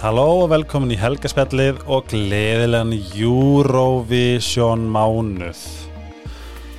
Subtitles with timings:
[0.00, 5.58] Halló og velkomin í helgaspjallið og gleðilegan Eurovision mánuð.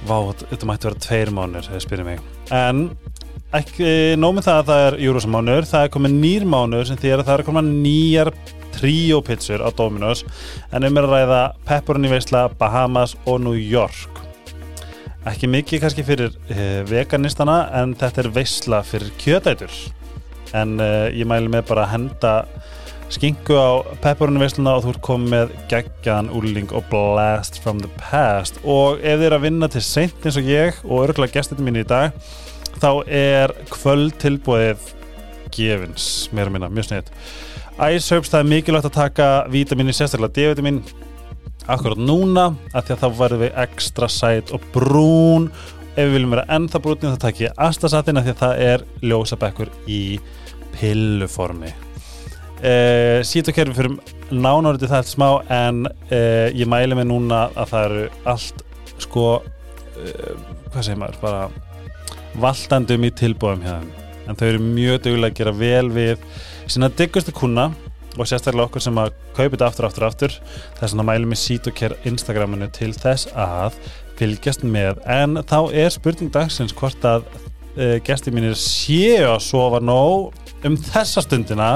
[0.10, 2.24] Vá, þetta mætti vera tveir mánuður, þegar spyrir mig.
[2.50, 2.80] En
[3.54, 7.14] ekki nómið það að það er Eurovision mánuður, það er komið nýr mánuður sem því
[7.14, 8.34] að það er komið nýjar
[8.80, 10.26] tríópitsur á Dominos
[10.74, 14.26] en um er að ræða Pepperoni Veisla, Bahamas og New York.
[15.30, 19.82] Ekki mikið kannski fyrir uh, veganistana en þetta er veisla fyrir kjötætur.
[20.58, 22.38] En uh, ég mæli með bara að henda
[23.12, 23.70] skingu á
[24.04, 28.62] pepperoni veisluna og þú ert komið með geggjan, úrling og blast from the past.
[28.64, 31.82] Og ef þið er að vinna til seint eins og ég og örgulega gestinu mín
[31.82, 32.16] í dag
[32.80, 34.92] þá er kvöld tilbúið
[35.52, 37.12] gefins, meira minna, mjög snið
[37.92, 40.82] Ice Herbs, það er mikilvægt að taka vítaminni, sérstaklega D-vitamin
[41.72, 45.48] akkurat núna, af því að þá verðum við ekstra sæt og brún.
[45.92, 48.86] Ef við viljum vera ennþá brúnið þá takk ég astasatin af því að það er
[49.12, 50.02] ljósabekkur í
[50.78, 51.74] pilluformi
[52.62, 53.96] Uh, Sýtokerfi fyrir
[54.30, 58.60] nánárið það eftir smá en uh, ég mæli mig núna að það eru allt
[59.02, 60.36] sko uh,
[60.68, 61.48] hvað segir maður, bara
[62.44, 66.28] valtandum í tilbúðum hérna en þau eru mjög duglega að gera vel við
[66.70, 67.72] sína diggustu kuna
[68.14, 70.38] og sérstaklega okkur sem að kaupa þetta aftur, aftur, aftur.
[70.78, 73.80] Þess að mæli mig Sýtoker Instagraminu til þess að
[74.20, 75.00] fylgjast með.
[75.10, 77.26] En þá er spurning dagsins hvort að
[78.06, 80.36] gesti mínir séu að sofa nóg
[80.68, 81.70] um þessa stundina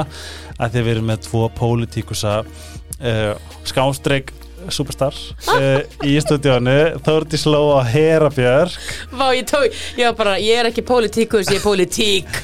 [0.55, 3.31] að þið verið með tvo pólitíkusa uh,
[3.67, 4.33] skástreik
[4.73, 5.13] superstar
[5.53, 8.77] uh, í stúdíónu Þórti Sló og Hera Björk.
[9.13, 9.45] Vá, ég
[9.99, 12.29] ég var bara, ég er ekki pólitíkus, ég er pólitík.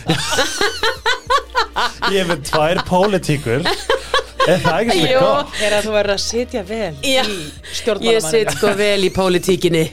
[2.11, 3.63] Ég er með tvær pólitíkur
[4.49, 5.57] Er það ekki svo gott?
[5.61, 9.11] Er að þú verður að sitja vel Já, í Ég stjórnmálamanninga sitt sko vel í
[9.13, 9.83] pólitíkinni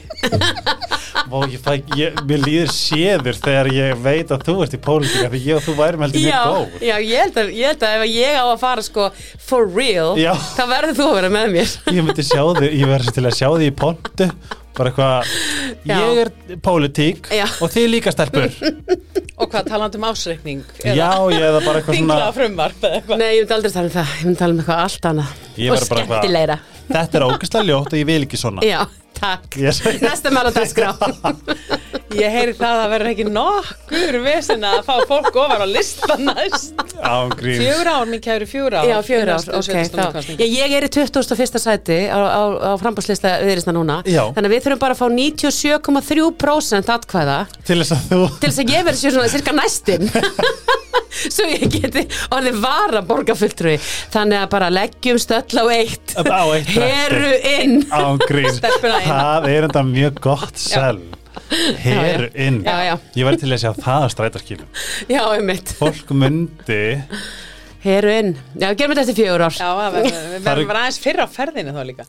[1.29, 5.29] Vá, ég fæ, ég, mér líður séður þegar ég veit að þú ert í pólitíka
[5.33, 7.85] því ég og þú værum heldur Já, mjög góð já, ég held að, ég held
[7.85, 9.09] að ef ég á að fara sko
[9.49, 10.31] for real, Já.
[10.57, 13.37] þá verður þú að vera með mér Ég myndi sjá þig, ég verður til að
[13.37, 14.29] sjá þig í pontu
[14.79, 15.31] bara eitthvað,
[15.83, 15.95] Já.
[15.99, 16.33] ég er
[16.65, 17.45] pólitík Já.
[17.59, 18.49] og þið líka stelpur
[19.39, 23.21] Og hvað, talandi um ásreikning Já, ég eða bara eitthvað Þingla svona frumvarp eða eitthvað?
[23.21, 25.29] Nei, ég myndi aldrei tala um það, ég myndi tala um eitthvað allt annað.
[25.55, 26.57] Ég og verður bara eitthvað- skemmtilegra.
[26.89, 28.65] Þetta er ógeðslega ljótt og ég vil ekki svona.
[28.67, 28.79] Já,
[29.19, 29.59] takk.
[29.79, 30.93] Segi- Næsta mál á dagskrá.
[32.19, 36.79] Ég heyri það að verður ekki nokkur vesen að fá fólk ofar á listan næst.
[37.37, 38.87] Fjögur ár, mín kæru fjögur ár.
[38.89, 41.61] Já, fjögur ár, Næstu ok ég, ég er í 21.
[41.61, 43.99] sæti á, á, á frambúrslista viðrista núna.
[44.09, 44.23] Já.
[44.33, 47.37] Þannig að við þurfum bara að fá 97,3% atkvæða.
[47.69, 50.09] Til þess að þú til þess að ég verði sér svona cirka næstin.
[51.09, 53.77] Svo ég geti orðið vara borgarfulltrúi
[54.13, 56.13] þannig að bara leggjum stöll á eitt.
[56.15, 57.79] Á eitt heru inn.
[58.55, 59.08] Stelpuna eina.
[59.09, 60.99] Það er enda mjög gott sel
[61.79, 62.29] Heru Já, já.
[62.45, 62.57] inn.
[62.65, 62.95] Já, já.
[63.15, 66.81] Ég væri til að sjá það að strætarskilum já, um mitt, Fólk myndi
[67.83, 69.55] heru inn já, gerum þetta eftir fjögur ár.
[69.55, 72.05] Já, það verður- við verðum er- bara aðeins fyrr á ferðinu þá líka.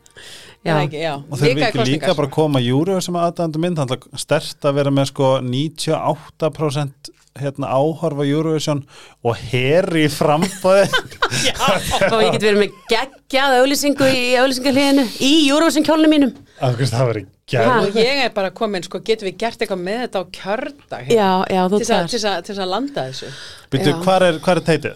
[0.61, 0.75] Já.
[0.83, 1.15] Ekki, já.
[1.17, 2.17] Og ekki líka kosningar.
[2.17, 3.79] bara koma júru sem aðdæðandu mynd.
[3.81, 7.11] Þannig að stert að vera með sko 98%
[7.41, 8.83] hérna áhorfa Eurovision
[9.25, 15.87] og heri í frambóði og ég get verið með geggjað auðlýsingu í auðlýsingarliðinu í Eurovision
[15.87, 19.63] kjólnum mínum Ángríns það verið gæð Og ég er bara komin, sko, getum við gert
[19.63, 21.09] eitthvað með þetta á kjördag?
[21.15, 23.31] Já, já, þú tar til þess að- til þess að landa þessu.
[23.71, 23.97] Býttu, Já.
[24.05, 24.95] hvað er, hvar er teitið?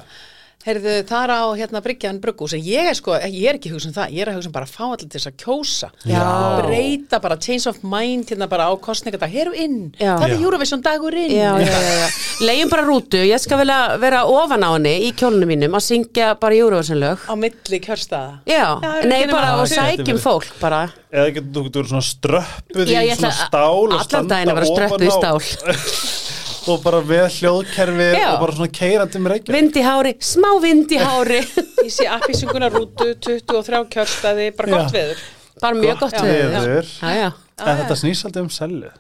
[0.64, 3.74] Heyrðu, það er á hérna Bryggjan Brugghús en ég er sko, ég er ekki að
[3.76, 5.34] hugsa um það ég er að hugsa um bara að fá allir til þess að
[5.42, 5.90] kjósa.
[6.08, 6.22] Já.
[6.62, 9.76] breyta bara change of mind hérna bara á kostningadag, heru inn.
[10.00, 10.14] Já.
[10.22, 10.36] það er.
[10.38, 12.08] Eurovision dagur inn Já, já, já, já.
[12.48, 16.32] Legjum bara rútu, ég skal vilja vera ofan á henni í kjólunum mínum að syngja
[16.40, 17.28] bara Eurovision lög.
[17.28, 18.40] Á milli kjörstaða.
[18.48, 20.86] Já, Já, nei bara og sækjum fólk bara.
[21.12, 24.72] Eða getur þú getur verið svona ströppuð í svona stál og allan daginn að vera
[24.72, 25.36] ströppuð í stál
[26.70, 28.26] og bara með hljóðkerfi Já.
[28.32, 31.40] og bara svona keirandi um reykja Vind í hári, smá vind í hári
[31.86, 35.00] ég sé appisinguna rútu 23 kjörstaði, bara gott Já.
[35.00, 35.24] veður
[35.62, 36.88] Bara mjög gott við veður.
[36.98, 37.28] Já, já
[37.62, 38.90] en þetta snýst alltaf um selju.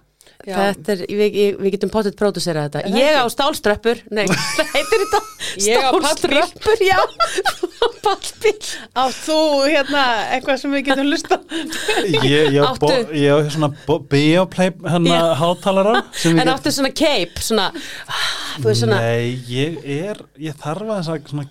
[0.44, 2.82] Þetta er, við, við getum potið pródusera þetta.
[2.92, 5.20] Ég á stálströppur, nei, hvað heitir þetta?
[5.64, 6.10] Ég á pallbíl.
[6.10, 6.98] Stálströppur, já.
[8.04, 8.52] Pallbíl.
[8.92, 10.02] Á þú hérna
[10.34, 11.38] eitthvað sem við getum lusta
[12.04, 13.70] ég, ég, á Áttu- bo- ég á svona
[14.10, 15.94] bioplay að hátalara
[16.28, 17.70] En get- áttu svona cape, svona
[18.58, 21.46] Þú veist svona Nei, ég er ég þarf að svona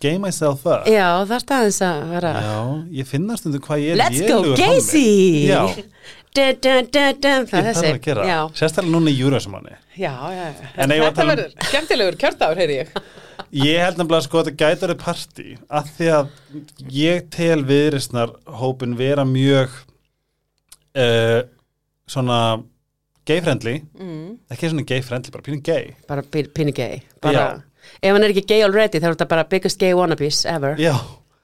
[0.00, 0.86] game myself up.
[0.88, 2.56] Já, það er staðins að vera Já,
[3.02, 5.06] ég finna stundum hvað ég er Let's go Gacy!
[5.50, 5.62] Já,
[6.38, 10.44] Það er að gera Já, Sérstaklega núna í júrasmanni já, já.
[10.76, 12.92] En þetta tala um- verður skemmtilegur kjördagur, heyri ég.
[13.64, 15.46] Ég held nefnilega sko að þetta gæti verið partí
[15.78, 16.26] að því að
[16.92, 19.72] ég tel viðrisnar hópin vera mjög
[20.98, 21.40] uh,
[22.08, 22.40] svona
[23.28, 23.78] gay-friendly.
[23.96, 24.34] Mm.
[24.52, 25.94] ekki svona gay-friendly, bara pínu gay.
[26.08, 27.00] Bara pin- pinni gay.
[27.24, 27.46] Bara,
[28.02, 30.76] ef hann er ekki gay already þá er þetta bara biggest gay wannabes ever.
[30.80, 30.94] Já,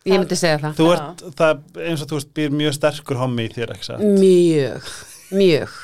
[0.05, 0.77] ég myndi segja það.
[0.79, 4.05] Þú ert, það eins og þú veist, býr mjög sterkur hommi í þér, ekki satt?
[4.05, 4.95] mjög,
[5.33, 5.75] mjög.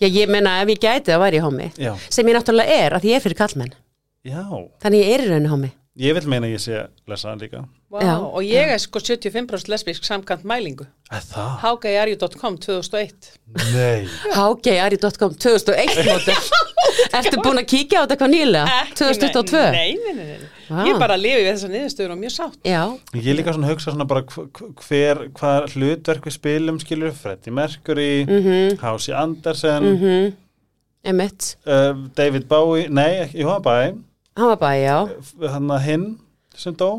[0.00, 1.40] Já ég meina ef ég gæti það væri
[1.78, 1.92] Já.
[2.10, 3.74] sem ég náttúrulega er að ég er fyrir kallmenn
[4.24, 4.42] Já,
[4.82, 7.64] þannig ég er í rauninu homi ég vil meina að ég sé lesa hann líka.
[7.94, 8.14] Vá, Já.
[8.18, 11.50] og ég er sko 75% lesbísk samkant mælingu Að það?
[11.62, 13.28] hagajarju.com 2001
[13.74, 14.08] Nei.
[14.34, 16.40] hgari.com 2001 mótel
[17.14, 20.48] ertu búin að kíkja á þetta hvað nýlega 2022 Nei, nei, nei, nei.
[20.64, 20.80] Vá.
[20.88, 22.80] Ég bara lifi við þessar niðurstöður og mjög sátt já,
[23.14, 27.12] Ég líka svona að hugsa svona bara hv- hv- hver, hvað hlutverk við spilum skilur
[27.14, 28.78] Freddie Mercury, Mhm.
[28.82, 30.34] Hási Andersen,
[31.04, 33.54] emitt uh, David Bowie, nei, ekki, jú,
[34.36, 35.50] hann var bara, já.
[35.52, 36.06] Hann að hinn
[36.56, 36.90] sem dó,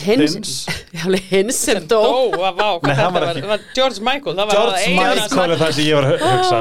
[0.00, 0.66] hins,
[0.96, 1.98] já, hins sem dó.
[2.00, 5.72] Ó, vá, Nei, hann var ekki- var George Michael það var George Michael er það
[5.76, 6.60] sem ég var að hu- hugsa.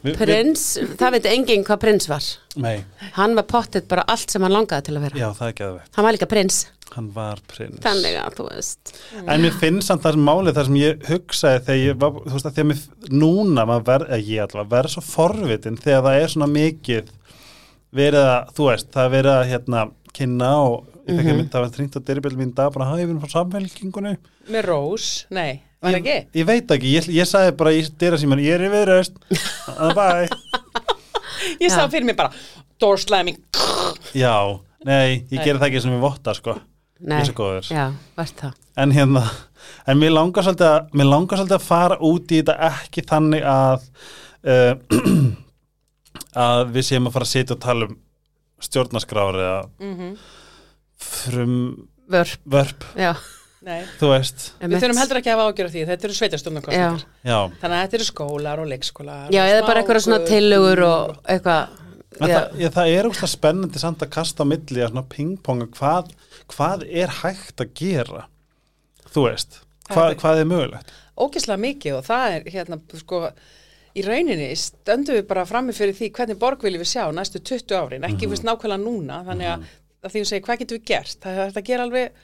[0.00, 0.64] Vi- vi- prins,
[0.96, 2.28] það veit enginn hvað prins var.
[2.56, 2.76] Nei,
[3.18, 5.18] hann var pottet bara allt sem hann langaði til að vera.
[5.24, 5.90] Já, það er geðveikt.
[5.98, 7.78] hann var líka prins, Hann var prins.
[7.84, 8.94] þannig að þú veist.
[9.26, 12.32] En mér finnst samt það sem málið þar sem ég hugsaði þegar ég var, þú
[12.34, 12.80] veist að því að mér,
[13.20, 17.12] núna maður verð, ég allavega, verð svo forvitin þegar það er svona mikið
[17.96, 19.82] verið að, þú veist, það er verið að hérna
[20.16, 20.76] kynna og
[21.06, 23.24] ég fekk að mynd, það var trýnt á dyrbild mín dag, bara hafa ég verið
[23.24, 24.14] frá samfélkingunni
[24.50, 26.40] með Rose, nei, var ég, ekki?
[26.40, 29.20] ég veit ekki, ég, ég sagði bara í dyra síman, ég er í viðraust
[29.98, 30.28] bye,
[31.60, 31.90] ég sá Já.
[31.92, 32.34] fyrir mig bara
[32.80, 33.36] door slamming.
[34.16, 35.44] Já, nei, ég Nei.
[35.44, 36.56] gera það ekki sem ég votta, sko.
[37.00, 37.68] Nei, ég svo góður.
[37.72, 39.24] Já, en hérna
[39.88, 43.46] en mér langar svolítið að, mér langar svolítið að fara út í þetta ekki þannig
[43.48, 43.86] að
[44.48, 44.72] uh,
[46.36, 47.96] að við séum að fara að sitja og tala um
[48.60, 50.16] stjórnaskrári eða Mhm.
[51.00, 51.58] frum
[52.10, 52.84] Vörp, vörp,
[54.00, 54.46] þú veist.
[54.58, 56.16] Við þurfum heldur ekki að hafa ágjör því þetta eru
[57.22, 60.82] já, þannig að þetta eru skólar og leikskólar Já, og eða bara eitthvað svona tillögur
[60.88, 61.76] og eitthvað.
[62.20, 66.10] Það, ég, það er úrslag spennandi samt að kasta á milli að svona pingponga hvað,
[66.50, 68.24] hvað er hægt að gera?
[69.14, 70.90] Þú veist hvað, hvað er mögulegt?
[71.20, 73.22] Ógeðslega mikið og það er hérna sko
[73.96, 77.76] í rauninni stöndum við bara frammi fyrir því hvernig borg viljum við sjá næstu 20
[77.76, 79.64] árin, ekki mm nákvæmlega núna þannig að,
[80.04, 81.16] að því að segja hvað getum við gert?
[81.24, 82.20] Það er að gera alveg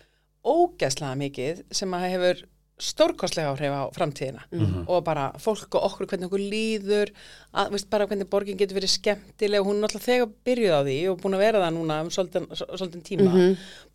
[0.47, 2.45] ógeðslega mikið sem að hefur
[2.77, 4.43] stórkostlega áhrif á framtíðina
[4.85, 7.13] og bara fólk og okkur hvernig okkur líður
[7.57, 9.63] að, veist, bara hvernig borgin getur verið skemmtileg.
[9.63, 12.11] Og hún er náttúrulega þegar byrjuð á því og búin að vera það núna um
[12.13, 13.33] svolítinn, tíma.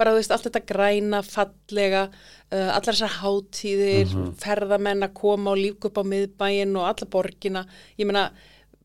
[0.01, 5.61] Bara þú veist allt þetta græna, fallega uh, allar þessar hátíðir ferðamenn að koma og
[5.61, 7.65] lífka upp á miðbæin og alla borgina.
[8.01, 8.31] Ég meina,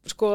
[0.06, 0.34] sko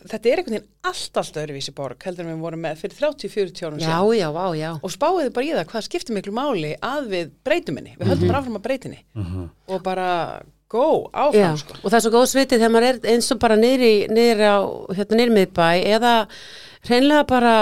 [0.00, 3.66] þetta er einhvern veginn allt, allt öðruvísi borg heldur en við vorum með fyrir 30-40
[3.66, 4.16] árum já, síðan.
[4.18, 4.70] já, já.
[4.80, 8.32] Og spáðið bara í það hvað skiptir miklu máli að við breytum henni, við höldum
[8.32, 9.48] bara áfram að breyta henni.
[9.68, 10.08] Og bara
[10.72, 11.78] go, Já, áfram sko.
[11.82, 14.56] og það er svo góð svitið þegar maður er eins og bara á
[14.96, 15.66] hérna niðri miðbæ
[15.96, 16.12] eða
[16.88, 17.54] hreinlega bara,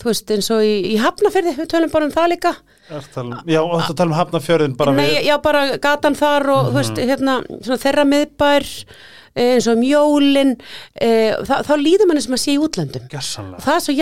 [0.00, 2.52] þú veist, eins og í, í hafnafyrði, við tölum bara um það líka.
[2.90, 5.62] Er að tala um- já, og þetta tala um hafnafjörðin bara Nei, við já, bara
[5.78, 8.68] gatan þar og, þú veist, hérna, svona þeirra miðbær
[9.44, 10.54] eins og um jólin
[10.94, 11.10] e,
[11.44, 13.62] þá, þá líður manni sem að sé í útlöndum Gessanlega.
[13.66, 13.96] það er svo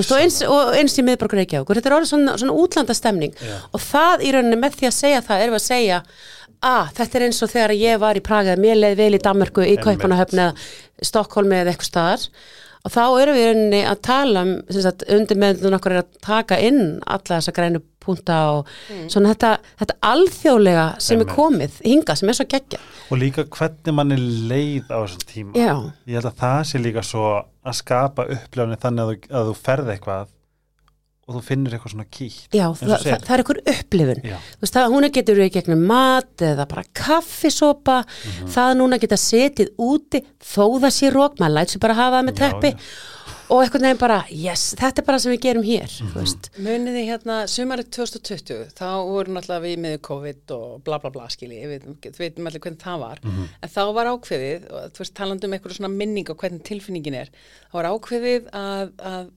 [0.00, 3.56] veist, og, eins, og eins í miðborg Reykjavíkur þetta er orðið svona, svona útlandastemning Já.
[3.70, 6.00] og það í rauninni með því að segja það erum við að segja
[6.70, 9.62] að þetta er eins og þegar ég var í Praga mér leið vel í Danmarku,
[9.64, 9.84] í Einmitt.
[9.86, 12.26] Kaupanahöfn eða Stokkólmi eða eitthvað staðar
[12.80, 16.02] og þá erum við í rauninni að tala um sem sagt, undir meðlun okkur er
[16.04, 18.70] að taka inn alla þessa grænu punta og
[19.12, 19.50] svona þetta,
[19.82, 21.28] þetta alþjóðlega sem Einmitt.
[21.28, 24.16] er komið hinga sem er svo geggja og líka hvernig manni
[24.50, 25.54] leið á þessum tíma.
[25.58, 25.74] Já,
[26.08, 29.56] ég held að það sé líka svo að skapa uppljáni þannig að þú, að þú
[29.66, 30.28] ferð eitthvað
[31.30, 34.36] og þú finnur eitthvað svona kýtt já það, það, það er einhver upplifun Já.
[34.58, 38.50] þú veist það, hún getur við gegnum mat eða bara kaffisopa Mhm.
[38.54, 42.26] það núna geta setið úti þó það sé rók, maður læt sér bara hafa það
[42.30, 42.78] með teppi já.
[43.50, 46.10] Og eitthvað nefn bara, yes, þetta er bara sem við gerum hér Mhm.
[46.12, 51.10] þú veist, Muniði hérna sumarið 2020 þá voru náttúrulega við með COVID og bla bla
[51.10, 53.18] bla skilji, við veitum allir hvernig það var.
[53.62, 57.14] En þá var ákveðið, og þú veist talandi um eitthvað svona minning og hvernig tilfinningin
[57.24, 57.28] er
[57.72, 59.30] þá var ákveðið að, að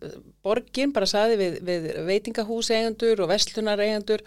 [0.43, 4.21] borgin bara saði við, við veitingahús eigendur og vestlunar eigendur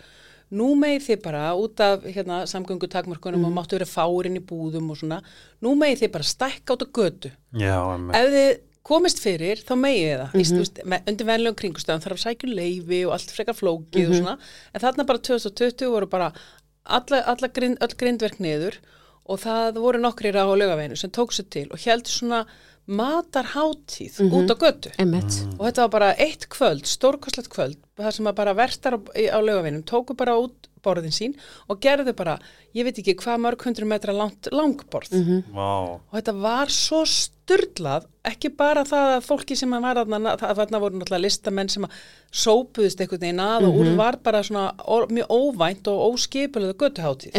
[0.55, 4.91] nú megið þið bara út af hérna, samgöngu takmörkunum og máttu vera fárin í búðum
[4.95, 5.19] og svona,
[5.63, 7.31] nú megið þið bara stækka át á götu.
[7.59, 7.75] Já,
[8.15, 10.29] ef þið komist fyrir þá megið það.
[10.35, 10.61] Mm -hmm.
[10.61, 14.21] veist, með, undir venlegum kringustöðum þarf að sækja um leifi og allt frekar flókið og
[14.21, 14.37] svona.
[14.73, 16.31] En þarna bara 2020 voru bara
[16.85, 18.79] alla, alla grind, öll grindverk niður
[19.27, 22.45] og það voru nokkrir á lögaveinu sem tók sér til og heldur svona
[22.87, 24.93] matarháttíð út á götu.
[25.03, 25.19] Mm.
[25.59, 29.83] og þetta var bara eitt kvöld, stórkostlegt kvöld það sem bara verstar á, á lögavinum
[29.83, 31.35] tóku bara út borðin sín
[31.69, 32.39] og gerðu bara,
[32.77, 35.43] ég veit ekki hvað mörg hundru metra langt langborð Mhm.
[35.53, 40.37] Vá, og þetta var svo styrlað, ekki bara það að fólki sem að var þarna,
[40.41, 41.91] það þarna voru náttúrulega listamenn sem að
[42.33, 47.35] sópuðist einhvern veginn að og úr var bara svona ó, mjög óvænt og óskipulega göttuháttíð.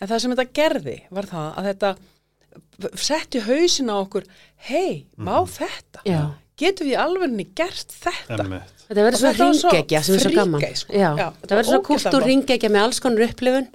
[0.00, 1.94] En það sem þetta gerði var það að þetta
[3.00, 4.24] setti hausin á okkur,
[4.68, 6.02] hei, má þetta?
[6.08, 6.22] Já.
[6.60, 8.44] Getum við í alvegni gert þetta?
[8.44, 10.62] emmitt Þetta verður svona þetta ringegja sem er svo gaman.
[10.80, 10.92] sko.
[10.92, 12.24] Já, Já, þetta þetta verður svona flott.
[12.26, 13.68] ringegja með alls konar upplifun.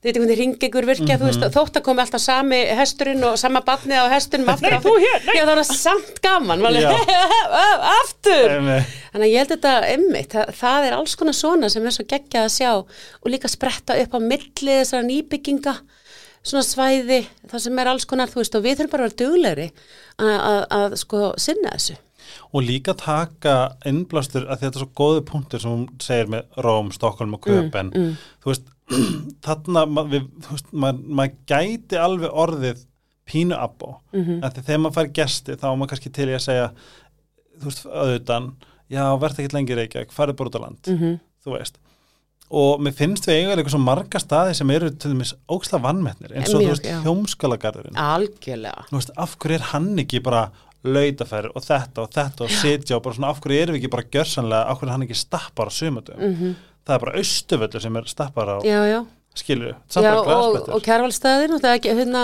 [0.00, 3.60] Þið veitum hvernig ringeggur virkja, þú veist, þótt að komi alltaf sami hesturinn og sama
[3.66, 4.72] barnið á hesturinn aftur.
[4.72, 5.34] Nei, þú hér, nei.
[5.36, 6.62] Já, það var samt gaman,
[8.00, 8.54] aftur.
[9.12, 12.06] Þannig að ég held þetta emmitt, það, það er alls konar svona sem er svo
[12.08, 15.74] geggjað að sjá og líka spretta upp á milli þessara nýbygginga,
[16.40, 17.20] svona svæði,
[17.52, 19.68] það sem er alls konar, þú veist, og við þurfum bara að vera duglegri
[20.16, 21.98] að, að, að sko sinna þessu.
[22.52, 26.92] Og líka taka innblástur að þetta er svo góði punktur sem hún segir með Róm,
[26.92, 27.90] Stokkólm og Köpen
[28.42, 28.70] þú veist,
[29.46, 32.86] þarna ma- við, þú veist, maður mað gæti alveg orðið
[33.30, 34.00] pínu abbo.
[34.12, 34.44] Mm -hmm.
[34.44, 36.70] en þegar maður fær gesti þá er maður kannski til í að segja
[37.60, 38.50] þú veist, auðvitaðan
[38.90, 41.78] já, verð ekki lengi reykja, farið bara út á land Mm þú veist.
[42.50, 46.32] Og mér finnst við eiga líka svo marga staði sem eru til dæmis óksla vannmetnir
[46.34, 48.84] eins og þú veist, hjómskalagarðurinn Algjörlega.
[48.90, 50.50] þú veist, af hverju er hann ekki bara
[50.84, 53.90] lautafæri og þetta og þetta og sitja og bara svona, af hverju erum við ekki
[53.92, 56.54] bara gjörsanlega, af hverju er hann ekki stappar á sumatum Mhm.
[56.86, 58.56] það er bara austuvöldur sem er stappar á
[59.34, 59.74] skilju,
[60.26, 60.82] og, og
[61.70, 62.22] er ekki, hérna,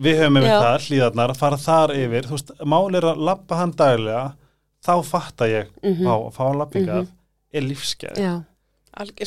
[0.00, 0.60] við höfum með Já.
[0.62, 2.22] það, hlýðarnar, fara þar yfir.
[2.24, 4.32] Þú veist, mál er að labba hann daglega
[4.86, 6.04] þá fatta ég, Mhm.
[6.06, 7.06] fá, fá lappingar
[7.52, 8.32] er lífsgæð já.
[8.34, 8.44] Alg,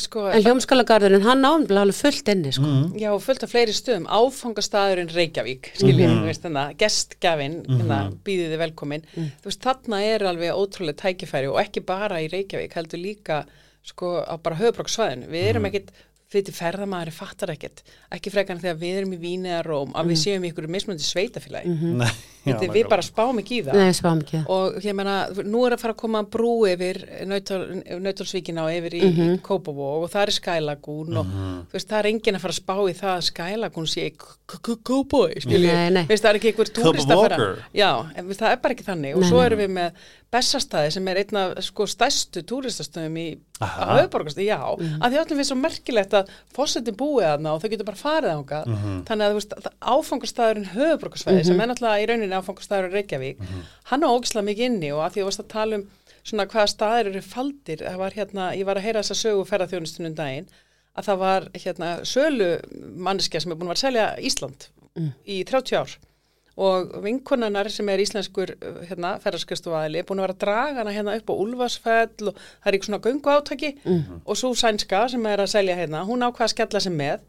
[0.02, 2.66] sko, En hljómskalagarðurinn, hann ámlega alveg fullt inni, sko.
[2.68, 2.98] mm.
[3.00, 8.54] Já, og fullt af fleiri stöðum, áfangastæðurinn Reykjavík, skiljið, mm veist þannig, gestgjafinn, hérna, býðið
[8.54, 9.04] þið velkomin.
[9.16, 13.42] Þú veist, þarna er alveg ótrúlega tækifæri og ekki bara í Reykjavík, heldur líka,
[13.82, 15.30] sko, á bara höfbróksvæðinu.
[15.32, 15.90] Við erum ekkit,
[16.32, 17.82] fyrir ferðamæður fattar ekkit,
[18.16, 21.04] ekki frekarn þegar við erum í Víni eða Róm, að við séum í ykkur mismunandi
[21.04, 21.74] sveitafélagi.
[22.00, 23.76] Nei, já, Þetta, við bara spáum ekki í það.
[23.82, 24.40] Nei, spáum ekki.
[24.56, 27.02] Og ég meina, nú er að fara að koma brú yfir
[28.00, 29.34] Nautalsvíkina og yfir í, mm Mhm.
[29.36, 32.60] í Kópavog og það er Skylagún og þú veist, það er enginn að fara að
[32.62, 35.72] spá í það að Skylagún sé í K- K- Kópavogi, skiljið.
[35.74, 36.06] Nei, nei.
[36.06, 37.56] Veist, það er ekki einhver túrist að fara.
[37.74, 39.16] Já, en það er bara ekki þannig.
[39.16, 39.92] Og svo erum við með
[40.32, 43.26] Bessastæði sem er einn af sko stærstu túristastöðum í
[43.60, 45.02] höfuborgast, já, Mhm.
[45.04, 48.32] að því öllum finnst svo merkilegt að fósettin búið þarna og þau getur bara farið
[48.32, 48.60] ánga
[49.04, 51.44] þannig að þú veist, að áfangastæðurinn höfuborgarsvæði Mhm.
[51.46, 53.36] sem er náttúrulega í rauninni áfangastæðurinn Reykjavík,
[53.84, 55.88] hann á ógislega mikið inni og að því að þú varst að tala um
[56.24, 60.14] svona hvaða staðir eru faldir, það var hérna ég var að heyra þessa sögu ferðarþjónustunum
[60.14, 60.46] daginn
[60.96, 62.60] að það var hérna sölu
[62.96, 64.68] manneskja sem er búin að að selja Ísland
[65.26, 65.96] í 30 ár
[66.56, 70.94] og vinkonarnar sem er íslenskur uh, hérna, ferðarskristofaðili er búin að vera að draga hana
[70.96, 73.70] hérna upp á Úlfarsfell og það er ekki svona göngu átaki
[74.24, 77.22] og svo sænska sem er að selja hérna, hún ákvað að skella sig með.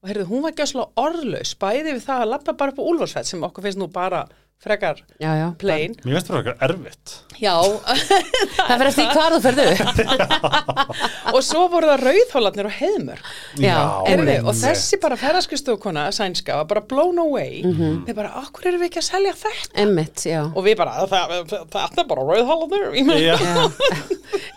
[0.00, 3.26] Og heyrðu, hún var gjössalega orðlaus bæði við það að lappa bara upp á Úlfarsfell
[3.28, 4.24] sem okkur finnst nú bara
[4.60, 5.46] frekar Já, já.
[5.60, 5.94] plain.
[6.04, 7.54] mér finnst það eitthvað erfitt Já,
[8.68, 9.66] Það fyrir eftir hvað þú ferðu
[11.34, 12.74] og svo voru það rauðhólarnir og
[14.10, 14.44] einmitt.
[14.44, 17.62] og þessi bara ferðarskristofkona sænska var bara blown away.
[17.64, 19.72] Við bara, okkur erum við ekki að selja þetta?
[19.86, 20.42] Emmitt, já.
[20.52, 21.32] Og við bara, "Það-
[22.04, 22.26] er bara
[23.30, 23.36] já.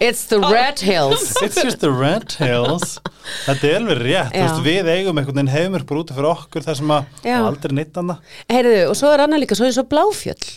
[0.04, 1.34] It's the Red Hills.
[1.42, 3.00] It's just the red hills
[3.46, 6.76] Þetta er alveg rétt, veist, við eigum einhvern veginn hefumur bara úti fyrir okkur þar
[6.76, 8.18] sem að aldrei neitt annað
[8.52, 10.54] Heyrðu, og svo er annað líka, svo er svo bláfjöll.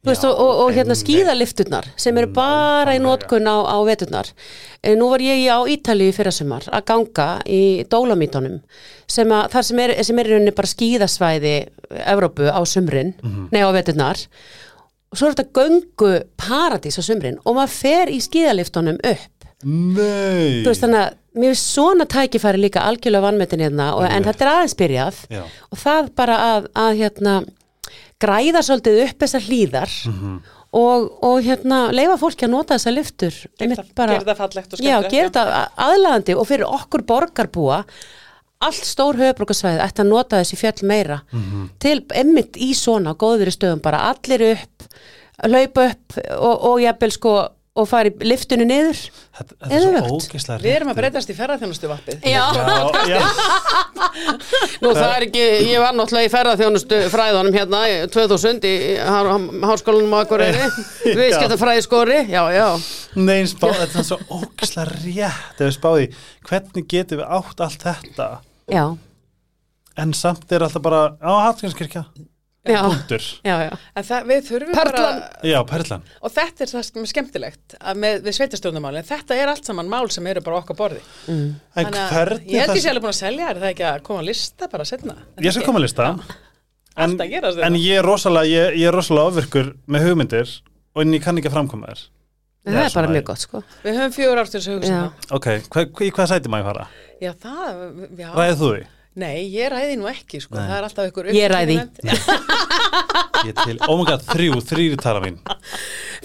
[0.00, 3.04] Þú veist, Já, og, og, og hérna skíðalifturnar sem eru bara í Nákvæmlega.
[3.04, 4.30] nótkun á, á veturnar.
[4.80, 8.62] E, nú var ég á Ítalíu í fyrrasumar að ganga í Dólomítonum
[9.04, 11.54] sem að, þar sem er, sem er rauninni bara skíðasvæði
[12.08, 13.12] Evrópu á sumrin,
[13.52, 14.24] nei á veturnar
[15.10, 20.62] og svo er þetta göngu paradís á sumrin og maður fer í skíðaliftunum upp Nei
[20.64, 24.46] þú veist þannig að mér finnst svona tækifæri líka algjörlega vannmetin hérna og, en þetta
[24.46, 25.42] er aðeins byrjað Já.
[25.68, 27.34] og það bara að, að hérna
[28.20, 30.40] græða svolítið upp þessar hlýðar Mhm.
[30.72, 35.00] og, og hérna leifa fólki að nota þessar lyftur Gera einmitt það- fallegt og já.
[35.10, 37.84] þetta aðlaðandi og fyrir okkur borgarbúa
[38.60, 41.68] allt stór höfbrukarsvæði ætti að nota þessi fjöll meira Mhm.
[41.80, 44.84] til emmitt í svona góðveri stöðum bara allir upp
[45.48, 47.48] laupa upp og, og jafnvel sko
[47.80, 49.00] og fara í liftinu niður.
[49.40, 52.26] Þetta, þetta er svo ógeðslega Við erum að breytast í ferðarþjónustu vappið.
[52.28, 53.20] Já, Já, já,
[54.82, 58.74] nú það er ekki, ég var náttúrulega í ferðarþjónustu fræðunum hérna í 2000 í
[59.70, 60.70] háskólanum á Akureyri,
[61.06, 62.66] viðskiptafræði skori, já, já.
[63.20, 65.54] Nei, spá, þetta er svo ógeðslega rétt.
[65.56, 66.08] Ef við spáði,
[66.50, 68.28] hvernig getum við átt allt þetta?
[68.70, 68.84] Já,
[70.00, 72.04] en samt er alltaf bara á Hallgrímskirkja.
[72.66, 73.70] Punktur já, já.
[73.96, 75.20] En það, við þurfum Perlan.
[75.20, 79.38] bara, Já, perlan og þetta er það sem er skemmtilegt að með, við sveitastjórnumálinn, þetta
[79.40, 81.00] er allt saman mál sem eru bara á okkar borði.
[81.30, 81.48] En
[81.78, 83.88] Þannig að hvernig ég held ég sé það alveg búin að selja er það ekki
[83.88, 85.16] að koma að lista bara setna.
[85.40, 86.22] Ég skal koma að lista en,
[87.00, 87.82] að en þetta.
[87.86, 90.56] ég er rosalega ég, ég er rosalega ofvirkur með hugmyndir
[90.92, 92.08] og en ég kann ekki að framkoma þér
[92.66, 93.62] það er bara mjög gott, sko.
[93.84, 95.00] Við höfum fjögur ár til þess að hugsa Já.
[95.00, 95.30] það.
[95.38, 96.86] Ok, hva, í hvað sæti maður fara?
[97.20, 97.78] Já, það,
[98.20, 98.28] já.
[98.36, 98.82] Ræðið þú því?
[99.20, 100.56] Nei, ég ræði nú ekki, sko.
[100.56, 100.66] Nei.
[100.70, 101.76] Það er alltaf ykkur Ég ræði.
[103.46, 105.38] Ég til, oh my god, þrjú, þrýri tala mín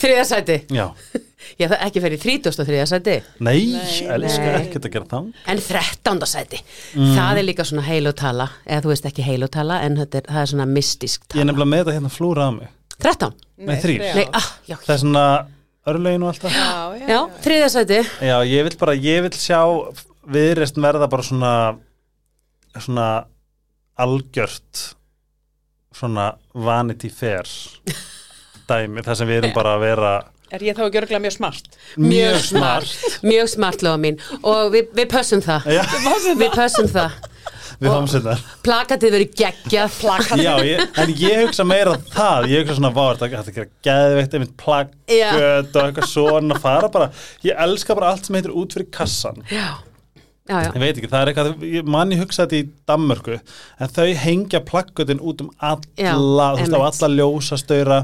[0.02, 0.58] Þriða sæti.
[0.76, 0.90] Já,
[1.60, 2.78] Já, það ekki fyrir 33.
[2.90, 3.16] sæti.
[3.46, 6.24] nei, Nei, elskar ekkert að gera þá En 13.
[6.28, 6.60] sæti.
[6.98, 7.12] Mm.
[7.16, 10.52] Það er líka svona heilutala, eða þú veist ekki heilutala, en þetta er, það er
[10.52, 11.46] svona mystisk Ég er tala.
[11.52, 12.74] nefnilega með þetta hérna flúra að mig
[13.06, 13.38] 13?
[13.70, 14.02] Nei, þrír.
[14.04, 14.16] þrjá.
[14.18, 15.24] Nei, ah, já, Það er svona
[15.94, 16.68] örlegin og allt það Já,
[17.00, 18.02] já, já, þriða sæti.
[18.32, 19.62] Já, ég vil bara, ég vil sjá
[20.36, 21.54] viðreist verða bara svona
[22.84, 23.08] svona
[24.02, 24.82] algjört
[25.96, 27.48] svona vanity fair
[28.68, 30.14] dæmi, það sem við erum bara að vera
[30.54, 31.70] Er ég þá ekki örglega mjög smart?
[31.98, 32.92] mjög smart
[33.26, 34.20] Mjög smart, lofa mín.
[34.46, 35.66] Og við, við pössum það.
[35.74, 35.82] Já,
[36.38, 37.16] Við pössum það.
[37.82, 39.96] við fáum sér þar Plakatið verið geggjað.
[40.04, 40.44] Plakat.
[40.46, 44.38] Já, ég, en ég hugsa meira það ég hugsa svona, vá, þetta er að geðveikt
[44.38, 45.32] einmitt plaggöt Já.
[45.34, 47.10] og eitthvað svona fara bara,
[47.44, 49.66] ég elska bara allt sem heitir út fyrir kassan Já,
[50.50, 50.70] já, já.
[50.70, 51.64] ég veit ekki, það er eitthvað,
[51.96, 53.40] manni hugsa þetta í Danmörku,
[53.80, 58.00] en þau hengja plaggötin út um alla, þú veist, á alla ljósastöra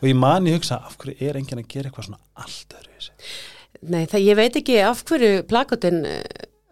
[0.00, 3.06] og ég manni hugsa, af hverju er enginn að gera eitthvað svona allt öðru í
[3.08, 3.32] sig
[3.80, 6.20] Nei, það, ég veit ekki af hverju plakatin uh,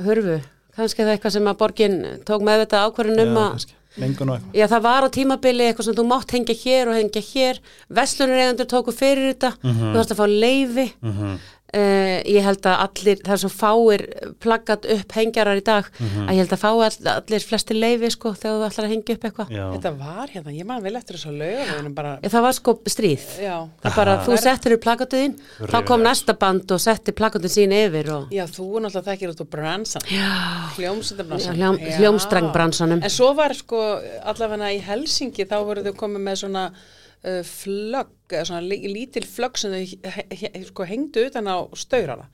[0.04, 0.34] hörfu.
[0.76, 1.94] Kannski það eitthvað sem að borgin
[2.28, 3.64] tók með þetta ákvörðun um að
[4.54, 7.58] Já, það var á tímabili eitthvað sem þú mátt hengja hér og hengja hér.
[7.98, 9.54] Vestlunareyðandur tóku fyrir þetta.
[9.64, 9.80] Mhm.
[9.88, 10.84] Þú þarfst að fá leifi.
[11.68, 14.02] Uh, ég held að allir, það er svo fáir
[14.40, 16.22] plaggat upp hengjarar í dag Mhm.
[16.24, 19.14] að ég held að fá all, allir flesti leifi sko þegar þú ætlar að hengja
[19.18, 19.50] upp eitthvað.
[19.74, 23.26] Þetta var hérna, ég man vel eftir þessu lögum bara, Ég, það var sko stríð.
[23.94, 28.30] bara, þú settir upp plagatuðin, þá kom næsta band og setti plagatuðin sín yfir og
[28.32, 30.02] já, þú er náttúrulega þekkir út á bransan
[30.78, 33.02] hljómsundabransan Já, hljóm- hljómstrengbransanum.
[33.04, 36.70] en svo var sko allavega í Helsingi þá voru þau komið með svona
[37.24, 41.56] uh, flögg, eða svona lí- lítil flögg sem þau he, he, sko, hengdu utan á
[41.78, 42.28] staurana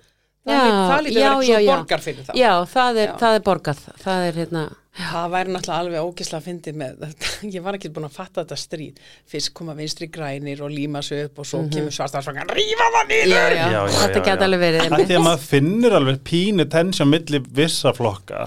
[0.45, 3.19] það, það lítur verið eitthvað svo borgar fyrir það Já, það er, Já.
[3.23, 3.85] það er borgað.
[4.05, 7.31] Það er hérna, Það væri náttúrulega alveg ógislega að fyndi með þetta.
[7.57, 9.01] Ég var ekki búin að fatta þetta stríð.
[9.33, 13.33] Fyrst koma vinstri grænir og líma sig upp og svo kemur svartarsvangan, rífa það niður!
[13.33, 14.79] já, já, Já, þetta geta alveg verið.
[14.85, 15.09] Af einmitt.
[15.11, 18.45] því að maður finnur alveg pínu tensjón milli vissa flokka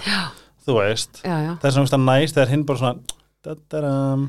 [0.64, 3.18] þú veist, Já, já, það er svona það næst þegar hinn bara svona
[3.50, 4.24] dadaram,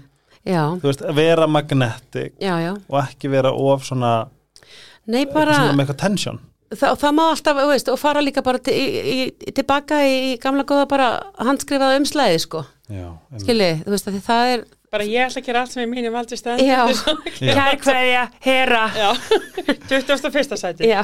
[0.49, 2.73] já, þú veist, vera magnetic já, já.
[2.89, 4.13] og ekki vera of svona,
[5.09, 6.41] Nei, eitthvað bara, svona með eitthvað tensjón
[6.75, 10.35] það, það má alltaf, þú veist, og fara líka bara til, í, í, tilbaka í
[10.43, 11.07] gamla góða bara
[11.41, 12.65] handskrifaða umslæði, sko.
[13.41, 15.89] Skilji, þú veist, að því það er, Bara ég ætla að gera allt sem ég
[15.93, 16.63] mínu valdi stend.
[16.65, 16.79] já,
[17.45, 17.51] Já.
[17.59, 18.85] kær hverja, hera.
[18.97, 19.09] Já,
[19.91, 20.57] 21.
[20.57, 20.89] sæti.
[20.89, 21.03] Já,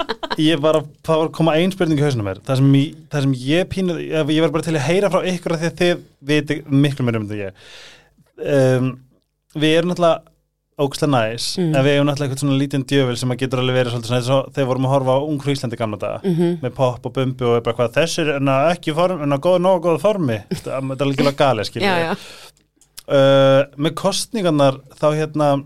[0.40, 2.94] ég var að, það var að koma ein spurning í hausinu mér, það sem ég,
[3.12, 5.76] það sem ég pínu ég var bara til að heyra frá ykkur af því að
[5.82, 6.00] þið
[6.32, 7.68] viti miklu mér um þetta ég
[8.38, 8.88] um,
[9.56, 10.32] við erum náttúrulega
[10.76, 11.70] ógæslega næs, Mm.
[11.74, 14.42] en við erum náttúrulega eitthvað svona lítinn djöfil sem að getur alveg verið svolítið svona
[14.44, 16.58] og þegar vorum að horfa á Ungru Íslandi gamla daga Mhm.
[16.62, 19.62] með pop og bumbu og bara hvað þessir en að ekki form, en að góða
[19.64, 20.36] nógu góða formi.
[20.52, 22.16] Þetta er alveg gali já, skilja já,
[23.08, 25.64] uh, með kostningarnar þá hérna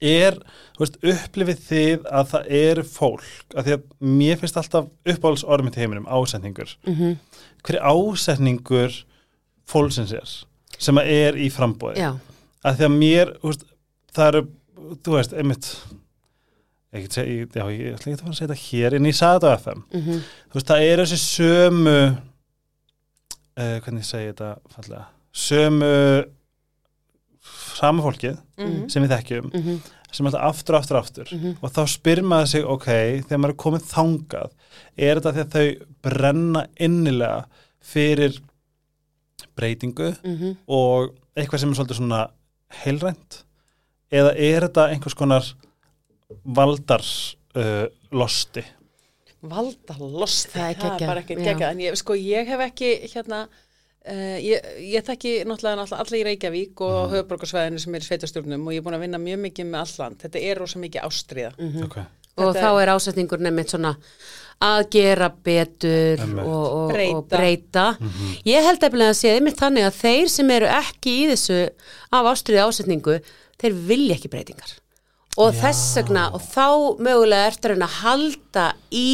[0.00, 0.36] er,
[0.76, 3.84] þú veist, upplifið þið að það er fólk að því að
[4.20, 6.76] mér finnst alltaf uppáhalds orðum í heiminum, ásetningur.
[6.86, 7.16] Mhm,
[7.64, 9.02] hver er ásetningur
[9.66, 10.28] fólksins er
[10.78, 12.00] sem að er í frambóði
[12.66, 13.64] að því að mér, veist,
[14.16, 14.42] það eru
[15.04, 15.68] þú veist, einmitt
[16.96, 19.34] ég segi, já, ég ætla ekki að fara að segja þetta hér en ég sagði
[19.36, 21.96] þetta á FM mhm, þú veist, það er þessi sömu
[23.56, 25.04] uh, hvernig ég segi þetta fallega,
[25.36, 25.92] sömu
[27.76, 28.88] sama fólkið Mhm.
[28.88, 29.74] sem við þekkjum, mhm,
[30.16, 31.28] sem alltaf aftur, aftur, aftur.
[31.32, 32.86] Mhm, og þá spyr maður sig, ok,
[33.28, 34.50] þegar maður er komið þangað,
[34.96, 37.44] er þetta að þau brenna innilega
[37.84, 38.38] fyrir
[39.56, 40.56] breytingu mhm.
[40.66, 42.22] og eitthvað sem er svolítið svona
[42.84, 43.42] heilrænt
[44.12, 45.52] eða er þetta einhvers konar
[46.44, 47.12] valdars
[47.56, 48.64] uh, losti
[49.46, 51.42] Valda losti, Það er það er geggjað, bara ekki já.
[51.44, 51.70] geggjað.
[51.70, 56.22] En ég, sko, ég hef ekki, hérna, uh, ég, ég þekki náttúrulega náttúrulega alla í
[56.30, 57.12] Reykjavík og mm.
[57.14, 60.18] höfuborgarsvæðinu sem er í sveitastjórnum og ég er búin að vinna mjög mikið með alland.
[60.24, 61.52] Þetta er rosa mikið ástriða.
[61.84, 62.08] okay.
[62.42, 63.94] og þá er ásetningur nefnitt svona
[64.64, 67.16] að gera betur og, og, Breyta.
[67.18, 67.84] og breyta
[68.48, 71.58] ég held eftir að sé einmitt þannig að þeir sem eru ekki í þessu
[72.16, 73.18] af ástriði ásetningu,
[73.60, 74.72] þeir vilja ekki breytingar.
[75.36, 75.66] Og Já.
[75.66, 76.68] þess vegna og þá
[77.04, 78.66] mögulega ertu að reyna að halda
[78.96, 79.12] í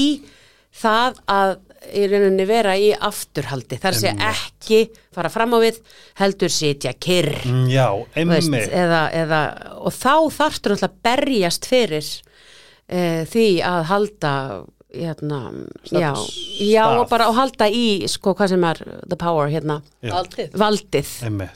[0.82, 1.54] það að
[1.90, 3.78] í rauninni vera í afturhaldi.
[3.82, 4.82] Þar sé ekki
[5.14, 5.80] fara fram á við
[6.20, 7.34] heldur sitja kyrr.
[7.48, 9.40] Mm, Já, veist, eða, eða,
[9.82, 12.06] og þá þarftur að berjast fyrir
[12.86, 14.34] e, því að halda
[14.94, 15.40] hérna,
[15.90, 16.12] já,
[16.60, 20.14] já og bara að halda í sko hvað sem er the power hérna, Já.
[20.58, 21.18] Valdið.
[21.28, 21.48] Emmi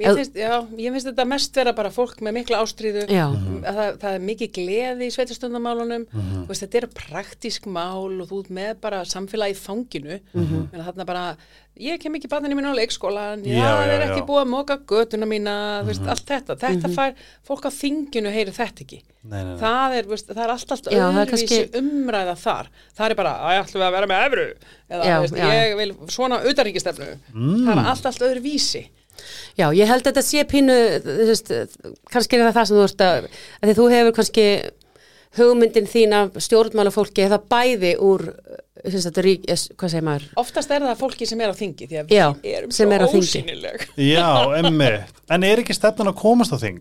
[0.00, 3.06] Mér finnst, já, ég finnst þetta mest vera bara fólk með mikla ástríðu.
[3.10, 3.62] Mhm.
[3.64, 8.38] það, það er mikið gleði í sveitarstundamálunum mm veist, þetta eru praktísk mál og þú
[8.44, 10.68] ert með bara samfélagi í fanginu mm Mhm.
[10.72, 10.84] -hmm.
[10.86, 11.36] þarna bara,
[11.80, 14.24] ég kem ekki barninu mínu á leikskólan, já, Já, það já, er ekki já.
[14.24, 14.26] Mhm.
[14.26, 17.14] búið að móka götuna mína, þú veist, allt þetta þetta fær,
[17.46, 19.60] fólk á þinginu heyri þetta ekki Nei, nei, nei.
[19.60, 23.32] það er, veist, það er allt, allt er öðruvísi kannski- umræða þar það er bara,
[23.36, 24.54] að ætlum við að vera með efru
[24.90, 25.62] eða, Já, veist, já, já.
[25.70, 27.64] ég vil svona utanríkistefnu Mm.
[27.66, 28.88] það er allt, allt öðru vísi
[29.58, 30.76] Já, ég held að þetta sé pínu,
[31.28, 31.50] veist,
[32.10, 33.26] kannski er það það sem þú ert að,
[33.60, 34.46] að því þú hefur kannski
[35.38, 38.24] hugmyndin þín af stjórnmálafólki eða bæði úr,
[38.80, 40.24] þess að þetta rík, eh, hvað segir maður?
[40.42, 42.96] Oftast er það fólki sem er á þingi því að Já, við erum sem svo
[42.96, 43.28] er á þingi.
[43.28, 43.84] ósýnileg.
[44.10, 44.88] Já, emmi
[45.30, 46.80] En er ekki stefnan að komast á þing?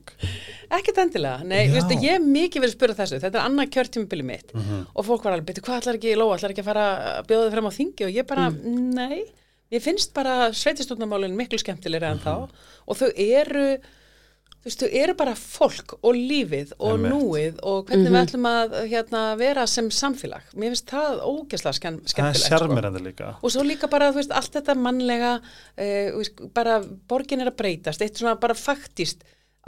[0.69, 1.73] Ekkert endilega, nei, Já.
[1.75, 4.81] veistu, ég hef mikið verið að spura þessu, þetta er annað kjörtímabili mitt Mhm.
[4.95, 6.85] og fólk var alveg, betur, hvað ætlar ekki Lóa, ætlar ekki að fara
[7.19, 8.93] að bjóða þið frem á þingi og ég bara, Mm.
[8.93, 9.23] nei,
[9.71, 12.11] ég finnst bara sveitistofnamálinn miklu skemmtilegri Mhm.
[12.11, 12.49] en þá
[12.87, 13.77] og þau eru,
[14.59, 18.15] þú veist, þau eru bara fólk og lífið og núið og hvernig Mhm.
[18.15, 20.41] við ætlum að hérna, vera sem samfélag.
[20.55, 22.45] Mér finnst það ógæslega skemm, Það er skemmtilegt.
[22.97, 23.03] sko.
[23.03, 25.41] líka Og svo líka bara, þú veist, allt þetta mannlega,
[25.77, 29.21] uh, bara borgin er að breytast, eitt svona bara faktist,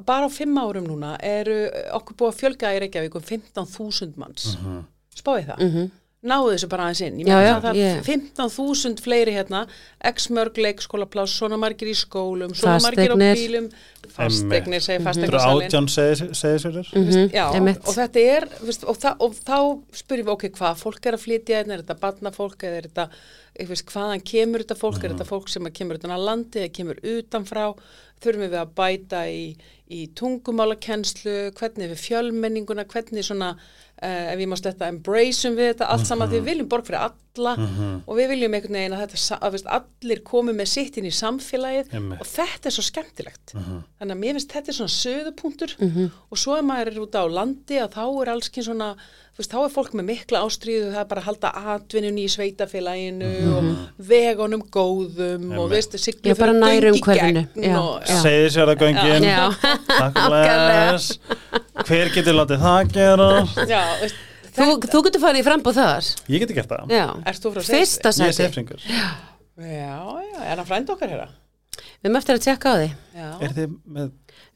[0.04, 4.18] bara á fimm árum núna eru eh, okkur búið að fjölga í Reykjavík um 15.000
[4.18, 4.56] manns.
[4.58, 4.86] Mhm.
[5.16, 5.60] Spáði það?
[5.60, 7.16] Mm Náðu þessu bara aðeins inn.
[7.24, 9.62] Ég Já, meina já, það ég- er 15.000 fleiri hérna,
[10.06, 13.72] x mörg leikskólapláss, svona margir í skólum, svona margir á bílum,
[14.14, 15.72] fasteignir, Þetta segir eru fasteignasalinn.
[15.72, 17.82] átján segðisverður Já, einmitt.
[17.88, 19.58] og þetta er, veist, og, það, og þá
[20.04, 23.08] spyrjum við, ok, hvað fólk er að flytja hérna, er þetta barnafólk eða er þetta,
[23.60, 26.62] ég veist, hvaðan kemur þetta fólk, er þetta fólk sem að kemur utan að landi
[26.62, 27.66] eða kemur utanfrá,
[28.22, 29.56] þurfum við að bæta í,
[29.90, 33.56] í tungumálakennslu, hvernig við fjölmenninguna, hvernig svona,
[34.02, 37.04] uh, ef ég má sletta, embraceum við þetta allt saman, því við viljum borg fyrir
[37.06, 37.54] alla
[38.10, 41.14] og við viljum einhvern veginn að þetta, að, veist, allir komi með sitt inn í
[41.16, 42.20] samfélagið Einmitt.
[42.20, 43.54] og þetta er svo skemmtilegt.
[43.56, 47.24] Þannig að mér finnst þetta er svona söðupunktur og svo ef maður er út á
[47.32, 48.90] landi að þá er alls kyn svona,
[49.42, 53.32] veist, þá er fólk með mikla ástríðu, það er bara að halda atvinnunni í sveitafélaginu
[53.58, 53.70] og
[54.12, 55.74] vegunum góðum og Einmitt.
[55.76, 57.44] veist, siglu Já, bara nær umhverfinu.
[57.66, 58.18] Já, og, já.
[58.26, 59.42] Segðisverðargöngin Já,
[59.92, 61.12] Takk bless
[61.88, 63.30] Hver getur látið það gera?
[63.68, 64.24] já, veist,
[64.56, 66.10] þú, þú getur farið í frambóð þar.
[66.32, 68.90] Ég geti gert það Já, Ert þú frá fyrsta Ég er sefringur
[69.62, 69.94] já,
[70.26, 71.30] já, er hann frænd okkar hérna?
[72.02, 72.86] Við eftir að tjekka á því.
[73.14, 74.08] Já, Er þið með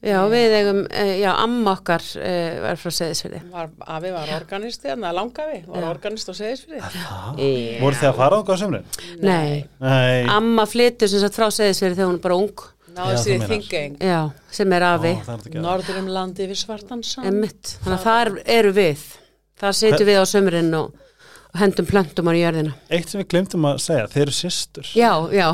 [0.06, 3.40] Já, við eigum, eh, já, amma okkar eh, var frá Seðisfyrði.
[3.50, 7.16] var, afi var organisti, þannig að langafi var organist og segðisfrið Já.
[7.82, 8.84] Voru þið að fara á hvað sömrin?
[9.26, 10.24] Nei, Nei.
[10.36, 12.52] Amma flyttur sem sagt frá Seðisfyrði þegar hún er bara ung.
[12.96, 14.20] Já, náðu sér í þingeng Já,
[14.56, 15.10] sem er afi.
[15.12, 17.26] Ó, það er þetta ekki að- norður um landi við svartan sand.
[17.28, 19.02] Emmitt, þannig að þar eru við.
[19.60, 20.94] Þar setjum við á sömurinn og,
[21.52, 22.72] og hendum plöntum á jörðina.
[22.88, 24.88] Eitt sem við glemtum að segja, þeir eru systur.
[24.96, 25.50] Já, já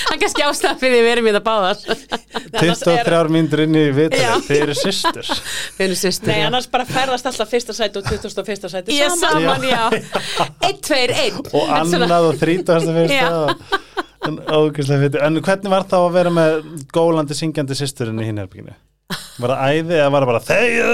[0.00, 1.80] Það er kannski ástæða fyrir því við erum í það báðar
[2.60, 3.92] 23 mínútur inn í Já.
[3.98, 8.08] viðtalið, þeir eru systur Við erum sýstur Nei, annars bara ferðast alltaf fyrsta sæti og
[8.10, 8.70] 21.
[8.74, 9.46] sæti Ég saman.
[9.46, 9.84] saman, já
[10.66, 13.30] Einn, tveir, einn og annað og þrítast Já.
[14.28, 15.20] en, ógeðslega fyndið.
[15.26, 16.56] en hvernig var þá að vera með
[16.94, 18.76] gólandi syngjandi systurinn í hinn herbygginu?
[19.40, 20.88] Var það æði eða var það bara þegju?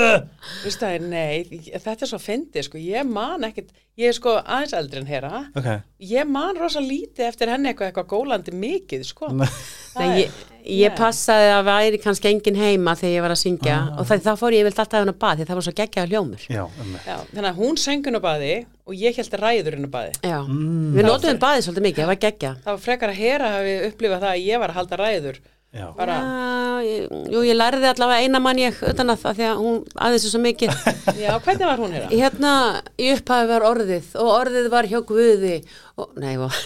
[0.65, 4.75] Veistu það, nei, þetta er svo fyndið, sko, ég man ekkit, ég er sko aðeins
[4.79, 5.67] eldri en hera, Ok,
[6.13, 9.29] ég man rosa lítið eftir henni eitthvað, eitthvað gólandi mikið, sko.
[9.35, 9.49] Nei.
[9.97, 10.39] Nei, er- ég,
[10.77, 14.41] ég passaði að væri kannski engin heima þegar ég var að syngja og það, það
[14.43, 17.17] fór ég vilt alltaf hann að baði það var svo geggjaður hljómur já, emmi Já,
[17.33, 18.55] þannig að hún söngun á baði
[18.87, 20.13] og ég held ræðurinn á baði.
[20.23, 20.93] Já, Mm.
[20.97, 24.21] við notum baði svolítið mikið, það var geggja Það var frekar að hera hafi upplifað
[24.27, 25.39] það að ég var að halda ræður.
[25.77, 29.47] Já, Bara, Já, ég, jú, ég lærði allavega eina mann ég utan að það því
[29.51, 29.75] að hún
[30.07, 30.73] aðeins er svo mikið.
[31.25, 32.09] Já, hvernig var hún hera?
[32.13, 32.53] Hérna,
[32.97, 35.55] í upphafi var orðið og orðið var hjá Guði
[35.97, 36.57] og, nei, og,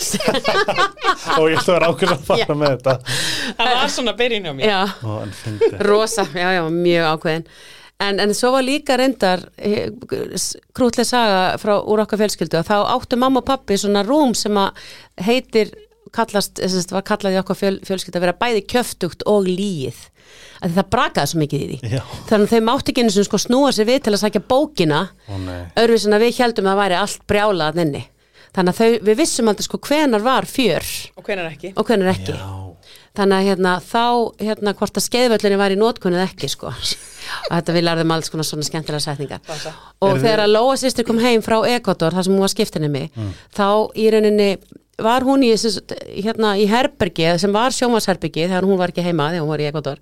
[1.39, 2.57] og ég ætla að vera ákveð að fara Já.
[2.63, 2.97] með þetta.
[3.59, 4.71] Það var svona byrjun hjá mér.
[4.71, 4.81] já,
[5.91, 7.47] rosa, já, já, mjög ákveðin.
[8.01, 9.91] En, en svo var líka reyndar eh,
[10.73, 14.57] krútlega saga frá úr okkar fjölskyldu að þá áttu mamma og pappi svona rúm sem
[14.57, 14.79] að
[15.27, 15.75] heitir
[16.17, 20.01] kallast, þess að var kallað í okkar fjöl, fjölskyldu að vera bæði kjöftugt og líið.
[20.61, 21.91] Að það brakaði svo mikið í því.
[21.97, 24.43] Já, þannig að þau mátti ekki einu sinni sko snúa sér við til að sækja
[24.53, 25.01] bókina
[25.81, 28.03] öðruvísin að við heldum að það væri allt brjálað inni.
[28.51, 30.87] Þannig að þau, við vissum aldrei sko hvenar var fjör.
[31.17, 31.73] Og hvenar ekki?
[31.77, 32.35] og hvenar ekki.
[33.19, 34.03] Þannig að hérna, þá
[34.39, 36.71] hérna, hvort að skeiðvöllinu var í notkunnið ekki sko.
[36.71, 39.43] Og þetta við lærðum alls konar svona skemmtilega setningar.
[39.47, 39.73] Passa.
[39.99, 42.91] og Eruð þegar að Lóa sýstir kom heim frá Ekvator þar sem hún var skiptinni
[42.91, 43.11] mig
[43.55, 43.67] þá
[43.99, 44.49] í rauninni
[45.05, 45.55] var hún í,
[46.21, 49.69] hérna, í herbergi sem var sjómasherbyggi þegar hún var ekki heima þegar hún var í
[49.71, 50.01] Ekvator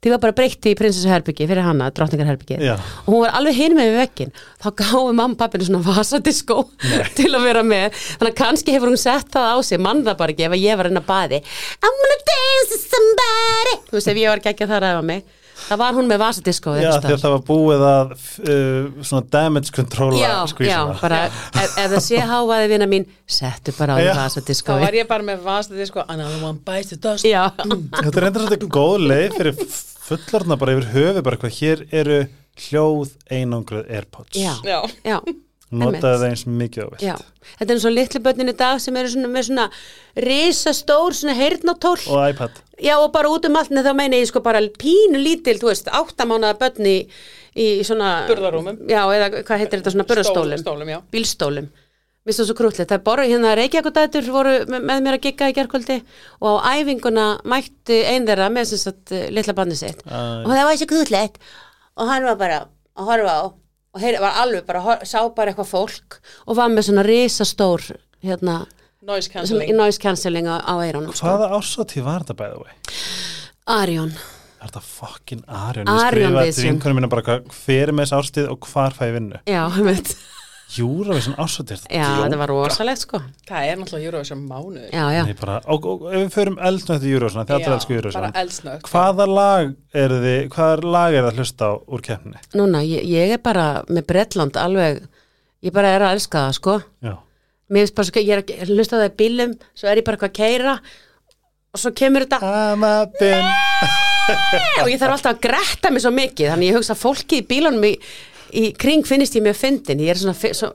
[0.00, 2.72] því var bara breytti í prinsessuherbyggi fyrir hana, drottningarherbyggi Já.
[3.04, 4.30] og hún var alveg hinn með við veggin
[4.62, 6.62] þá gáði mamma pappinu svona vasadiskó
[7.18, 7.98] til að vera með.
[8.16, 10.80] Þannig að kannski hefur hún sett það á sig mann það bara ekki ef ég
[10.80, 13.76] var inn að baði I'm gonna dance with somebody.
[13.90, 15.28] Þú veist ef ég var ekki ekki að það ræða mig
[15.70, 19.74] þá var hún með vasadiskó Já, því að það var búið að uh, svona damage
[19.76, 20.32] controla já,
[20.66, 24.78] já, bara ef, ef það sé hávaði vina mín settu bara á því Þá vasadiskó
[24.82, 27.28] var ég bara með vast að þið sko Another one bites the dust.
[27.28, 29.62] Já, Þetta er reynda svolítið góð leið fyrir
[30.10, 32.18] fullorna bara yfir höfu bara hvað hér eru
[32.60, 34.36] hljóð einangruð Airpods.
[34.36, 35.22] Já, Já,
[35.70, 36.02] einmitt.
[36.02, 37.14] það eins mikið á vilt Já,
[37.58, 39.66] þetta er eins og litlu börnin í dag sem eru svona með svona
[40.26, 42.62] risastór svona heyrnatól og iPad.
[42.80, 45.70] Já og bara út um allt en þá meina ég sko bara pínu lítil, þú
[45.70, 46.96] veist, áttamánaða börn í,
[47.54, 48.82] í svona Burðarrúmum.
[48.90, 50.64] Já, eða hvað heitir þetta svona burðarstólum?
[50.64, 50.98] Stólum, já.
[51.12, 51.70] Bílstólum.
[52.20, 55.54] Mér stóð svo krútlegt, það er bara hérna Reykjavíkudætur voru með, mér að gigga í
[55.56, 56.02] gerkvöldi
[56.44, 60.02] og á æfinguna mætti ein þeirra með sem sagt eh, litla banni sitt.
[60.04, 60.44] Æ.
[60.44, 61.40] og það var svo krútlegt
[61.96, 62.58] og hann var bara
[62.92, 63.44] að horfa á
[63.94, 67.86] og heyr, var alveg bara, sá bara eitthvað fólk og var með svona risastór
[68.24, 68.62] hérna,
[69.00, 71.24] Noise sem, cancelling noise cancelling á, á eyrunum sko.
[71.24, 72.74] Hvaða ásáttíð var þetta bæða vei?
[73.70, 74.12] Arjón
[74.60, 75.88] Er þetta fucking Arjón?
[75.88, 78.96] Arion Ég skrifaði til vinkunum mína bara hvað, hver er með þessi ástíð og hvar
[78.96, 79.40] fæ ég vinnu?
[79.48, 80.12] Já, einmitt.
[80.70, 83.20] Júravísson ásáttíð já þetta var rosalegt sko.
[83.48, 84.90] Það er náttúrulega Eurovision mánuður.
[84.94, 87.96] Já, já, Nei, bara, og, og, ef við förum eldsnögt í Júravísson því allir elsku
[87.96, 89.72] Júravísson Hvaða lag
[90.04, 92.44] er þið, hvaða lag er það að hlusta á úr keppni?
[92.54, 95.02] núna, ég, ég er bara með Bretland alveg,
[95.66, 96.78] ég bara er að elska það sko.
[97.02, 97.14] Já,
[97.70, 100.32] Mér finnst bara, ég er að hlusta það í bílum svo er ég bara eitthvað
[100.32, 100.72] að keira
[101.70, 102.38] og svo kemur þetta.
[104.84, 107.86] Og ég þarf alltaf að gretta mig svo mikið þannig ég hugsa fólki í bílunum
[107.88, 107.92] í,
[108.52, 110.70] í kring finnist ég mjög fyndin ég er svona, svo,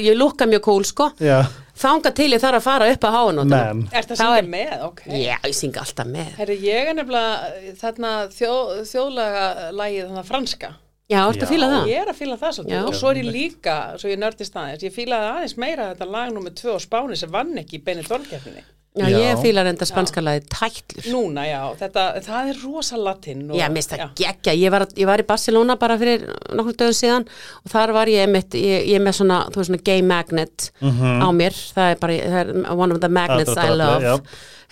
[0.00, 1.42] ég lukka mjög cool sko Já,
[1.78, 4.74] þanga til ég þarf að fara upp að háanótuna menn Er það sem er- með?
[4.88, 8.52] Ok Já, ég syng alltaf með Herri, ég er nefnilega þarna þjó,
[8.92, 10.72] þjóðlega lagið þarna franska
[11.08, 11.52] Já, ertu að Já.
[11.54, 11.86] fíla það?
[11.88, 12.82] Ég er að fíla það svolítið Já.
[12.84, 16.34] og svo er ég líka, svo ég nördist aðeins, ég fílaði aðeins meira þetta lag
[16.34, 18.60] nummer tvö á Spáni sem vann ekki í beinu tórkeppninni.
[18.98, 19.18] Já, Já.
[19.22, 23.44] ég fíla reynda spanska lagi tætlur Núna, já, þetta, það er rosa latin.
[23.50, 26.26] Og, Já, mér finnst það geggja, ég var, ég var í Barcelona bara fyrir
[26.58, 27.28] nokkur dögum síðan
[27.62, 31.28] og þar var ég mitt, ég, ég með svona, þú veist svona gay magnet á
[31.34, 34.20] mér, það er bara, það er one of the magnets I love.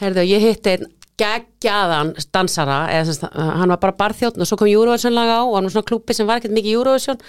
[0.03, 4.59] Herðu, ég hitti einn geggjaðan dansara, eða sem sagt, hann var bara barþjótt og svo
[4.61, 7.21] kom Eurovision laga á og hann var svona klúpi sem var ekkert mikið Eurovision.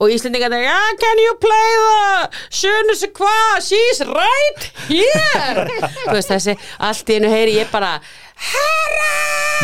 [0.00, 5.64] Og Íslendingar þegar, yeah, can you play the Sjönnu sig hvað, she's right here!
[6.08, 6.56] Þú veist þessi,
[6.88, 7.94] allt í einu heyri ég bara
[8.50, 9.08] herra!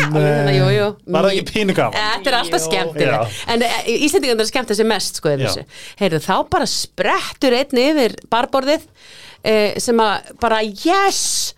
[0.06, 2.00] Alveg þetta, jú, jú, Var það ekki pínu gaman?
[2.00, 2.64] Þetta er alltaf Jú.
[2.70, 3.38] skemmtilegt.
[3.52, 5.36] En eh, Íslendingar er skemmt þessi mest sko.
[6.00, 8.88] Heyrðu, þá bara sprettur einn yfir barborðið
[9.44, 11.54] eh, sem að bara yes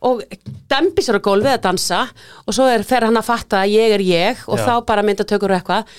[0.00, 0.22] og
[0.70, 2.00] dembi sér á gólfið að dansa
[2.46, 4.64] og svo er, fer hann að fatta að ég er ég og Já.
[4.64, 5.92] þá bara myndatökur og eitthvað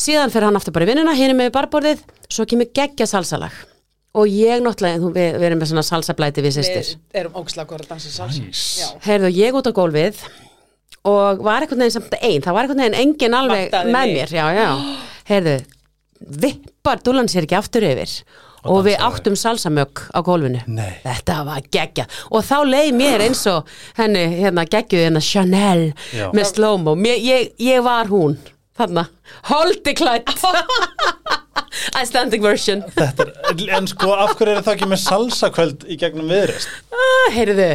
[0.00, 2.00] síðan fer hann aftur bara í vinnuna, hinn er með barborðið
[2.32, 3.52] svo kemur geggja salsalag
[4.14, 7.82] og ég náttúrulega, þú- við, við erum með svona salsablæti við sýstir Við erum ógslagur
[7.82, 8.40] að dansa salsa.
[8.40, 8.80] Nice.
[8.80, 8.88] Já.
[9.08, 10.20] heyrðu ég út á gólfið
[11.04, 14.34] og var einhvern veginn samt einn, það var einhvern veginn engin alveg Vantaði með mér,
[14.38, 14.68] já, já
[15.28, 15.56] heyrðu,
[16.44, 18.14] vippar dúlan sér ekki aftur yfir
[18.64, 20.60] og, við áttum salsamögg á gólfinu.
[20.66, 20.96] Nei.
[21.04, 26.28] þetta var geggja og þá leið mér eins og henni hérna geggjuð hérna Chanel Já.
[26.32, 28.38] með slow-mo, ég, ég var hún
[28.78, 29.06] þarna,
[29.50, 30.32] holdi klætt
[32.00, 32.82] Icelandic version.
[32.96, 33.28] Er,
[33.76, 36.70] en sko, af hverju er það ekki með salsakvöld í gegnum viðrist?
[36.94, 37.68] ah, heyrðu,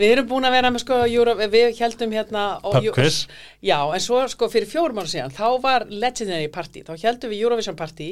[0.00, 3.26] Við erum búin að vera með sko, Euro, við heldum hérna og- Pub quiz.
[3.60, 7.42] Já, en svo sko fyrir fjórum ára síðan, þá var Legendary Party, þá heldum við
[7.44, 8.08] Eurovision Party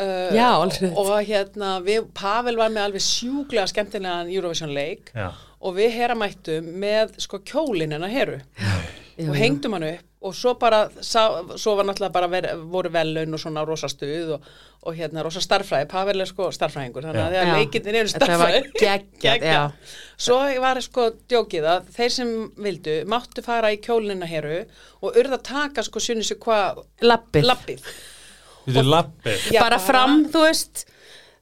[0.00, 5.30] uh, Já, og, hérna, við, Pavel var með alveg sjúklega skemmtilegan Eurovision leik Já.
[5.60, 8.40] og við heramættum með sko kjólinn hennar heru.
[8.58, 8.74] Já,
[9.28, 9.40] og já.
[9.44, 11.26] hengdum hann upp og svo bara, sá,
[11.60, 14.46] svo var náttúrulega bara ver, voru velun og svona rosa stuð og,
[14.88, 17.58] og hérna rosa starffræði, Pavel er sko starffræðingur, þannig að þegar Já.
[17.58, 18.12] leikindir eru
[19.44, 19.60] já.
[20.26, 22.32] Svo var sko djókið að þeir sem
[22.68, 24.62] vildu máttu fara í kjólnina heru
[25.04, 26.86] og urða að taka sko sunni sig hvað?
[27.04, 27.84] Lappið
[29.60, 30.84] bara fram, þú veist.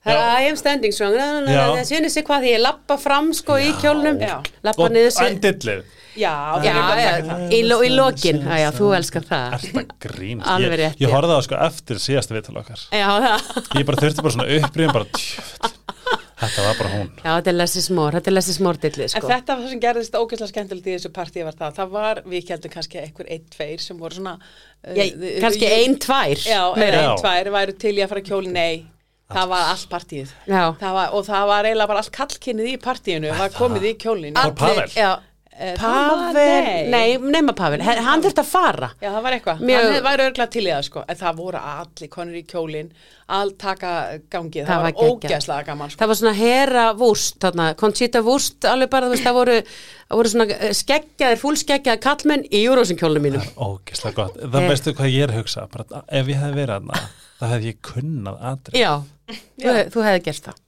[0.03, 0.19] Er.
[0.19, 1.15] I am standing strong.
[1.15, 4.19] Það sýnir sig hvað því ég lappa fram sko í kjólnum.
[4.67, 5.85] Lappa niður endillið.
[6.13, 7.13] Já, já, já,
[7.57, 8.43] í, lo, í lokin.
[8.45, 9.55] Já, já, þú elskar það.
[9.57, 10.43] Er það grín?
[10.45, 12.83] Alveg Ég, rétt, ég horfði á það sko eftir síðasta viðtal okkar.
[12.93, 15.79] já, það Ég bara þurfti bara svona upprýðum bara tjöfn.
[16.43, 19.13] Þetta var bara hún Já, þetta er Leslie Smór, þetta er Leslie Smór dilli, En
[19.15, 19.29] sko.
[19.31, 22.51] þetta var það sem gerðist ógeðslega skemmtilegt í þessu partíi var það, það var, við
[22.55, 25.05] heldum kannski einhver einn, tveir sem voru svona uh, Já,
[25.45, 26.43] kannski ein, tvær.
[26.43, 27.05] Já, meira.
[27.05, 28.75] einn, tvær væru til í að fara að kjóli, nei
[29.33, 30.65] það var allt partíið Já.
[30.81, 34.35] það var, og það var eiginlega bara allt kallkynnið í partíinu var komið í kjólin
[34.37, 34.89] Var Pavel?
[34.93, 35.11] Já,
[35.53, 38.89] Pavel, nei, nema Pavel, hann þurfti að fara.
[39.03, 41.61] Já, það var eitthvað, Mjög- hann væri örglega til í það sko, en það voru
[41.73, 42.89] allir konur í kjólin
[43.33, 43.93] all taka
[44.33, 45.99] gangið, það, Það var, var ógeðslega gaman sko.
[46.03, 49.59] Það var svona hera vúst, þarna, Conchita vúst, alveg bara, þú veist, það voru,
[50.17, 53.47] voru svona eh, skeggjaðir, fúlskeggjaðir kallmenn í júrósinkjólunum mínum.
[53.57, 54.37] Ógislega gott.
[54.43, 54.69] Það Eh.
[54.73, 55.69] veistu hvað ég er að hugsa.
[55.73, 57.01] Bara, að Ef ég hefði verið þarna
[57.43, 58.93] Það hefði ég kunnað atrið Já,
[59.59, 60.61] þú, þú hefði gert það.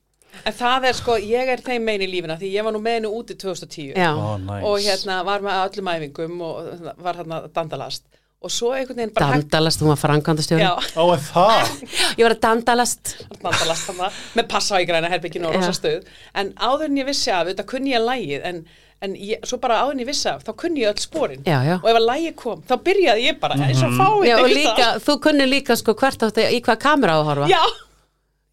[0.44, 3.10] En það er sko, ég er þeim megin í lífina því ég var nú henni
[3.10, 4.66] úti 2010 Já, Ó, næs.
[4.66, 8.04] Og hérna var með öllum æfingum og var hérna dandalast.
[8.44, 10.60] Og svo einhvern veginn bara dandalast, hún var frangandastjóri.
[10.66, 11.70] Já, Ó, er það?
[12.18, 13.14] Ég var að dandalast.
[13.40, 16.04] dandalast þarna með passa í græna herbygginu og rosa stuð.
[16.36, 18.60] En áður en ég vissi af, þetta kunni ég lægið en,
[19.00, 21.40] en ég, svo bara áður en ég vissi af þá kunni ég öll sporin.
[21.48, 21.78] Já, já.
[21.78, 24.90] og ef að lægið kom, þá byrjaði ég bara eins og fáið Já, og líka,
[25.08, 27.48] þú kunni líka sko hvert áttu í hvað kamera á að horfa.
[27.54, 27.64] Já,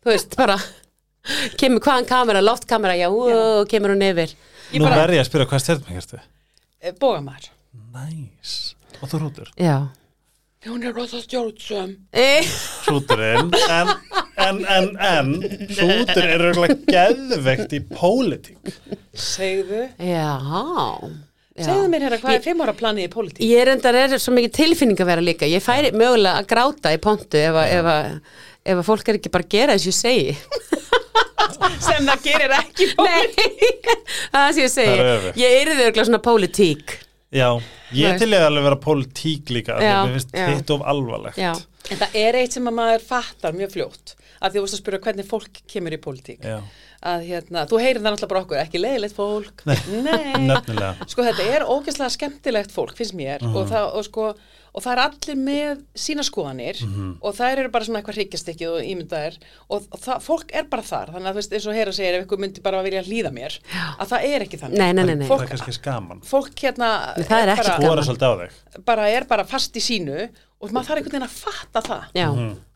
[0.02, 0.56] Þú veist, bara,
[1.62, 3.42] kemur hvaðan kamera, loftkamera, já, já.
[3.70, 4.36] kemur hún yfir.
[4.72, 6.20] ég Nú bara, verð ég að spyrja hvað stjórnum hérstu
[6.82, 7.50] eh, bógamæður
[7.92, 8.54] Næs
[9.02, 9.78] Og þú hrútur Já.
[10.68, 12.44] Hún er rosa stjórnsum E
[12.86, 13.92] Hrúturinn En,
[14.38, 15.34] en, en, en
[15.74, 18.72] Hrútur er auðvitað geðveikt í pólitík
[19.12, 20.38] Segðu, Já.
[21.52, 21.66] Já.
[21.68, 24.32] segðu mér hérna hvað er fimm ára planið í pólitík Ég er endar er svo
[24.38, 25.50] mikið tilfinning að vera líka.
[25.50, 28.08] Ég færi mögulega að gráta í pontu ef að, ef að,
[28.72, 30.38] ef að fólk er ekki bara að gera þess að ég segi.
[31.88, 33.98] sem það gerir ekki pólitík Nei,
[34.32, 35.08] það er sem ég Það er segi.
[35.16, 35.40] öfugt.
[35.42, 36.96] Ég yrði örgulega svona pólitík.
[37.32, 37.48] Já,
[37.96, 41.54] ég til ég alveg vera pólitík líka Já, Mér finnst hitt of alvarlegt Já.
[41.92, 44.82] En það er eitt sem að maður fattar mjög fljótt að því þú veist að
[44.82, 46.58] spyrja hvernig fólk kemur í pólitík Já.
[47.12, 49.78] að hérna, þú heyrir það náttúrulega bara okkur ekki leiðilegt fólk Nei.
[50.50, 54.28] Nefnilega sko þetta er ógeðslega skemmtilegt fólk finnst mér og, það, og, sko,
[54.72, 56.78] og það er allir með sína skoðanir
[57.20, 59.36] og þær eru bara svona eitthvað hryggjastykkið og ímyndaðir.
[59.68, 61.12] Og, og það, fólk er bara þar.
[61.16, 63.58] Þannig að þú veist eins og heyra segir ef ykkur myndi bara vilja hlýða mér
[64.00, 64.80] að það er ekki þannig.
[64.80, 65.26] Nei, nei, nei, nei.
[65.28, 66.22] Það Fólk- er kannski skaman.
[66.32, 70.30] fólk hérna Nei, það er bara, er bara, er bara fast í sínu
[70.62, 72.04] og maður þarf einhvern veginn að fatta það.
[72.16, 72.28] Já.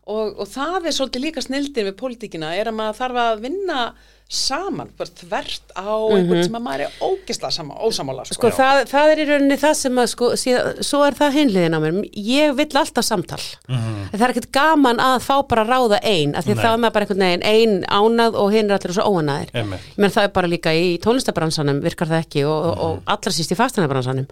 [0.06, 3.80] og, og það er svolítið líka snildin við pólitíkina er að maður þarf að vinna
[4.26, 8.34] saman, bara þvert á einhvern sem að maður er ógisla sama, ósamála sko.
[8.40, 11.76] Sko það, það er í rauninni það sem að sko, síðan, svo er það hinliðin
[11.78, 16.34] á mér, ég vill alltaf samtal, það er ekkert gaman að fá bara ráða ein,
[16.34, 19.06] af því það er maður bara einhvern veginn ein ánað og hinn er allir svo
[19.14, 19.54] óanaðir.
[19.62, 19.88] Einmitt.
[19.94, 23.54] Menn það er bara líka í tónlistabransanum virkar það ekki og, og, og allra síst
[23.54, 24.26] í fastanabransanum.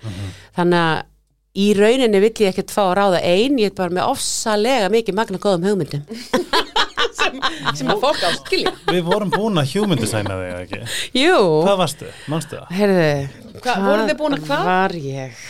[0.58, 1.02] Þannig að
[1.54, 5.18] í rauninni vill ég ekkert fá að ráða ein, ég er bara með ofsalega mikið
[5.22, 6.02] magna góðum hugmyndum.
[7.24, 7.40] sem,
[7.80, 12.10] sem að fólk áskilja Við vorum búin að human designa þig ekki Jú, Hvað varstu?
[12.32, 12.74] Manstu það?
[12.78, 13.08] heyrðu,
[13.64, 14.64] Hvað, voruð þið búin að hvað?
[14.70, 15.42] var ég?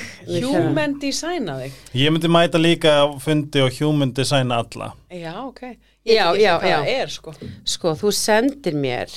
[0.45, 5.33] Human design að þig Ég myndi mæta líka á fundi og human designa alla Já,
[5.45, 5.63] ok
[6.05, 6.79] Já, Ég já, já.
[6.79, 7.33] það er sko
[7.75, 9.13] Sko, þú sendir mér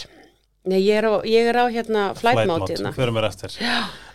[0.67, 2.89] Nei, ég er á, ég er á hérna flight mode hérna.
[2.95, 3.53] fyrir mér eftir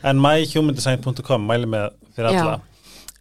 [0.05, 2.42] En myhumandesign.com mæli með fyrir Já.
[2.42, 2.61] alla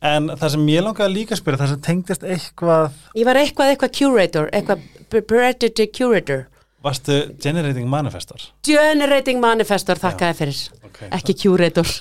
[0.02, 3.72] En það sem ég langaði líka að spyrja það sem tengdist eitthvað Ég var eitthvað,
[3.76, 4.88] eitthvað curator, eitthvað
[5.20, 6.48] predator curator.
[6.82, 10.62] Varstu generating manifestor Generating manifestor, þakkaði fyrir.
[10.88, 11.02] Ok.
[11.20, 11.92] Ekki curator.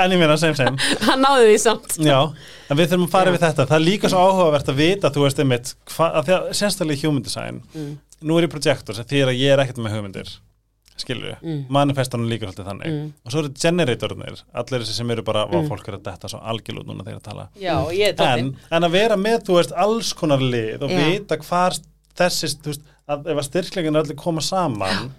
[0.00, 0.74] En ég meina sem sem
[1.06, 1.94] Hann náði því samt.
[2.04, 2.18] Já,
[2.68, 5.22] en við þurfum að fara við þetta Það er líka svo áhugavert að vita þú
[5.24, 7.98] veist einmitt, hva, að því að sérstaklega í human design Mm.
[8.20, 10.32] Nú er ég projektor sem því að ég er ekkert með hugmyndir
[11.00, 11.60] við, mm.
[11.72, 13.12] manifestorinn er líka svolítið þannig Mm.
[13.24, 15.68] og svo eru generatornir allir þessi sem eru bara, mm.
[15.70, 18.90] fólk er að detta svo algjörlút núna þegar að tala Já, er en, en að
[18.92, 20.98] vera með, þú veist, alls konar lið og Já.
[21.06, 21.78] vita hvar
[22.18, 25.10] þessi, þú veist, að ef að styrklegin allir koma saman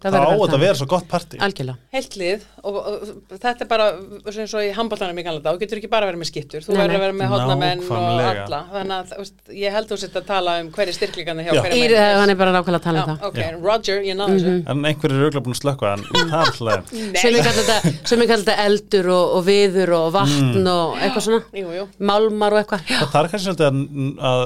[0.00, 0.56] Það þá á verður þetta það.
[0.56, 1.76] að vera svo gott partí Algjörlega.
[1.92, 3.86] heilt lið og, og þetta er bara
[4.30, 6.94] eins og í handbóltanum í kannada, þú getur ekki bara verið með skittur þú verður
[6.96, 10.54] að vera með hodnamenn og alla þannig að veist, ég held þú sitt að tala
[10.62, 11.60] um hverju styrklingarnir hjá Já.
[11.66, 13.26] hverju Ír, hann er bara nákvæmlega að tala um það.
[13.28, 16.40] ok, Roger, ég náðu þessu en einhverjir eru auðvitað búin að slökka en það er
[16.40, 20.66] alltaf Sem ég kallar þetta, sem þetta eldur og, og viður og vatn Mm.
[20.70, 21.40] og eitthvað svona.
[21.56, 22.82] Jú, jú, Málmar og eitthvað.
[22.88, 23.80] Það þarf kannski svolítið að,
[24.30, 24.42] að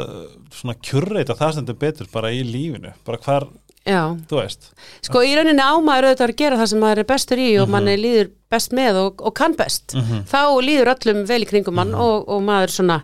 [0.58, 3.46] svona kjurreita það stendur betur bara í lífinu bara hvar,
[3.86, 4.16] Já.
[4.28, 4.70] þú veist
[5.02, 7.70] Sko í rauninni ámaður auðvitað að gera það sem maður er bestur í og Mhm.
[7.70, 9.94] manni líður best með og, og kann best.
[9.94, 11.74] Þá líður öllum vel í kringum Mhm.
[11.74, 13.02] mann og, og maður svona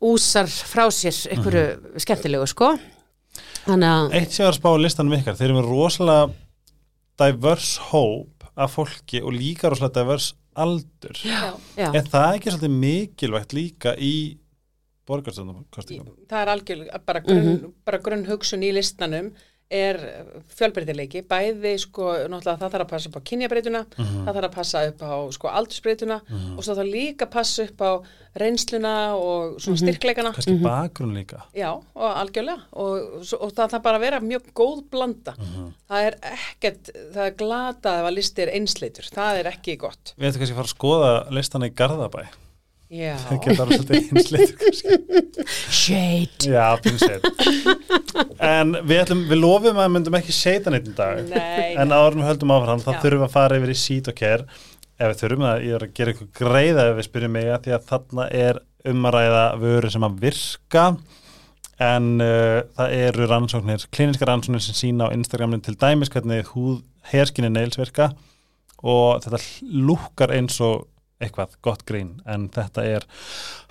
[0.00, 1.98] úsar frá sér einhverju Mhm.
[2.00, 2.78] skemmtilegu sko.
[3.66, 6.32] Þannig að, Eitt sé að spá á listanum ykkar, þeir eru með rosalega
[7.18, 11.52] diverse hóp af fólki og líka rosalega diverse aldur já.
[11.76, 14.38] já, Er það ekki svolítið mikilvægt líka í
[15.70, 16.14] kostingum?
[16.28, 17.72] það er algjör bara grunn, Mhm.
[17.84, 19.32] bara grunn hugsun í listanum
[19.70, 19.98] er
[20.56, 24.22] fjölbreytileiki, bæði sko, náttúrulega það þarf að passa upp á kynjabreituna, Mhm.
[24.24, 26.16] það þarf að passa upp á sko aldursbreituna
[26.56, 27.92] og svo þarf líka að passa upp á
[28.38, 30.32] reynsluna og svona styrkleikana.
[30.32, 31.42] kannski bakgrunn líka.
[31.54, 32.60] Já, og algjörlega.
[32.72, 35.34] Og, og það þarf bara að vera mjög góð blanda.
[35.90, 40.14] Það er ekkert, það er glatað ef að listi er einsleitur, það er ekki gott.
[40.18, 42.26] Við ættum kannski að fara að skoða listana í Garðabæ
[43.20, 44.38] Það geta alveg svolítið kannski.
[45.80, 46.48] Shade.
[46.48, 46.68] Já,
[48.40, 51.20] En við, ætlum, við lofum að við myndum ekki seita neitt í dag.
[51.28, 54.48] Nei, En við höldum áfram þá þurfum við að fara yfir í seat og care.
[54.98, 57.62] Ef við þurfum það, ég er að gera ykkur greiða ef við spyrjum mig að
[57.66, 60.88] því að þarna er um að ræða vöru sem að virka.
[61.78, 66.80] En uh, það eru rannsóknir, kliniska rannsóknir sem sína á Instagramin til dæmis hvernig húð
[67.12, 68.14] herskinni neils virka.
[68.80, 69.44] Og þetta
[69.76, 70.86] lúkar eins og
[71.22, 73.06] eitthvað gott grín en þetta er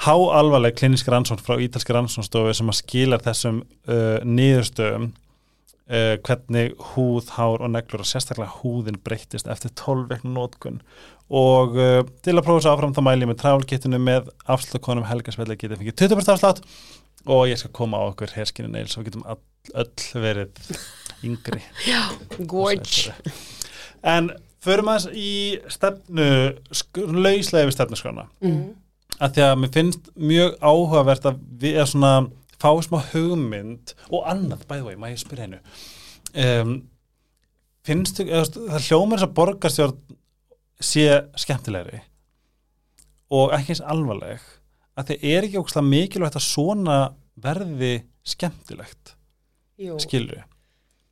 [0.04, 7.32] háalvarleg kliniska rannsókn frá ítalski rannsóknstofu sem að skilar þessum uh, niðurstöðum uh, hvernig húð,
[7.38, 10.82] hár og neglur og sérstaklega húðin breyttist eftir 12 vekna nótkun
[11.28, 15.60] og uh, til að prófa þessu áfram þá mæli ég með travelkittinu með afslutakonum helgarsvelli
[15.60, 16.64] getið fengið 20% afslátt.
[17.28, 19.42] Og ég skal koma á okkur herskinu neil svo getum all,
[19.76, 20.62] öll verið
[21.28, 21.60] yngri.
[22.48, 23.12] Gorge.
[24.16, 24.32] en
[24.64, 25.32] förum aðeins í
[25.72, 26.28] stefnu
[27.14, 28.28] lauslega við stefnuskrána.
[28.42, 28.76] Mm.
[29.18, 32.14] að því að mér finnst mjög áhugavert að við er svona
[32.58, 35.60] fá smá hugmynd og annað, by the way, maður ég spyr hennu
[36.44, 36.76] um,
[37.88, 40.18] finnst þú, það hljómar þess að borgarstjórn
[40.84, 41.08] sé
[41.40, 42.02] skemmtilegri
[43.34, 44.44] og ekki eins alvarleg
[44.98, 47.00] að þið er ekki ógslag mikilvægt að svona
[47.38, 47.94] verði
[48.28, 49.14] skemmtilegt?
[49.78, 50.42] Jú, skilur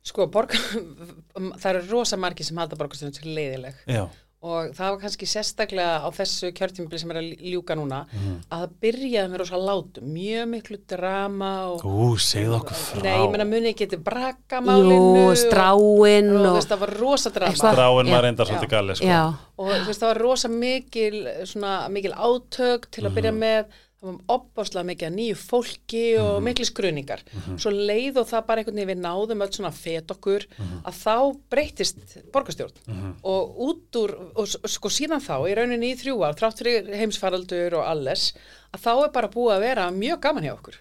[0.06, 0.60] sko, borgar,
[1.60, 4.04] það eru rosa margir sem halda borgarstjórn til leiðileg já,
[4.46, 8.34] og það var kannski sérstaklega á þessu kjörtímabili sem er að ljúka núna Mhm.
[8.52, 13.16] að það byrjaði með rosa látum, mjög miklu drama og ú, segð okkur frá Nei,
[13.24, 16.94] ég meina muni ekki til brakamálinu Jú, stráin og, og þú og, veist, það var
[17.00, 18.12] rosa drama Já.
[18.12, 19.06] var reyndar svolítið galið sko.
[19.10, 19.22] Já,
[19.58, 23.42] og þú veist, það var rosa mikil svona mikil átök til að byrja Mhm.
[23.42, 23.64] með
[23.96, 26.44] það var opbáslega mikið að nýju fólki og Mhm.
[26.44, 27.22] mikli skruningar
[27.56, 30.82] svo leið og það bara einhvern veginn við náðum öll svona fet okkur Mhm.
[30.84, 31.96] að þá breytist
[32.32, 33.16] borgarstjórn.
[33.24, 37.72] Og út úr, og sko síðan þá í rauninni í þrjú ár, þrátt fyrir heimsfaraldur
[37.74, 38.32] og alles,
[38.74, 40.74] að þá er bara búið að vera mjög gaman hjá okkur.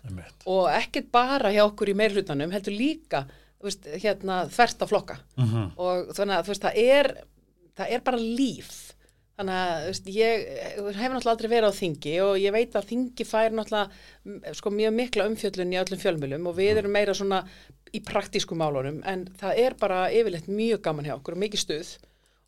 [0.45, 3.25] Og ekkert bara hjá okkur í meirhlutanum heldur líka
[3.61, 5.17] þú veist, hérna, þvert á flokka.
[5.37, 5.71] Mhm.
[5.77, 7.17] og þannig að þú veist, það er
[7.77, 8.84] það er bara líf
[9.35, 10.43] þannig að veist, ég
[10.95, 14.95] hef náttúrulega aldrei verið á þingi og ég veit að þingi fær náttúrulega sko, mjög
[14.95, 17.41] mikla umfjöllun í öllum fjölmjölum og við erum meira svona
[17.95, 21.93] í praktísku málunum en það er bara yfirleitt mjög gaman hjá okkur og mikið stuð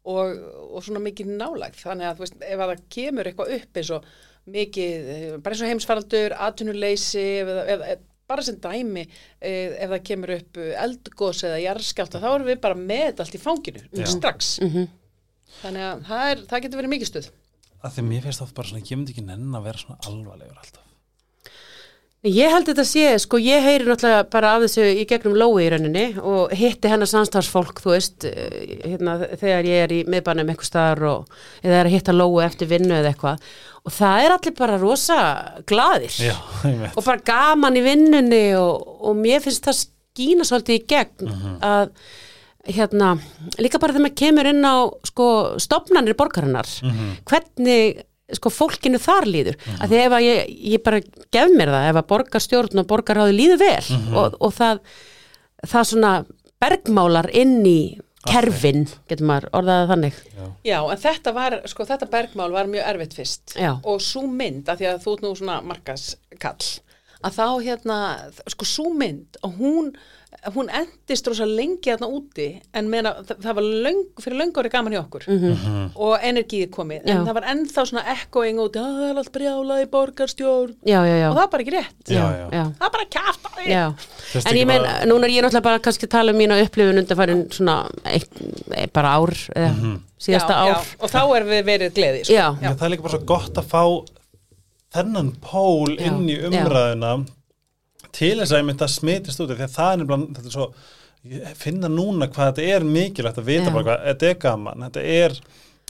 [0.07, 0.37] og,
[0.71, 4.11] og svona mikið nálægt þannig að veist, ef að það kemur eitthvað upp eins og
[4.57, 10.05] mikið, eh, bara eins og heimsfaraldur atvinnuleysi eða, eða, bara sem dæmi eh, ef það
[10.07, 14.55] kemur upp eldgós eða jarðskjálta þá erum við bara með allt í fanginu strax
[15.61, 17.29] þannig að það, er, það getur verið mikið stuð.
[17.77, 20.61] Að því mér finnst það bara svona, ég myndi ekki nenn að vera svona alvarlegur
[20.61, 20.83] alltaf.
[22.25, 25.67] Ég held þetta sé, sko, ég heyri náttúrulega bara af þessu í gegnum lói í
[25.69, 30.69] rauninni og hitti hennar samstafsfólk, þú veist, eh, hérna, þegar ég er í miðbænum eitthvað
[30.71, 33.45] staðar og eða er að hitta lói eftir vinnu eða eitthvað.
[33.85, 35.19] Og það er allir bara rosa
[35.69, 36.17] glaðir.
[36.25, 36.35] Já,
[36.97, 41.93] og bara gaman í vinnunni og, og mér finnst það skína svolítið í gegn að
[42.67, 43.13] hérna,
[43.61, 44.75] líka bara þegar maður kemur inn á
[45.07, 45.27] sko
[45.63, 46.69] stopnarnir borgarinnar
[47.27, 48.03] hvernig
[48.35, 49.55] sko fólkinu þar líður.
[49.79, 50.99] Að því ef að ég, ég bara
[51.31, 54.81] gef mér það ef að borgarstjórn og borgarháði líður vel og, og það
[55.63, 56.11] það svona
[56.59, 57.79] bergmálar inn í
[58.27, 60.17] kerfin, getur maður orðaði þannig.
[60.67, 63.55] Já, en þetta var, sko, þetta bergmál var mjög erfitt fyrst.
[63.55, 63.77] Já.
[63.83, 66.67] og svo mynd, af því að þú ert nú svona markaskall,
[67.23, 67.99] að þá hérna,
[68.51, 69.91] sko, svo mynd og hún,
[70.55, 72.45] hún endist rosa lengi þarna úti,
[72.77, 75.25] en meina, það, það var löng, fyrir löngu ári gaman hjá okkur.
[75.95, 77.21] Og energið komið, en Já.
[77.27, 80.75] það var ennþá svona echoing úti, að það er allt brjálað í borgarstjórn.
[80.87, 81.95] Já, já, já, og það var bara ekki rétt.
[82.07, 82.45] Já, já.
[82.53, 82.63] já.
[82.79, 83.77] það er bara kæft að því.
[84.43, 87.01] En ég meina, bara- núna er ég náttúrulega bara kannski að tala um mína upplifun
[87.03, 88.29] undanfærin svona eitt,
[88.75, 90.69] eh, bara ár eða síðasta já, ár.
[90.69, 92.33] Já, og þá er við verið gleði sko.
[92.33, 92.69] Já, Já.
[92.75, 93.83] það er líka bara svo gott að fá
[94.97, 97.25] þennan pól Já, inn í já.
[98.15, 100.51] Til þess að ég myndi að smitist út af því að það er nefnilega, þetta
[100.51, 100.69] er svo
[101.27, 105.03] ég finna núna hvað þetta er mikilvægt að vita bara hvað, þetta er gaman þetta
[105.17, 105.37] er,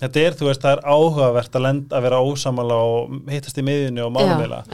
[0.02, 3.66] þetta er, þú veist, það er áhugavert að, lenda, að vera ósamála og hittast í
[3.68, 4.14] miðjunni og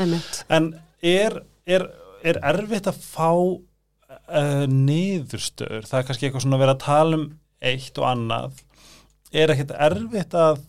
[0.05, 0.41] einmitt.
[0.53, 0.69] En
[1.13, 1.87] er, er,
[2.23, 5.87] er erfitt að fá uh, niðurstöður?
[5.89, 7.25] Það er kannski eitthvað svona að vera að tala um
[7.63, 8.61] eitt og annað.
[9.33, 10.61] Er ekkert erfitt að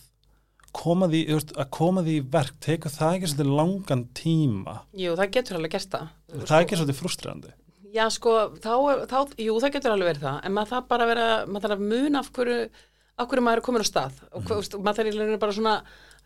[0.75, 1.23] koma því,
[1.55, 2.57] að koma því í verk?
[2.65, 4.79] Tekur það ekki svolítið langan tíma?
[4.99, 6.09] Jú, það getur alveg gert það
[6.43, 7.53] það er ekki svolítið frustrandi
[7.95, 8.73] Já, sko, þá,
[9.07, 11.85] þá, jú, það getur alveg verið það, en maður þarf bara vera, maður þarf að
[11.93, 12.57] muna af hverju,
[13.23, 14.17] af hverju maður er komin á stað.
[14.35, 14.49] Og mm.
[14.51, 15.75] veist, maður þarf í rauninni bara svona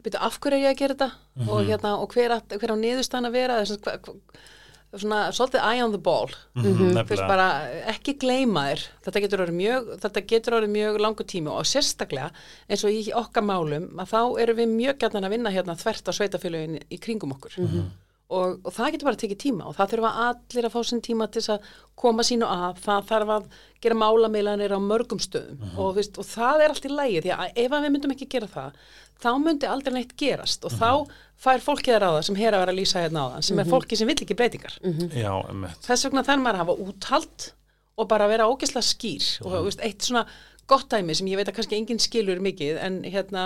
[0.06, 1.08] byrja af hverju er ég að gera þetta?
[1.44, 4.08] Og, hérna, og hver, að, hver á niðurstæðan að vera, þess að
[5.02, 7.28] svona, svolítið eye on the ball, Mhm, þú veist nefnilega.
[7.28, 7.48] bara
[7.92, 12.30] ekki gleyma þér, þetta getur orðið mjög, þetta getur orðið mjög langu tími og sérstaklega
[12.70, 16.08] eins og í okkar málum að þá erum við mjög gætnan að vinna hérna þvert
[16.08, 17.60] á sveitafélögin í kringum okkur
[18.28, 21.04] og, og það getur bara að tekið tíma og það þurfa allir að fá sinn
[21.04, 21.68] tíma til þess að
[21.98, 23.46] koma sínu að, það þarf að
[23.82, 27.62] gera málameilanir á mörgum stöðum og, veist, og það er allt í lægi því að
[27.64, 28.82] ef að við myndum ekki gera það
[29.18, 30.90] þá myndi aldrei neitt gerast og þá
[31.38, 33.70] fær fólkið að ráða sem hér að vera að lýsa hérna á það sem er
[33.72, 34.76] fólki sem vill ekki breytingar.
[35.14, 35.80] Já, emmitt.
[35.86, 37.48] þess vegna þarf maður að hafa úthald
[37.98, 40.24] og bara vera ógeðslega skýr og þú veist, eitt svona
[40.68, 43.44] gott dæmi sem ég veit að kannski enginn skilur mikið en hérna,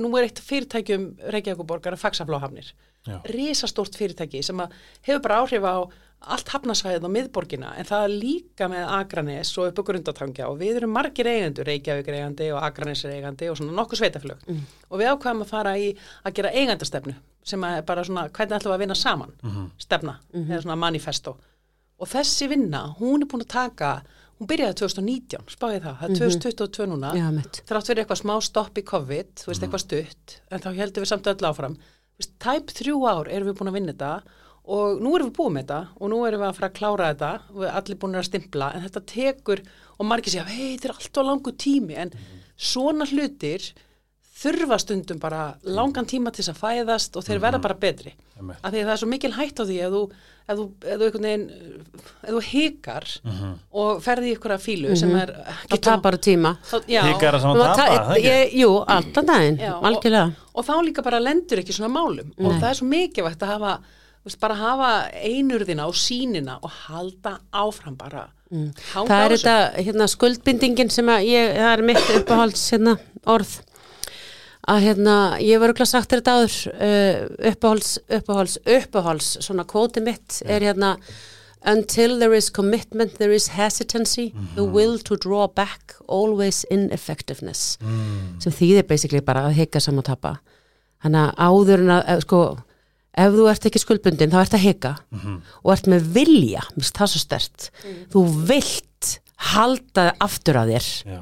[0.00, 2.70] nú er eitt fyrirtækjum Reykjavíkuborgar að fagsafláhafnir
[3.06, 3.18] Já.
[3.32, 4.60] risastórt fyrirtæki sem
[5.06, 5.88] hefur bara áhrif á
[6.20, 10.58] allt hafnasvæðið á miðborgina en það er líka með Akranes og upp á grundatangja og
[10.60, 14.44] við erum margir eigendur Reykjavík eigandi og Akranes eigandi og svona nokkuð sveitaflög
[14.90, 17.14] og við ákvæðum að fara í að gera eigandastefnu
[17.50, 19.32] sem er bara svona hvernig ætlum við að vinna saman
[19.80, 21.38] stefna, eða svona manifesto.
[22.00, 23.90] Og þessi vinna, hún er búin að taka
[24.40, 25.96] hún byrjaði 2019, spáði það?
[26.00, 27.12] Það er 2022 núna.
[27.18, 27.26] Já,
[27.68, 31.10] þrátt fyrir eitthvað smá stopp í COVID, þú veist, eitthvað stutt en þá heldum við
[31.10, 31.74] samt öll áfram.
[31.76, 34.38] Þú veist, tæp þrjú ár erum við búin að vinna þetta
[34.70, 37.10] og nú erum við búin með þetta og nú erum við að fara að klára
[37.12, 37.30] þetta.
[37.50, 39.62] Og við erum allir búin að stimpla en þetta tekur
[39.96, 41.98] og margir segja, hei, þetta er allt og langu tími.
[42.00, 42.14] En
[42.56, 43.70] svona hlutir
[44.40, 48.14] þurfa stundum bara langan tíma til þess að fæðast og þeir verða bara betri.
[48.40, 50.00] Af því að það er svo mikil hætt á því ef þú,
[50.50, 50.64] ef þú,
[50.94, 51.44] ef þú, veginn,
[52.24, 53.08] ef þú hikar
[53.82, 55.34] og ferði í ykkur að fílu sem er
[55.70, 56.54] og tapar tíma.
[56.64, 60.34] þá- já, Hikar að það ég, Jú, allan daginn, Já, og- algjörlega.
[60.54, 62.32] og þá líka bara lendur ekki svona málum.
[62.40, 63.78] Og það er svo mikilvægt að hafa
[64.20, 68.28] þú veist, bara hafa einurðina og sínina og halda áfram bara.
[68.52, 68.72] Mm.
[68.92, 73.60] Það er þetta hérna, skuldbindingin sem að ég, það er mitt uppáhalds hérna, orð
[74.70, 77.90] að hérna, ég var örugglega sagt þetta áður uh, uppáhalds,
[78.20, 80.96] uppáhalds, uppáhalds svona kvóti mitt er hérna
[81.60, 87.76] Until there is commitment, there is hesitancy, the will to draw back, always ineffectiveness
[88.40, 90.38] sem þýðir basically bara að hika saman tapa.
[91.04, 92.40] Þannig að áður en að, eh, sko
[93.12, 94.94] ef þú ert ekki skuldbundin, þá ert að hika.
[95.64, 97.70] Og ert með vilja, minnst það svo stert
[98.08, 99.20] þú vilt
[99.52, 100.88] halda aftur að þér.
[101.12, 101.20] Já,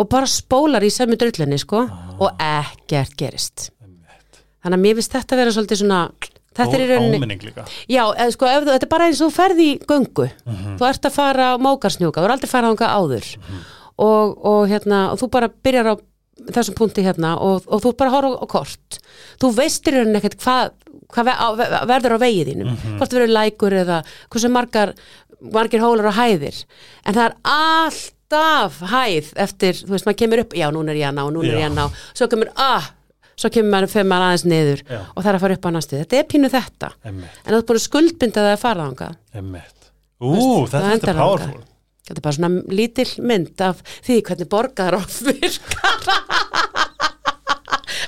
[0.00, 1.84] og bara spólar í sömu drullinni sko
[2.20, 3.70] og ekkert gerist.
[4.60, 6.00] Þannig að mér finnst þetta vera svolítið svona
[6.56, 7.20] þetta er í og rauninni.
[7.88, 10.26] Já, eða sko, ef þetta er bara eins og þú ferði í göngu,
[10.80, 13.28] þú ert að fara á mókarsnjúka, þú er aldrei farað ánga áður.
[14.00, 15.94] Og, og hérna, og þú bara byrjar á
[16.56, 19.00] þessum punkti hérna og, og þú bara horfa á kort.
[19.40, 20.70] Þú veistir hérna ekkert hvað
[21.10, 22.70] hva ve, á, ve- verður á vegið þínum.
[23.00, 23.98] Hvort verður lækur eða
[24.32, 24.92] hversu margar
[25.40, 26.62] margir hólar og hæðir.
[27.04, 27.36] En það er
[28.30, 31.50] alltaf hæð eftir, þú veist, maður kemur upp já, núna er ég að ná, núna
[31.50, 31.86] er ég að ná.
[32.14, 32.86] Svo kemur, ah,
[33.34, 35.00] svo kemur maður fyrir maður aðeins niður Já.
[35.00, 35.98] og það er að fara upp á næstu.
[35.98, 36.92] Þetta er pínu þetta.
[37.10, 38.86] Emmitt, En þú ert búin að skuldbinda það að fara
[40.20, 41.62] Veist, þetta það er powerful.
[42.10, 46.69] Þetta er bara svona lítill mynd af því hvernig borgar og virkar.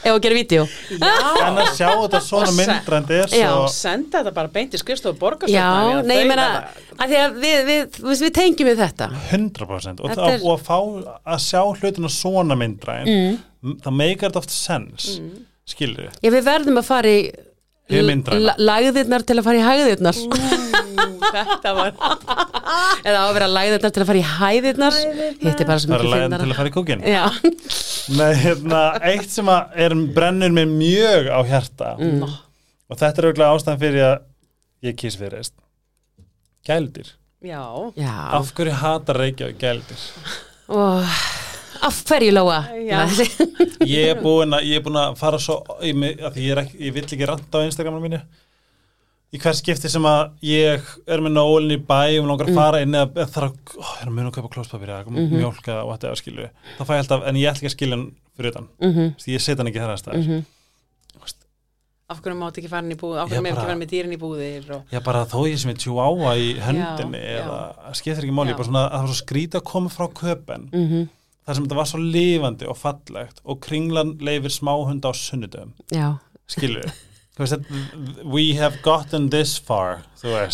[0.03, 0.65] Ef að gera vídeo.
[0.99, 3.51] En að sjá þetta svona myndrændi er Já.
[3.53, 3.69] svo...
[3.71, 6.49] senda þetta bara beint í skrifstofu Já, borgarsöfna nei, ég meina,
[6.97, 9.09] að því að við, við, við, við tengjum við þetta.
[9.31, 10.43] 100% og, Þetta er...
[10.43, 10.77] og að fá
[11.37, 13.79] að sjá hlutina svona myndræn mm.
[13.87, 15.33] það meikar þetta oft sens mm.
[15.75, 17.23] skilur Já, við verðum að fara í
[17.93, 20.71] lagðirnar til að fara í hæðirnar.
[20.97, 21.93] Þetta var
[23.03, 24.99] Eða á að vera lagðirnar til að fara í hæðirnar.
[25.43, 27.25] Hitt er bara svo það er lægðan til að fara í kúkin Já,
[28.19, 28.83] með hérna,
[29.13, 31.95] eitt sem að er brennur mér mjög á hjarta.
[32.01, 32.23] Mm.
[32.27, 34.17] og þetta er auðvitað ástæðan fyrir að
[34.89, 35.55] ég kýs fyrir reist
[36.67, 37.13] gældir
[37.43, 37.63] já,
[37.99, 38.15] já.
[38.39, 40.03] af hverju hatar Reykjavík gældir
[40.73, 41.05] Og
[41.83, 42.61] af hverju lóa?
[42.87, 43.03] Já.
[43.87, 45.99] ég er búin að, er að fara svo ég,
[46.39, 48.21] ég, ekki, ég vill ekki ranta á Instagraminu mínu
[49.33, 52.81] í hvers skipti sem að ég er með nólinn í bæ og langar að fara
[52.85, 55.17] inn eða eða þarf að, ó, ég er að muna að kaupa klóspapir eða mm
[55.17, 55.39] -hmm.
[55.41, 58.11] mjólka og þetta skilju þá fæ ég alltaf, en ég ætla ekki að skilja hann
[58.37, 58.69] fyrir utan.
[58.81, 59.15] Mm Mhm.
[59.29, 60.45] ég set hann ekki þar að staðar.
[62.13, 64.13] Af hverju mátt ekki fara inn í búð af hverju með ekki fara með dýrin
[64.13, 64.83] í búðir og...
[64.93, 68.69] Já, bara þó ég sem er tjúáa í höndinni Já, eða skiptir ekki máli, bara
[68.69, 71.09] svona að það var svo skrítið að koma frá köpen Mhm.
[71.47, 75.73] þar sem þetta var svo lifandi og fallegt og kringlan leifir smáhunda á sunnudöfum
[76.49, 76.93] þú
[77.43, 80.03] veist we have gotten this far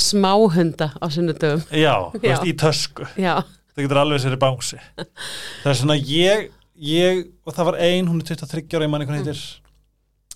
[0.01, 1.64] smáhunda á sunnudöfum.
[1.72, 2.49] já, þú veist, Já.
[2.49, 3.07] í tösku.
[3.20, 3.34] Já,
[3.74, 4.80] það getur alveg sér í bási
[5.62, 6.49] það er svona ég,
[6.80, 9.41] ég og það var ein, hún er 23 ára, ég manni hún heitir.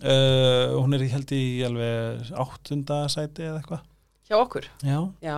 [0.03, 3.85] Uh, hún er held í alveg áttunda sæti eða eitthvað.
[4.27, 5.37] Hjá okkur, já, já,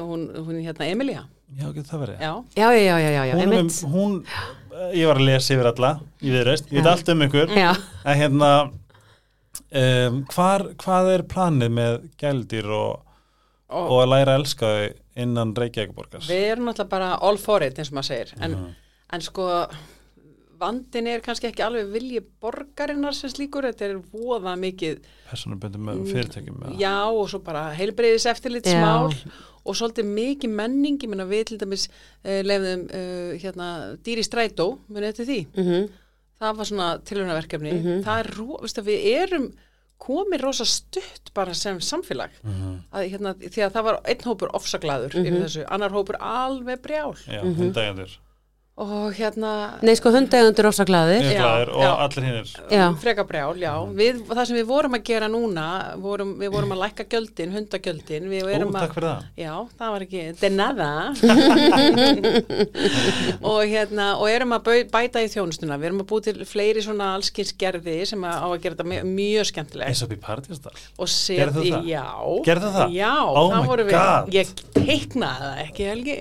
[0.00, 1.22] hún, hún hérna Emilia.
[1.54, 2.20] Já, getur það verið.
[2.20, 4.14] Já, Já, já, já, já, já, já hún, er með- hún,
[4.96, 5.90] ég var að lesa yfir alla
[6.24, 6.90] ég veit Já.
[6.90, 7.52] allt um ykkur.
[7.54, 7.70] Já,
[8.04, 8.50] en hérna
[9.74, 13.00] um, hvar, hvað er planið með gældir og,
[13.68, 14.92] og, og að læra að elska þau
[15.24, 18.34] innan Reykjavíkborgars við erum náttúrulega bara all for it eins og maður segir.
[18.40, 18.70] En, Mhm.
[19.14, 19.48] en sko
[20.64, 26.04] vandin er kannski ekki alveg vilji borgarinnar sem slíkur, þetta er voða mikið personaböndum með
[26.12, 26.76] fyrirtækjum eða?
[26.80, 29.10] já og svo bara heilbreyðis eftirlitsmál
[29.64, 33.68] og svolítið mikið menning, ég meina við til dæmis uh, lefðum uh, hérna
[34.06, 35.38] dýri strætó, munið þetta því?
[35.58, 35.88] Mhm,
[36.40, 37.72] það var svona tilhörnaverkefni
[38.04, 39.52] það er, ro- veistu, við erum
[40.04, 42.30] komið rosa stutt bara sem samfélag.
[42.42, 42.72] Mhm.
[42.92, 47.14] að, hérna, því að það var einn hópur ofsaglaður yfir þessu, annar hópur alveg brjál.
[47.26, 47.72] Já, Mhm.
[48.74, 49.50] Og hérna
[49.86, 50.10] Nei, sko,
[51.22, 51.90] er Já, glæður og já.
[52.04, 52.86] allir hinnir Já.
[52.98, 53.74] freka brjál, já.
[53.94, 55.66] Við, það sem við vorum að gera núna
[56.02, 58.26] vorum, við vorum að lækka gjöldin, hundagjöldin.
[58.32, 59.28] Við Ó, erum að takk fyrir það.
[59.38, 60.90] Já, það var ekki, de nada.
[63.54, 65.78] Og hérna og erum að bæta í þjónustuna.
[65.78, 68.88] Við erum að búi til fleiri svona allskins gerði sem að, á að gera þetta
[68.90, 69.88] mjög, mjög skemmtilegt.
[69.92, 71.88] Eins og upp í partíastall og set, Gerðu þú það?
[71.94, 72.06] Já.
[72.50, 72.98] Gerðu það?
[72.98, 74.26] Já, Oh það my voru God.
[74.26, 76.18] við, ég teiknaði það ekki Helgi.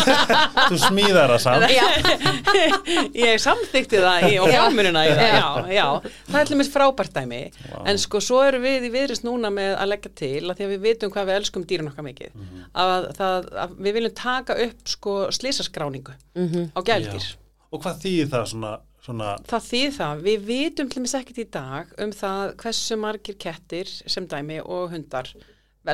[0.70, 1.79] Þú smíðar það samt
[3.26, 5.86] ég samþykti það í, og fjármununa í það, já, já,
[6.30, 7.40] það er til mér frábært dæmi,
[7.90, 10.72] en sko svo erum við í viðrist núna með að leggja til að því að
[10.74, 12.64] við vitum hvað við elskum dýrin okkar mikið Mhm.
[12.84, 16.14] að, það, að við viljum taka upp sko slísaskráningu
[16.74, 17.36] á gældir Já.
[17.70, 18.70] Og hvað þýðir það svona,
[19.06, 23.36] svona Það þýð það, við vitum til mér ekkert í dag um það hversu margir
[23.38, 25.30] kettir sem dæmi og hundar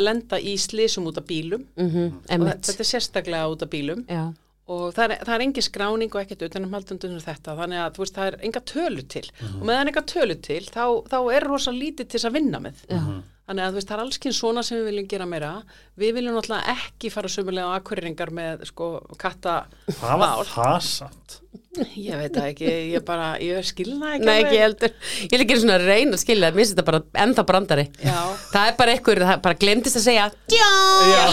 [0.01, 1.67] lenda í slísum út af bílum.
[1.79, 2.65] Mhm, og Einmitt.
[2.67, 4.01] þetta er sérstaklega út af bílum.
[4.09, 4.33] Já,
[4.67, 8.17] og það er, það er engin skráning og ekkert utanumhaldundur um þetta, þannig að veist,
[8.17, 9.25] það er enga tölu til.
[9.61, 12.83] Og meðan enga tölu til þá, þá er rosa lítið til þess að vinna með.
[12.91, 13.03] Já,
[13.47, 15.53] þannig að þú veist, það er alls kyn svona sem við viljum gera meira.
[15.97, 19.65] Við viljum náttúrulega ekki fara sömulega á akkurringar með sko katta
[20.01, 21.41] Hvað var það samt?
[21.77, 24.93] ég veit það ekki, ég bara ég skilna ekki Nei, ekki heldur.
[25.27, 26.57] Ég vil ekki svona að reyna að skilja það.
[26.57, 27.85] Mér finnst þetta bara enda brandari.
[28.01, 28.17] Já.
[28.53, 30.27] Það er bara einhver, það bara glemdist að segja
[30.57, 30.71] Já,
[31.13, 31.25] Já,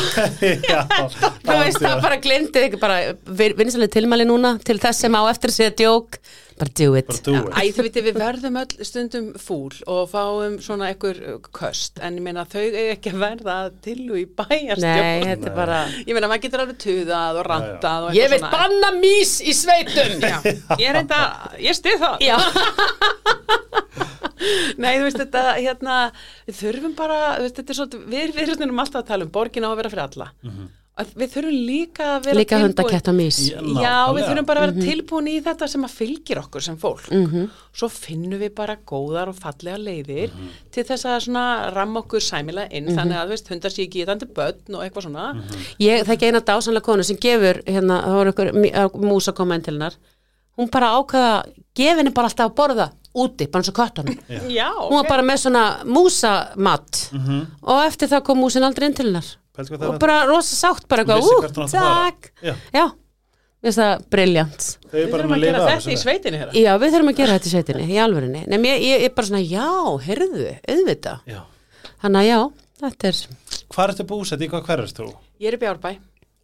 [0.67, 2.99] já Þú veist það bara glemdi ekki bara
[3.39, 6.19] vinnisalega tilmæli núna til þess sem á eftir að segja djók
[6.59, 7.07] bara do it.
[7.09, 7.53] Bara do it.
[7.53, 12.25] Æ, veit, við verðum öll stundum fúl og fáum svona einhver uh, köst, en ég
[12.25, 14.99] meina þau eiga ekki að verða til og í bæjarstjórn.
[14.99, 18.47] Nei, þetta er bara Ég meina, maður getur alveg tuðað og rantað og Ég veit
[18.53, 20.17] banna mís í sveitum.
[20.23, 20.37] Já,
[20.81, 21.23] ég reynda,
[21.61, 22.27] ég stið það.
[22.27, 22.37] Já,
[24.83, 25.97] Nei, þú veist, þetta, hérna,
[26.47, 29.33] við þurfum bara, þú veist, þetta er svona, við, við erum alltaf að tala um
[29.33, 30.31] borgin á að vera fyrir alla.
[30.43, 32.57] Að Við þurfum líka að vera líka
[33.17, 33.55] mís Já.
[33.81, 37.07] Já, við þurfum bara að vera tilbúin í þetta sem að fylgir okkur sem fólk.
[37.73, 40.29] Svo finnum við bara góðar og fallega leiðir
[40.71, 44.03] til þess að svona ramma okkur sæmilega inn, þannig að þú veist, hundar sé ekki
[44.03, 45.25] getandi börn og eitthvað svona.
[45.81, 49.65] Ég þekki eina dásanlega konu sem gefur hérna, það voru ykkur mús að koma inn
[49.65, 49.97] til hennar.
[50.61, 51.33] Hún bara ákvaða
[51.73, 54.19] gefa henni bara alltaf að borða úti, bara eins og köttunum.
[54.53, 57.07] Já, hún var bara með svona músamatt
[57.65, 61.03] og eftir það kom músin aldrei inn til hennar og er bara rosa sátt bara
[61.03, 62.53] eitthvað, ú, takk Já.
[62.73, 62.85] já,
[63.69, 66.53] það briljant Við bara þurfum að að gera þetta í sveitinni hérna.
[66.63, 69.29] já, við þurfum að gera þetta í sveitinni, í alvörinni Nefn, ég, ég, ég bara
[69.29, 69.67] svona, já,
[70.07, 71.39] heyrðu, auðvitað Já.
[72.01, 72.39] þannig að já,
[72.83, 73.21] þetta er
[73.73, 74.41] Hvar ertu búsett?
[74.45, 75.07] Í hvað hver erst þú?
[75.41, 75.91] Ég er í Bjárbæ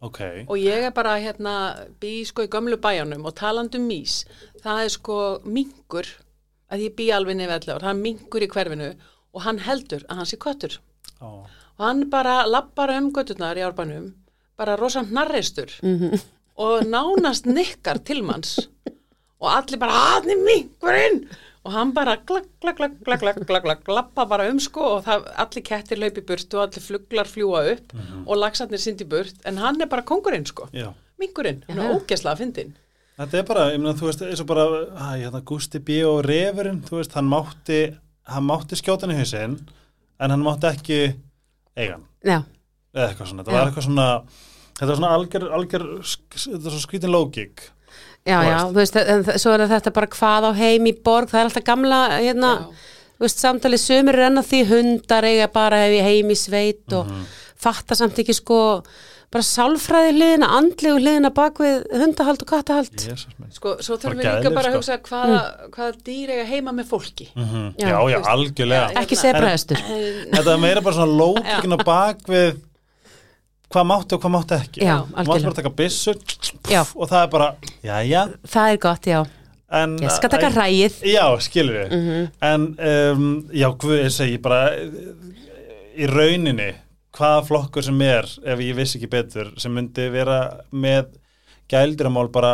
[0.00, 0.20] Ok.
[0.48, 1.54] og ég er bara hérna
[2.00, 4.22] bý sko í gömlu bæjanum og talandi um mís,
[4.64, 6.08] það er sko mingur,
[6.72, 8.88] að ég bý alveg nefn og það er mingur í hverfinu
[9.34, 10.78] og hann heldur að hann sé köttur
[11.20, 11.44] og
[11.80, 14.10] hann bara lappar um götturnar í árbænum,
[14.58, 15.70] bara rosa hnarreistur
[16.60, 18.58] og nánast nikkar til manns.
[19.40, 21.22] Og allir bara, er mingurinn
[21.64, 25.02] og hann bara glagg, glagg, glagg, glagg, glagg, glagg, glagg, lappa bara um sko og
[25.04, 27.92] það, allir kettir laupi burt og allir fluglar fljúa upp
[28.26, 30.92] og laxarnir syndi burt, en hann er bara kongurinn sko, Já.
[31.20, 32.72] mingurinn, hann er ógesla að fyndin.
[33.20, 34.64] Þetta er bara, ég meina, þú veist, eins og bara,
[34.96, 35.98] hæ, hérna, Gusti B.
[36.08, 37.80] og Refurinn, þú veist, hann mátti,
[38.32, 39.58] hann mátti skjóta hann í hausinn,
[40.20, 41.00] en hann mátti ekki
[41.78, 42.38] eiga hann, já,
[42.94, 44.06] eða eitthvað svona, þetta var eitthvað svona,
[44.78, 47.66] þetta var svona algjör, algjör, þetta var svona skrítin lógik.
[48.26, 51.40] já, já, þú veist, en svo er þetta bara hvað á heim í borg, það
[51.42, 52.54] er alltaf gamla hérna,
[53.18, 53.84] þú veist, samtalið.
[53.84, 57.10] Sömur er enn að því hundar eiga bara hef heim í sveit og
[57.60, 58.60] fatta samt ekki sko
[59.30, 63.04] bara sálfræði hliðina, andlegu hliðina bak við hundahald og kattahald.
[63.54, 64.80] Sko, svo þurfum við líka bara að sko.
[64.80, 65.42] hugsa hvaða,
[65.74, 67.28] hvaða dýr eiga heima með fólki.
[67.36, 67.68] Mhm.
[67.78, 67.86] Já.
[67.92, 68.88] Já, já, veist, algjörlega.
[68.90, 69.84] já, ekki sebraðistur
[70.34, 72.58] Þetta er meira bara svona lógikin á bak við
[73.70, 74.80] hvað mátti og hvað mátti ekki.
[74.82, 75.44] Já, Þú mátti algjörlega.
[75.44, 76.14] bara taka byssu
[76.70, 76.82] Já.
[76.96, 77.48] og það er bara,
[77.84, 78.22] já, já.
[78.50, 79.20] það er gott, já,
[79.70, 81.92] En, ég skal taka hræið Já, skilur við.
[81.94, 82.30] Mhm.
[82.42, 82.62] En,
[83.14, 84.74] um, já, hvað ég segi bara,
[85.94, 86.74] í rauninni,
[87.16, 91.16] hvaða flokkur sem er ef ég vissi ekki betur sem myndi vera með
[91.70, 92.52] gældiramál bara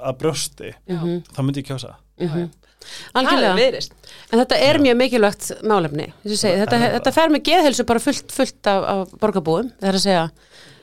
[0.00, 1.22] að brjósti Mhm.
[1.34, 2.50] þá myndi ég kjósa Mhm.
[2.80, 3.56] Það er Algjörlega.
[3.56, 3.92] viðrist.
[4.32, 6.06] En þetta er mjög mikilvægt málefni.
[6.24, 9.70] eins og ég Segi, þetta, þetta fer með geðhelsu bara fullt, fullt af, af borgarbúum.
[9.80, 10.30] Það er að segja,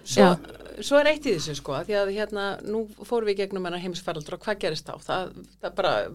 [0.05, 0.37] Svo, Já.
[0.81, 3.79] svo er eitt í þessu sko, því að hérna, nú fórum við í gegnum hennar
[3.81, 5.01] heimsfaraldur og hvað gerist þá?
[5.03, 5.33] Það,
[5.63, 6.07] það bara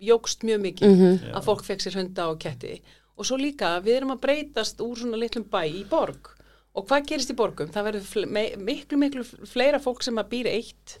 [0.00, 1.32] jógst mjög mikið Mhm.
[1.34, 2.80] að fólk fekk sér hunda og ketti
[3.20, 6.32] og svo líka við erum að breytast úr svona litlum bæ í borg
[6.70, 7.66] og hvað gerist í borgum?
[7.74, 8.26] Það verður
[8.62, 10.98] miklu, miklu fleira fólk sem að býra eitt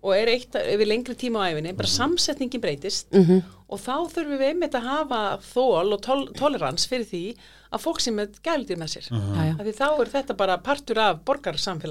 [0.00, 3.40] og er eitt yfir lengri tíma á æfinni, bara samsetningin breytist Mhm.
[3.68, 7.22] og þá þurfum við einmitt að hafa þól og tol tolerans fyrir því
[7.74, 9.10] að fólk sem er gældir með sér.
[9.10, 9.54] já, já.
[9.58, 11.18] Af því þá er þetta bara partur af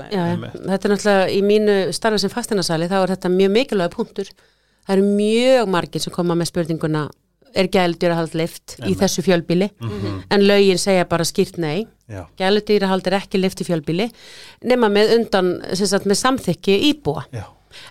[0.10, 0.24] já.
[0.56, 4.32] Þetta er náttúrulega í mínu starfi sem fastinasali, þá er þetta mjög mikilvæg punktur.
[4.88, 7.10] Það eru mjög margir sem koma með spurninguna,
[7.56, 9.70] er gæludýrahald lift í þessu fjölbíli?
[10.34, 11.86] En lögin segja bara skýrt nei.
[12.40, 14.10] Gæludýrahald er ekki lift í fjölbíli,
[14.68, 17.28] nema með undan, sagt, með samþykki íbúa.
[17.32, 17.46] já,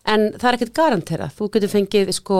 [0.08, 1.34] En það er ekkert garanterað.
[1.36, 2.38] Þú getur fengið, sko,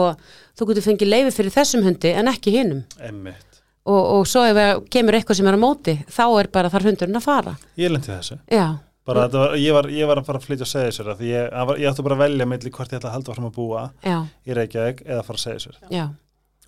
[0.57, 3.45] fengið leifi fyrir þessum hundi en ekki emmitt
[3.87, 7.15] Og, og svo ef kemur eitthvað sem er á móti, þá er bara þar hundurinn
[7.15, 7.53] að fara.
[7.79, 8.65] Ég lendi þessu Já,
[9.07, 11.89] var, ég, var, ég var að fara að flytja að segja sér því ég, ég
[11.91, 14.57] átti bara að velja milli hvort ég ætla að halda fram að búa já, í
[14.57, 16.03] Reykjavík eða fara að segja sér já.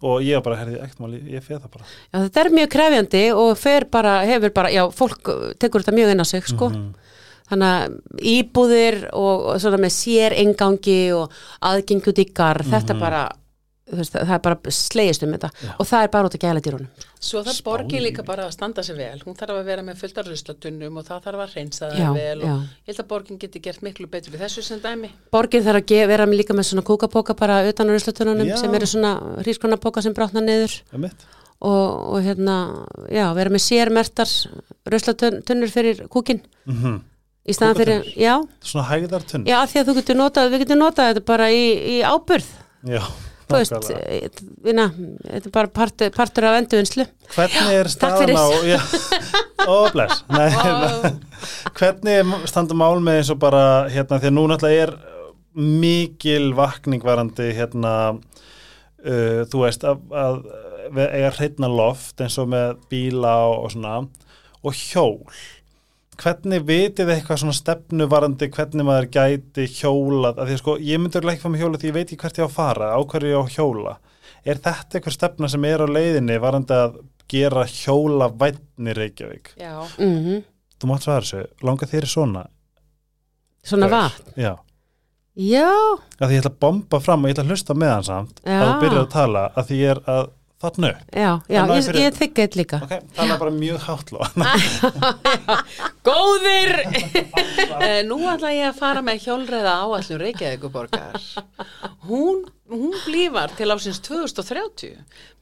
[0.02, 3.24] Og ég bara, herði, ekkert mál, ég, feð það bara Já, þetta er mjög krefjandi
[3.36, 6.70] og fer bara, hefur bara, já, fólk tekur þetta mjög inn á sig, sko.
[6.70, 6.89] Mhm.
[7.50, 11.32] Þannig að íbúðir og, og svona með sér engangi og
[11.66, 13.49] aðgengi út í garð, þetta bara, þú
[13.98, 15.72] veist, það er bara slegist um þetta Já.
[15.76, 17.06] og það er bara út að gæla dýrunum.
[17.20, 17.66] Svo þarf Spáni.
[17.70, 19.20] borgin líka bara að standa sig vel.
[19.26, 22.40] Hún þarf að vera með fulltar ruslatunnum og það þarf að reynsa það vel.
[22.46, 22.54] já.
[22.54, 25.12] Og ég held að borgin geti gert miklu betur við þessu sem dæmi.
[25.32, 28.86] Borgin þarf að vera með líka með svona kúkapóka bara utan á ruslatununum sem eru
[28.88, 29.14] svona
[29.44, 30.82] hrískonapóka sem brotna niður
[31.60, 34.32] og, og hérna, já, vera með sérmertar
[34.88, 37.00] ruslatunnur fyrir kúkin mm
[37.50, 38.36] í staðan fyrir, já,
[38.66, 41.64] Svona hægðartunn já, af því að þú getur notað, við getur notað þetta bara í,
[41.96, 42.50] í áburð,
[42.88, 43.02] Já,
[43.50, 44.88] þú veist, eh, vinna,
[45.26, 47.06] þetta er bara partur, partur af enduvinslu.
[47.34, 48.80] Hvernig er staðan á já,
[49.66, 50.24] Ó, bless.
[50.38, 51.14] Nei, hérna,
[51.78, 54.95] Hvernig er standa mál með eins og bara hérna, því að nú náttúrulega er
[55.60, 60.41] mikil vakning varandi hérna uh, þú veist að, að
[60.95, 63.95] eiga hreitna loft eins og með bíla og, og svona
[64.60, 65.16] og hjól
[66.20, 70.39] hvernig vitið þið eitthvað svona stefnu varandi hvernig maður gæti hjólað?
[70.39, 72.39] Að því að sko ég örugglega ekki fara með hjóla því ég veit ekki hvert
[72.39, 73.95] ég á að fara, á hverju ég á að hjóla.
[74.45, 76.99] Er þetta eitthvað stefna sem er á leiðinni varandi að
[77.30, 79.53] gera hjóla vætni Reykjavík?
[79.59, 79.76] Já.
[79.99, 80.41] Mm
[80.80, 82.45] þú mátt svara þessu, langar þér svona?
[83.67, 84.32] Svona vatn.
[84.39, 84.55] já,
[85.39, 85.72] Já,
[86.20, 88.41] að því ég ætla að bomba fram og ég ætla að hlusta með hann samt.
[88.43, 88.57] Já.
[88.59, 90.26] að þú byrjar að tala að því ég er að
[90.60, 92.80] þarna upp já, já, ég, fyrir- ég þykka þetta líka.
[92.84, 94.20] ok, tala bara mjög háttló
[96.10, 96.76] Góðir!
[97.80, 101.14] Eh, Nú ætla ég að fara með hjólreiða áallum Reykjavíkuborgar.
[102.10, 102.41] Hún,
[102.72, 104.97] hún blífar til ásins 2030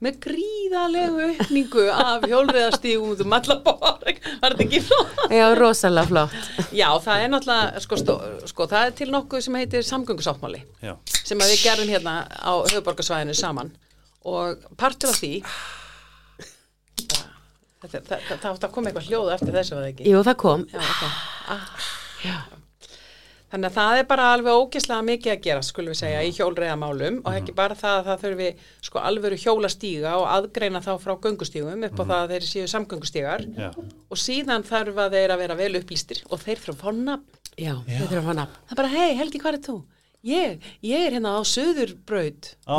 [0.06, 4.22] með gríðalegu aukningu af hjólreiðastígum út um alla borg.
[4.44, 5.18] Var þetta ekki flott?
[5.34, 6.38] Já, rosalega flott.
[6.78, 8.18] Já, það er náttúrulega, sko, stó,
[8.54, 10.94] sko, það er til nokkuð sem heitir samgöngusáttmáli já,
[11.24, 13.74] sem að við gerðum hérna á höfuborgarsvæðinu saman
[14.28, 15.34] og partur af því
[17.82, 20.66] það, það, það, það koma eitthvað hljóð eftir þessu var það ekki Jú, það kom.
[20.74, 21.04] Já, ok.
[21.48, 21.68] Ah.
[23.48, 27.20] Þannig að það er bara alveg ógeðslega mikið að gera, skulum við segja, í hjólreiðamálum
[27.22, 28.48] og ekki bara það að það þurfi
[28.90, 33.46] sko alvöru hjólastíga og aðgreina þá frá göngustígum upp á það að þeir séu samgöngustígar
[33.56, 37.02] já, og síðan þarf að þeir að vera vel upplýstir og þeir þurfa að fá
[37.08, 37.42] nafn.
[37.56, 38.60] Já, þetta er að fá nafn.
[38.68, 39.78] Það er bara, hei, Helgi, hvað er þú?
[40.28, 42.56] Ég, ég er hérna á Suðurbraut.
[42.68, 42.76] Ó.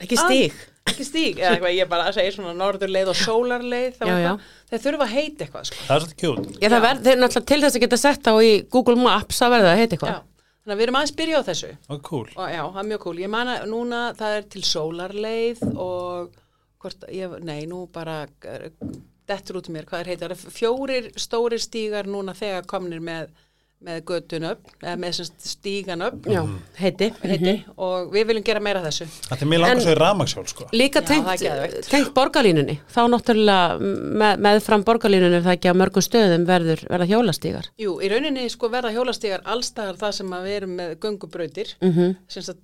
[0.00, 0.58] Ekki að- stíg.
[0.88, 4.30] Ekki stíg, eða eitthvað, ég bara að segja svona norðurleið og sólarleið, Já, já.
[4.70, 5.76] þeir þurfa að heita eitthvað, sko.
[5.84, 8.34] það er svolítið kjút Já, það verð, þeir náttúrulega til þess að geta sett á
[8.40, 10.22] í Google Maps að verða að heita Já, eitthvað.
[10.62, 11.70] þannig að við erum aðeins byrja á þessu.
[11.92, 14.62] og cool, og já, það er mjög cool, ég man að núna það er til
[14.70, 16.32] sólarleið og
[16.80, 18.70] hvort, ég, nei, nú bara eh,
[19.28, 23.28] dettur út í mér, hvað er heitir fjórir stórir stígar núna þegar komnir með,
[23.78, 26.40] með göttun upp eða með sem sagt stígan upp Já,
[26.80, 27.12] heiti.
[27.22, 30.46] heiti, og við viljum gera meira af þessu þetta er langar En- svo í ramagsjól
[30.50, 31.06] sko Líka Já,
[31.86, 32.74] tengt, borgarlínunni.
[32.90, 37.70] Þá náttúrulega með, meðfram borgarlínunni það ekki á mörgum stöðum verður verða hjólastígar.
[37.78, 41.92] Jú, í rauninni sko verða hjólastígar allstaðar það sem að við erum með göngubrautir Mm
[41.94, 42.16] -hmm.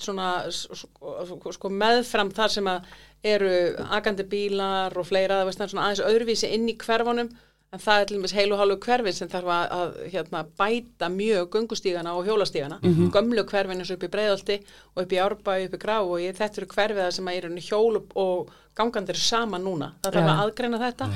[0.03, 2.83] svona sko, sko meðfram þar sem að
[3.25, 3.51] eru
[3.91, 7.31] agandi bílar og fleira það veist það er svona aðeins öðruvísi inn í hverfunum
[7.73, 11.09] en það er til dæmis heil og hálfu hverfin sem þarf að, að hérna, bæta
[11.11, 12.79] mjög göngustígana og hjólastígana.
[13.11, 14.61] Gömlu hverfin eins og upp í breiðalti
[14.95, 17.97] og upp í árbæ, upp í grá og ég, þetta eru hverfiða sem eru hjól
[17.97, 19.93] og- og gangandi eru saman núna.
[20.03, 20.35] Það þarf Já.
[20.35, 21.09] að aðgreina þetta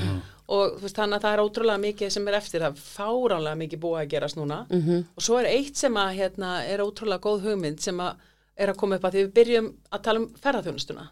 [0.49, 3.57] og þú veist, þannig að það er ótrúlega mikið sem er eftir, það er fáránlega
[3.63, 4.67] mikið búið að gerast núna.
[4.71, 5.05] -hmm.
[5.17, 8.15] og svo er eitt sem að hérna, er ótrúlega góð hugmynd sem að
[8.57, 11.09] er að koma upp að því við byrjum að tala um ferðarþjónustuna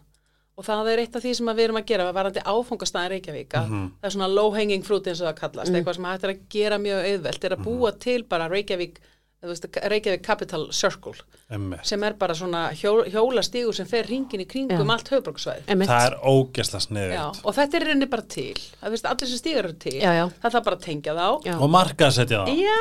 [0.57, 3.57] og það er eitt af því sem að við erum að gera varandi áfangastæðin Reykjavík
[3.59, 6.33] að það er svona low hanging fruit eins og það kallast eitthvað sem hægt er
[6.33, 8.97] að gera mjög auðvelt er að búa til bara Reykjavík
[9.37, 11.13] þú veist, Reykjavík Capital Circle
[11.53, 11.85] Einmitt.
[11.85, 14.93] sem er bara svona hjó, hjólastígur sem fer ringin í kringum Já.
[14.95, 19.09] allt höfbruksvæð það er ógesla Já, sniðið og þetta er reyni bara til það veist,
[19.13, 20.25] allir sem stígar eru til Já, já.
[20.41, 21.55] það þarf bara að tengja þá Já.
[21.61, 22.79] og það Já.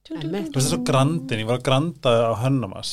[0.00, 0.48] Tjú, tjú, Einmitt.
[0.52, 2.92] Þú veist það er svo grandin, ég var að granda á Hönnumas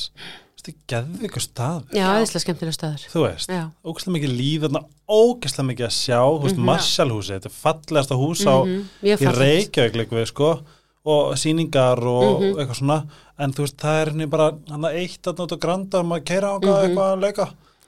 [0.68, 3.04] Ég geði ykkur stað Já, æðislega skemmtilega staður.
[3.14, 3.52] Þú veist,
[3.88, 8.42] ógæslega mikið líf þarna, ógæslega mikið að sjá Þú veist, Marshallhúsi, þetta er fallegasta hús
[8.44, 9.32] á Mhm, mjög í.
[9.38, 10.50] Reykjavík líka við, sko
[11.08, 12.58] og síningar og Mhm.
[12.60, 13.08] eitthvað svona
[13.40, 16.52] en þú veist, það er henni bara hann eitt að nota granda um að keira
[16.52, 16.68] á Mhm.
[16.68, 17.46] eitthvað að leika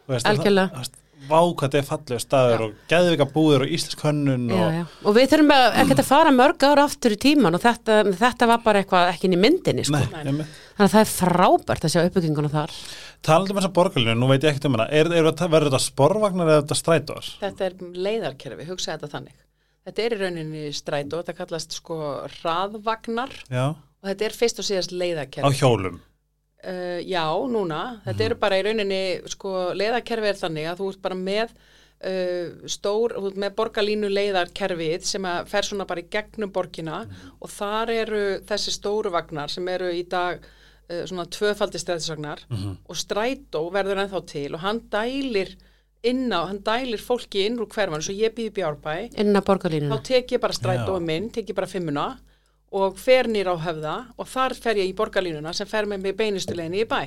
[0.08, 0.86] Þú veist, Algjörlega.
[1.20, 4.60] Það, það, Vá, hvað þetta er fallega staður og geðvika búður og íslensk hönnun Já,
[4.60, 4.82] og já.
[5.04, 8.50] Og við þurfum að, ekkert að fara mörg ára aftur í tíman og þetta, þetta
[8.54, 10.00] var bara eitthvað ekki inn í myndinni, sko.
[10.00, 10.10] Nei.
[10.24, 12.76] Þannig að það er frábært að sjá uppbygginguna þar.
[13.26, 16.48] Talandi um þessa borgarlínu, nú veit ég ekkert um hana er, er, verður þetta sporvagnar
[16.54, 17.32] eða þetta strætór?
[17.42, 19.36] Þetta er leiðarkerfi, hugsa þetta þannig
[19.90, 21.98] Þetta er í rauninni strætó, þetta kallast sko
[22.40, 26.00] hraðvagnar Já, og þetta er fyrst og síðast á leiðarkerfi hjólum
[26.60, 31.02] Uh, já, núna, þetta eru bara í rauninni, sko, leiðarkerfi er þannig að þú ert
[31.06, 36.10] bara með uh, stór, þú ert með borgarlínu leiðarkerfið sem að fer svona bara í
[36.12, 37.06] gegnum borgina
[37.40, 43.00] og þar eru þessi stóru vagnar sem eru í dag uh, svona tvöfaldi stræðisvagnar og
[43.06, 45.56] strætó verður ennþá til og hann dælir
[46.04, 49.16] inn á, hann dælir fólki inn úr hverfan, svo ég býði bjárbæ.
[49.20, 50.04] Inn á þá borgarlínuna.
[50.04, 51.06] tek ég bara strætói Já.
[51.08, 52.18] minn, tek ég bara fimmuna
[52.76, 56.16] og fer nýr á höfða og þar fer ég í borgarlínuna sem fer með mig
[56.20, 57.02] beinustu leiðinni í bæ.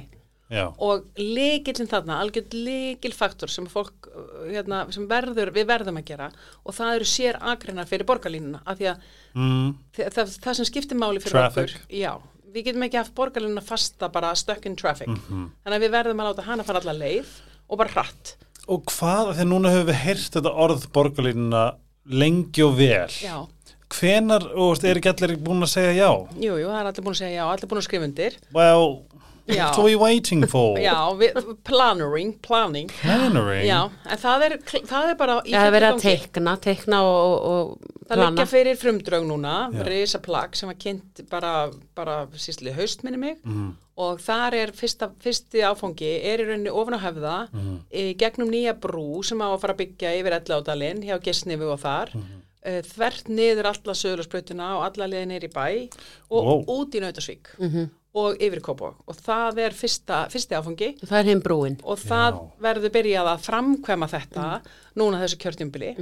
[0.52, 6.10] Já, og leikillin þarna, algjörð leikilfaktor sem fólk, uh, hérna, sem verður, við verðum að
[6.10, 6.26] gera
[6.60, 10.68] og það eru sér agreinar fyrir borgarlínuna af því að mm, það, það, það sem
[10.68, 11.72] skiptir máli fyrir Traffic.
[11.78, 12.12] okkur, já,
[12.52, 15.08] við getum ekki haft borgarlínuna fasta bara stuck in traffic.
[15.30, 17.32] Þannig að við verðum að láta hana fara alla leið
[17.72, 18.36] og bara hratt,
[18.68, 21.64] og hvað, þegar núna höfum við heyrt þetta orð borgarlínuna
[22.12, 23.08] lengi og vel.
[23.24, 23.38] Já
[23.92, 26.10] hvenar, og veist, er ekki allir búin að segja já?
[26.40, 29.02] Jú, jú, það er allir búin að segja já, allir búin að skrifa undir Well,
[29.48, 29.64] Já.
[29.66, 30.76] what are we waiting for?
[30.78, 31.34] Já, við,
[31.66, 33.66] plannering, planning Plannering?
[33.66, 34.52] Já, en það er,
[34.86, 37.72] það er bara í Já, það er verið að teikna, teikna og, og
[38.06, 38.28] Það plana.
[38.30, 39.54] liggja fyrir frumdraug núna,
[39.86, 41.52] risa plagg sem var kynnt bara,
[41.96, 43.72] bara sísli haust minni mig Mhm.
[43.98, 47.76] og þar er fyrsta, fyrsti áfangi er í rauninni ofan á höfða Mhm.
[47.92, 51.80] í gegnum nýja brú sem á að fara að byggja yfir Elláðalinn hjá Gessnifu og
[51.80, 52.40] þar Mhm.
[52.66, 55.66] Uh, þvert niður alla söðursprautina og alla liðið niður í bæ
[56.30, 56.64] og Wow.
[56.78, 57.88] út í Nautasvík Mhm.
[58.14, 61.78] og yfir í Kópavog og það er fyrsta, fyrsti áfangi Það er hinn brúin.
[61.82, 62.50] og það Já.
[62.60, 64.60] verður byrjað að framkvæma þetta
[64.96, 65.96] núna þessu kjörtjumbili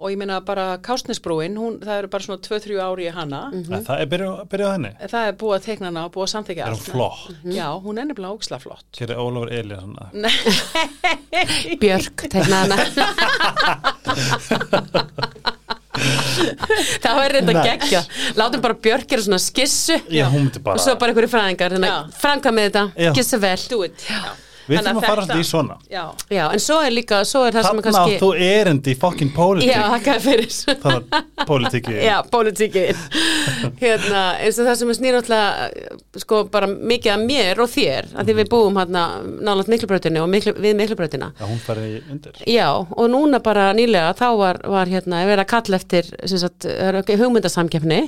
[0.00, 3.64] og ég meina bara Kásnesbrúin, hún, það eru bara svona 2-3 ári í hana Mm.
[3.82, 4.92] Það er byrjað byrja á henni?
[5.08, 7.34] það er búið að teikna hana og búið að samþykja Er hún flott?
[7.44, 10.12] Já, hún er nefnilega ógislega flott Hér er Ólafur Eliasson að-
[11.80, 12.76] Björk, teikna hana.
[17.04, 18.02] það var reynda geggja.
[18.38, 21.78] Látum bara Björk gera svona skissu Já, og svo bara einhverju fræðingar.
[21.78, 22.20] Þannig að Já.
[22.24, 22.84] framkvæmið þetta,
[23.14, 23.56] skissa vel.
[24.68, 25.76] Við Þannig þurfum að fara þetta- svolítið í svona.
[25.88, 28.18] Já, Já, en svo er líka, svo er það sem er Þarna kannski...
[28.20, 29.70] þú erindi í fokkin pólitík.
[29.72, 30.50] Já, þakka fyrir.
[30.82, 33.00] Þannig að pólitíki Já, pólitíkin
[33.80, 38.10] hérna, eins og það sem er snýr náttúrulega sko bara mikið að mér og þér
[38.12, 39.04] að því við búum hérna
[39.48, 41.32] nálaðt miklubrautinu og miklu, við miklubrautina.
[41.38, 42.42] Já, hún farið í undir.
[42.44, 46.66] Já, og núna bara nýlega þá var, var hérna verið að kalla eftir sem sagt,
[46.68, 48.02] það er ekki hugmyndasamkeppni.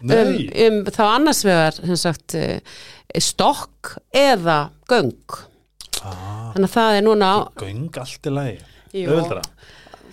[0.00, 0.34] Um,
[0.64, 2.62] um þá annars vegar sem sagt eh,
[3.20, 5.12] stokk eða göng
[6.04, 7.30] ah, þannig að það er núna
[7.60, 8.58] göng allt í lagi.
[8.92, 9.06] Jú.
[9.10, 9.42] Auðveldara.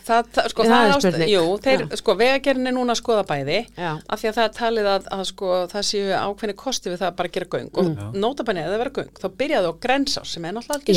[0.08, 1.32] Það, það, sko, Það það er spurning.
[1.34, 1.98] jú, þeir, Já.
[2.00, 3.90] sko, vegagerinn er núna að skoða bæði Já.
[4.08, 7.10] af því að það er talið að, að sko, það séu ákveðni kosti við það
[7.10, 7.68] að bara gera göng.
[7.76, 8.06] Og Já.
[8.24, 10.96] nótabenni að það vera göng, þá byrjaðu á grensás sem er náttúrulega ekki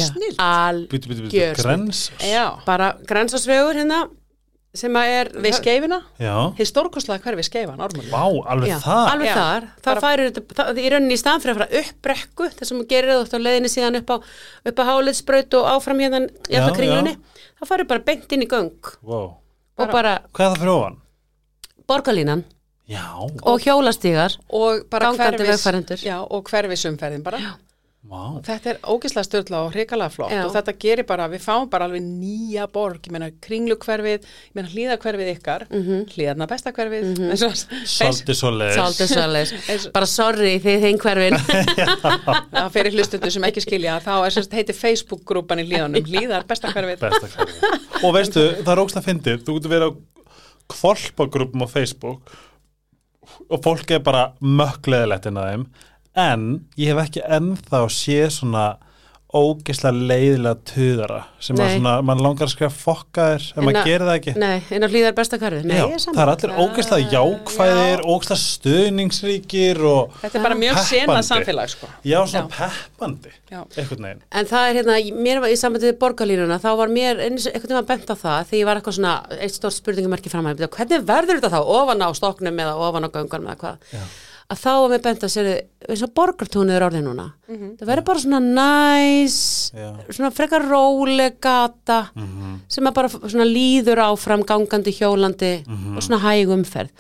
[0.95, 4.05] býtu, algjör grens Já, bara grensásvegur hérna
[4.75, 5.99] sem að er við skeifina
[6.71, 7.81] stórkostlega hverfi skeifan,
[8.13, 9.01] vá, alveg Já, það.
[9.13, 11.81] Alveg Já, þar, þá bara- færir þetta það, í rauninni í staðan fyrir að fara
[11.81, 14.17] upp brekku þar sem gerir þú á leiðinni síðan upp á,
[14.71, 17.17] upp á háliðsbraut og áfram hérna í alltaf kringlunni,
[17.59, 18.71] þá færir bara beint inn í göng.
[19.03, 19.37] Wow.
[19.81, 21.01] og bara Hvað er það fyrir ofan?
[21.91, 22.45] borgarlínan.
[22.91, 24.37] Já, og hjólastígar.
[24.51, 25.67] Og bara hverfis,
[26.31, 27.39] og hverfisumferðin bara
[28.01, 28.41] vá.
[28.47, 30.41] Þetta er ógeðslega störla og hrikalega flott Já.
[30.47, 34.73] og þetta gerir bara, við fáum bara alveg nýja borg, ég meina kringlukverfið ég meina
[34.73, 35.83] hlýðakverfið ykkar mm.
[35.87, 36.07] -hmm.
[36.15, 37.17] hlýðarna besta hverfið mm
[39.11, 41.39] svoleiðis, Eins- bara sorry þið þinn hverfin.
[42.57, 46.73] Það fyrir hlustundu sem ekki skilja þá er sem heiti Facebook-grúpan í hlýðanum hlýðar besta
[46.73, 47.01] hverfið.
[47.01, 47.29] Besta
[48.03, 49.93] Og veistu, það er ógst að fyndið Þú getur verið á
[50.71, 52.33] kvolpagrúpum á Facebook
[53.51, 55.65] og fólk er bara mökkleðilegt inn að þeim
[56.21, 56.47] en
[56.79, 58.69] ég hef ekki ennþá séð svona
[59.31, 61.75] ógeðslega leiðilega tuðara sem að Nei.
[61.77, 64.63] svona, mann langar að skrifa fokka þér ef En maður að- gerir það ekki Nei,
[64.75, 69.81] inn á hlýðar besta karfi Nei, Já, er það er allir ógeðslega jákvæðir, ógeðslega stuðningsríkir
[69.87, 70.99] og Þetta er bara mjög Peppandi.
[70.99, 71.87] sena samfélag sko.
[72.05, 73.61] já, svona peppandi Já.
[73.79, 74.97] einhvern veginn En það er hérna,
[75.29, 78.41] mér var í sambandi við borgarlínuna, þá var mér eins, einhvern veginn bent á það
[78.51, 82.03] þegar ég var eitthvað svona, eitt stórt spurningumarki fram að hvernig verður þetta þá, ofan
[82.03, 84.03] á stoknum eða ofan á göngunum eða hvað Já.
[84.51, 85.49] Að þá var mér bent að sér
[85.91, 87.27] eins og borgartónið er orðið núna.
[87.79, 89.37] Það verður bara svona næs
[89.77, 89.89] Já.
[90.11, 92.01] svona frekar róleg gata
[92.71, 95.53] sem að bara svona líður áfram gangandi, hjólandi
[95.97, 96.91] og svona hæg umferð.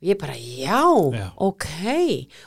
[0.00, 0.80] Og ég bara, já,
[1.12, 1.26] Já.
[1.36, 1.66] ok.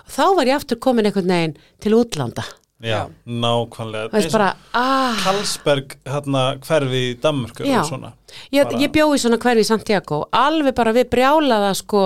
[0.08, 2.44] Og þá var ég aftur komin einhvern veginn til útlanda.
[2.84, 4.10] Já, nákvæmlega.
[4.10, 5.14] Og veist bara, ah.
[5.24, 7.80] Karlsberg hérna hverfi í Danmörku Já.
[7.80, 8.10] og svona.
[8.52, 10.24] Ég, Bara- ég bjó í svona hverfi í Santiago.
[10.34, 12.02] Alveg bara við brjálaða sko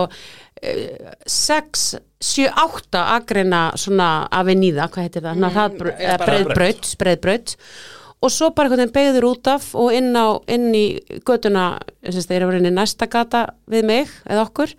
[0.61, 7.55] eh, sex, sjö, átta agreina svona avenida, hvað heitir það, mm, já, breiðbraut, breiðbraut.
[8.17, 10.87] Og svo bara einhvern veginn beigður út af og inn, á, inn í
[11.21, 14.73] að það er að vera inn í næsta gata við mig eða okkur.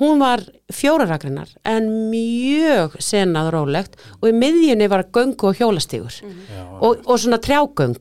[0.00, 0.40] Hún var
[0.72, 4.00] fjórar agreinar en mjög senað og rólegt.
[4.22, 6.22] Og í miðjunni var göngu og hjólastígur.
[6.24, 8.00] Já, og, og svona trjágöng.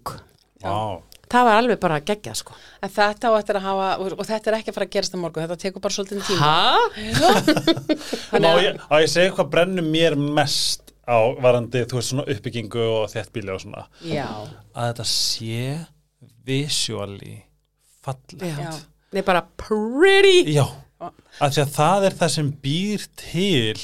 [0.64, 1.04] Vá.
[1.30, 4.50] Það var alveg bara geggjað sko En þetta á eftir að hafa, og, og þetta
[4.52, 6.42] er ekki að fara að gerast á morgun, þetta tekur bara svolítið tíma.
[6.44, 8.40] Hæ?
[8.44, 12.84] Má ég, á ég segja hvað brennur mér mest á varandi, þú veist, svona uppbyggingu
[13.00, 14.28] og þéttbíli og svona, Já,
[14.78, 15.64] að þetta sé
[16.46, 17.36] visually
[18.06, 18.46] fallegt.
[18.46, 18.72] já.
[19.14, 20.66] Nei, bara pretty Já,
[21.02, 23.80] af því að það er það sem býr til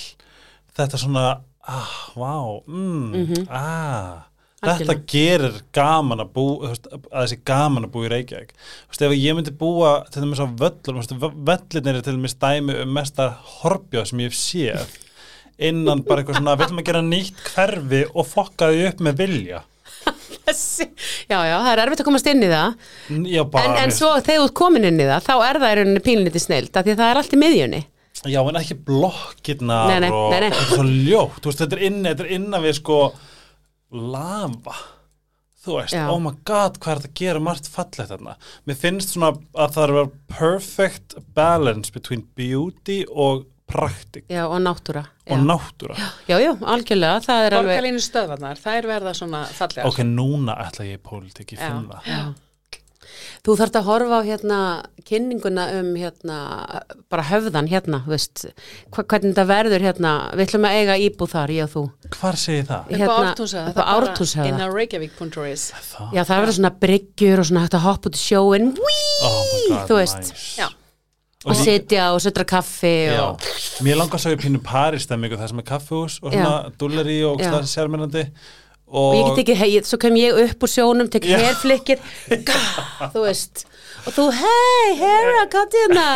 [0.77, 1.25] þetta svona,
[1.65, 2.35] ah, vá,
[2.69, 4.25] mm, ah,
[4.65, 6.75] þetta gerir gaman að bú, að
[7.13, 8.53] þessi gaman að bú í Reykjavík.
[8.57, 12.77] Þú veist, ef ég myndi búa til dæmis á veist, völlin er til dæmis dæmi
[12.83, 15.01] um mesta horfjóð sem ég hef séð
[15.55, 19.21] innan bara eitthvað svona, við ætlum að gera nýtt hverfi og fokka því upp með
[19.23, 19.61] vilja.
[21.25, 22.73] Já, já, það er erfitt að komast inn í það.
[23.31, 25.77] Já, en, en svo þegar þú ert komin inn í það þá er það í
[25.79, 27.79] rauninni pínlítið snilt af því að það er allt í miðjunni.
[28.29, 32.99] Já, en ekki blokkirnar og er svo ljótt, veist, þetta er er innan við sko
[33.91, 34.75] lava,
[35.65, 36.05] þú veist, Já.
[36.13, 38.35] oh my god, hvað er þetta að gera margt fallegt þarna.
[38.65, 44.43] Mér finnst svona að það er að vera perfect balance between beauty og praktik Já,
[44.45, 45.41] og náttúra og já.
[45.41, 45.95] náttúra.
[46.29, 49.87] já, já, algjörlega, það er alveg Borgarlínu stöðvarnar, það er verða svona fallega.
[49.89, 51.71] Ok, núna ætla ég í pólitík, ég Já.
[51.71, 52.05] finn það.
[52.05, 52.19] já.
[53.45, 54.59] Þú þarft að horfa á hérna
[55.05, 56.37] kynninguna um hérna
[57.13, 58.45] bara höfðan hérna, þú veist
[58.95, 61.83] hvernig þetta verður hérna, við ætlum að eiga íbúð þar, ég og þú
[62.19, 62.89] Hvar segir það?
[62.95, 64.47] Hérna, ártúnshöða, upp á það er bara Ártúnshöfða.
[64.49, 65.67] inn á Reykjavík.is.
[65.91, 66.09] Það?
[66.17, 69.61] Já, það verður svona bryggjur og svona hægt að hoppa út í sjóin Oh my
[69.69, 70.33] god, þú veist.
[70.33, 70.49] nice.
[70.61, 70.67] Já.
[71.45, 73.37] og lí- sitja og södra kaffi og,
[73.85, 77.67] mér langar að segja pínu Paris-stemmingu það sem er kaffehús og svona dulleri og stað
[77.69, 78.23] sérmennandi
[78.89, 81.39] og ég get ekki, hei, svo kem ég upp úr sjónum tek Já.
[81.41, 82.03] herflikkið
[83.13, 83.65] þú veist.
[84.05, 86.07] Og þú, hei, herra, gott hérna.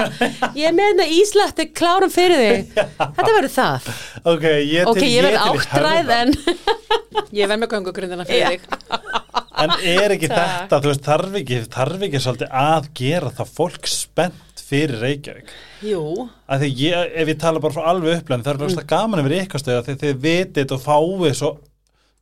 [0.54, 2.76] Ég er hérna íslætti klárum fyrir þig.
[3.00, 3.88] Þetta verður það.
[4.30, 6.36] Ok, ég, ok, til, ég verð áttræð en
[7.40, 8.68] Ég verð með göngugrindina fyrir þig.
[9.60, 10.52] En er ekki Takk.
[10.70, 15.52] þetta, þú veist, þarf ekki, þarf ekki svolítið að gera það fólk spennt fyrir Reykjavík?
[15.84, 16.04] Jú,
[16.48, 18.86] að því ég, ef ég tala bara frá alveg upplæðin það er mm.
[18.88, 21.52] gaman að vera ykkur stöða því þið vitið og fáið svo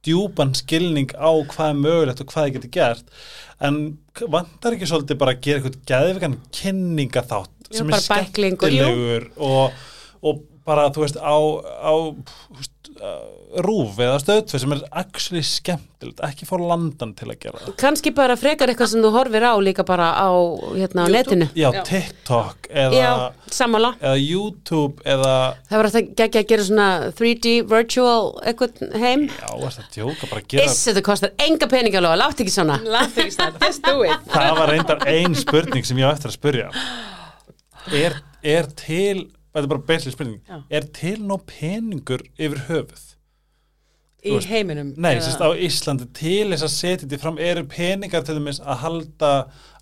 [0.07, 3.15] djúpan skilning á hvað er mögulegt og hvað þið getur gert.
[3.67, 3.79] En
[4.33, 9.79] vantar ekki svolítið bara að gera eitthvað geðvikan kynningaþátt Já, sem er skemmtilegur og,
[10.23, 11.35] og bara, þú veist, á,
[11.83, 11.93] á
[13.65, 17.75] rúf eða stöðtvið sem er actually skemmtilegt, ekki fór landan til að gera það.
[17.81, 20.29] kannski bara frekar eitthvað sem þú horfir á líka bara á,
[20.75, 21.69] hérna, netinu Já.
[21.87, 23.11] TikTok eða, já,
[23.59, 25.33] sammála eða YouTube eða,
[25.69, 26.89] það var alltaf ekki að gera svona
[27.21, 32.01] 3D virtual eitthvað heim já, það djóka bara að gera Iss, þetta kostar enga peninga
[32.03, 34.27] alveg, látt ekki svona látt ekki snart, just do it.
[34.33, 36.69] það var reyndar ein spurning sem ég á eftir að spurja
[37.95, 39.27] er, er til
[39.57, 40.61] þetta er bara beisli spurning Já.
[40.79, 43.03] er til nóg peningur yfir höfuð
[44.27, 44.93] Í veist, heiminum.
[44.97, 48.79] nei, sérst á Íslandi til þess að setja þetta fram eru peningar til dæmis að
[48.85, 49.33] halda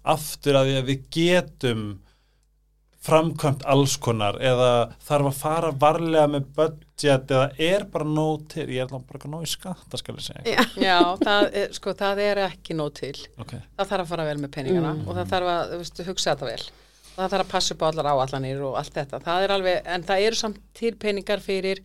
[0.06, 1.86] aftur að því að við getum
[3.06, 4.70] framkvæmt alls konar eða
[5.06, 9.30] þarf að fara varlega með budget eða er bara nóg til ég er þá bara
[9.30, 10.64] nóg í skatta skal ég segja Já.
[10.82, 13.14] Já, það er, sko, það er ekki nóg til.
[13.38, 13.62] okay.
[13.78, 15.06] Það þarf að fara vel með peningana Mm.
[15.08, 16.66] og það þarf að, þú veist, hugsa þetta vel.
[17.16, 19.20] Það þarf að passa upp á allar áallanir og allt þetta.
[19.24, 21.80] Það er alveg, en það eru samt til peningar fyrir,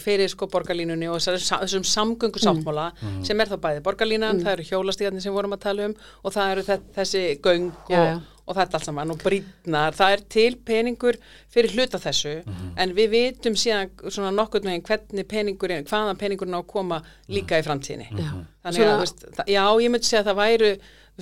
[0.00, 3.24] fyrir sko borgarlínunni og þessum samgöngu sáttmála Mm.
[3.26, 5.94] sem er þá bæði borgarlínan, það eru hjólastíðarnir sem vorum að tala um
[6.24, 8.20] og það eru þe- þessi göng og, Já, já.
[8.48, 11.16] og þetta allt saman og brýtnar, það er til peningur
[11.52, 12.42] fyrir hluta þessu
[12.76, 17.60] en við vitum síðan svona nokkurn veginn hvernig peningurinn, hvaðan peningurinn á að koma líka
[17.60, 18.32] í framtíðinni Já.
[18.64, 20.72] þannig að, já, ég myndi segja að það væru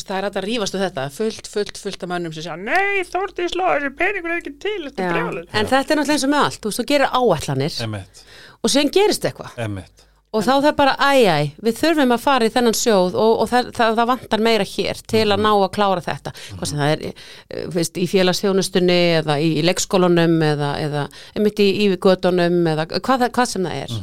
[0.07, 1.07] það er hægt að rífast um þetta.
[1.18, 4.80] Fullt, fullt, fullt af mönnum sem segja nei, Þórdís Lóa, þessi peningur er ekki til
[4.86, 5.14] þetta er Já.
[5.16, 8.26] brjálur En þetta er náttúrulega eins og með allt, þú veist, þú gerir áætlanir Emmett,
[8.62, 9.59] og síðan gerist eitthvað.
[9.66, 13.30] Emmett og þá það bara, æj, æj, við þurfum að fara í þennan sjóð og,
[13.42, 16.32] og það, það, það vantar meira hér til að ná að klára þetta.
[16.51, 17.05] Hvað sem það er,
[17.49, 22.86] eh, veist, í félagsþjónustunni eða í, í leikskólanum eða, eða einmitt í, í gödunum eða
[22.92, 23.96] hvað, hvað sem það er.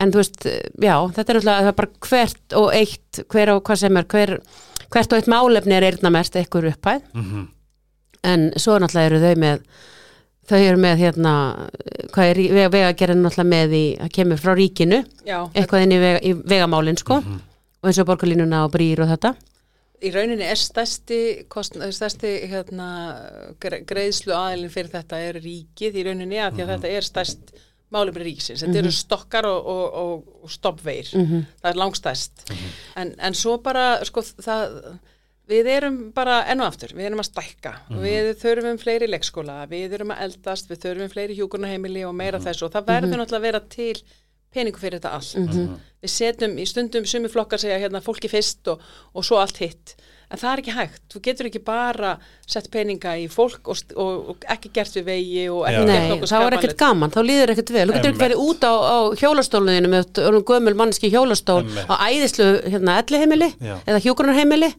[0.00, 0.48] En þú veist,
[0.80, 4.36] já, þetta er náttúrulega er hvert og eitt hver og hvað sem er, hver,
[4.90, 7.02] hvert og eitt málefni er eirnamert eitthvað upphæð.
[7.14, 7.48] Mhm.
[8.22, 9.60] en svo náttúrulega eru þau með
[10.50, 11.34] þau eru með hérna
[12.12, 16.00] hvað er vega, vegagerðin náttúrulega með í að kemur frá ríkinu já, eitthvað inn í,
[16.02, 17.20] vega, í vegamálin sko.
[17.80, 19.30] Og eins og borgarlínuna og brýr og þetta.
[20.04, 22.88] Í rauninni er stærsti, kost, stærsti hérna,
[23.60, 27.54] gre- greiðslu aðilin fyrir þetta er ríkið í rauninni að því að þetta er stærst
[27.90, 28.62] málefni ríkisins.
[28.64, 31.10] Þetta eru stokkar og, og, og, og stoppveir.
[31.62, 32.44] Það er langstærst.
[33.02, 34.76] En, en svo bara, sko, það,
[35.50, 37.72] við erum bara enn og aftur, við erum að stækka.
[38.04, 42.68] Við þurfum fleiri leikskóla, við erum að eldast, við þurfum fleiri hjúkurnaheimili og meira þessu
[42.68, 43.96] og það verður náttúrulega að vera til
[44.54, 45.34] peningu fyrir þetta allt.
[46.02, 48.80] Við setjum í stundum sumi flokkar segja hérna fólki fyrst og,
[49.14, 49.96] og svo allt hitt.
[50.30, 51.00] En það er ekki hægt.
[51.10, 52.12] Þú getur ekki bara
[52.46, 55.88] sett peninga í fólk og, og, og ekki gert við vegi og ekki Já.
[55.88, 57.86] gert Nei, þá er ekkert gaman, þá líður ekkert vel.
[57.88, 60.22] Þú getur ekki verið út á, á hjólastóluninu með
[60.52, 64.70] gömul manneski hjólastól á æðislu hérna elliheimili eða hjúgrunarheimili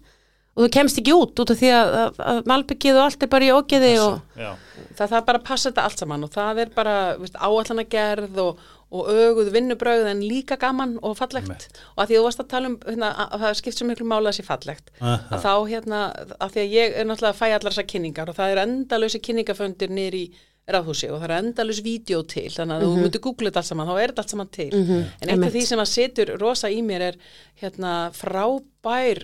[0.52, 3.32] og þú kemst ekki út út af því að, að, að malbyggið og allt er
[3.32, 4.50] bara í ógeði og Já,
[4.98, 8.42] það þarf bara að passa þetta allt saman og það er bara veist, áallana gerð
[8.44, 11.68] og, og öguð vinnubröð en líka gaman og fallegt Einmitt.
[11.96, 13.88] og að því að þú varst að tala um hérna, að að það skipt svo
[13.88, 15.18] miklu mála að sé fallegt Aha.
[15.32, 16.00] að þá hérna,
[16.40, 19.22] að því að ég er náttúrulega að fæ allar þessar kynningar og það er endalösi
[19.24, 20.26] kynningaföndir niður í
[20.70, 23.88] ráðhúsi og það er endalös vídeo til þannig að þú myndir googla þetta allt saman
[23.90, 24.68] þá er þetta allt saman til.
[24.72, 25.54] En eitt af Einmitt.
[25.56, 27.18] því sem að setur rosa í mér er
[27.62, 29.22] hérna frábær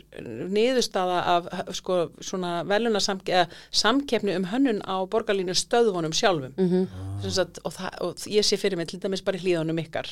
[0.58, 6.54] niðurstaða af sko svona veluna samkeppni um hönnun á borgarlínu stöðvonum sjálfum.
[6.58, 6.88] Mm
[7.32, 10.12] sagt, og, það, og ég sé fyrir mig til dæmis bara í hlíðunum ykkar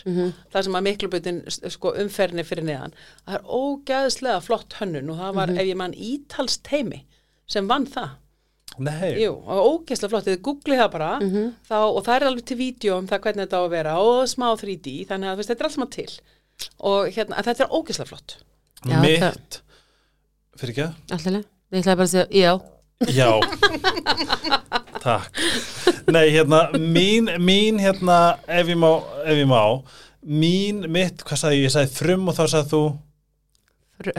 [0.51, 2.93] það sem að miklubutin sko, umferðinni fyrir neðan.
[3.25, 7.05] Það er ógæðslega flott hönnun og það var ef ég mann ítals teimi
[7.45, 8.17] sem vann það
[8.85, 9.11] nei.
[9.23, 11.09] Jú, og ógeðslega flott, þið googlið það bara.
[11.69, 14.21] Þá, og það er alveg til vídeo um það hvernig þetta á að vera og
[14.31, 16.07] smá 3D þannig að þú veist, þetta er allt saman til.
[16.91, 18.37] Og hérna, þetta er ógeðslega flott.
[18.85, 19.59] Já, Mitt.
[20.55, 20.95] Fyrir ekki það?
[21.15, 21.37] alltaf,
[21.75, 22.53] ég ætlaði bara að segja, já.
[23.11, 23.31] Já.
[25.03, 25.39] Takk.
[26.15, 28.91] Nei, hérna, mín, mín hérna, ef ég má,
[29.25, 29.61] ef ég má.
[30.25, 32.83] Mín, mitt, hvað sagði ég, ég sagði frum og þá sagði þú?
[33.95, 34.15] Fr-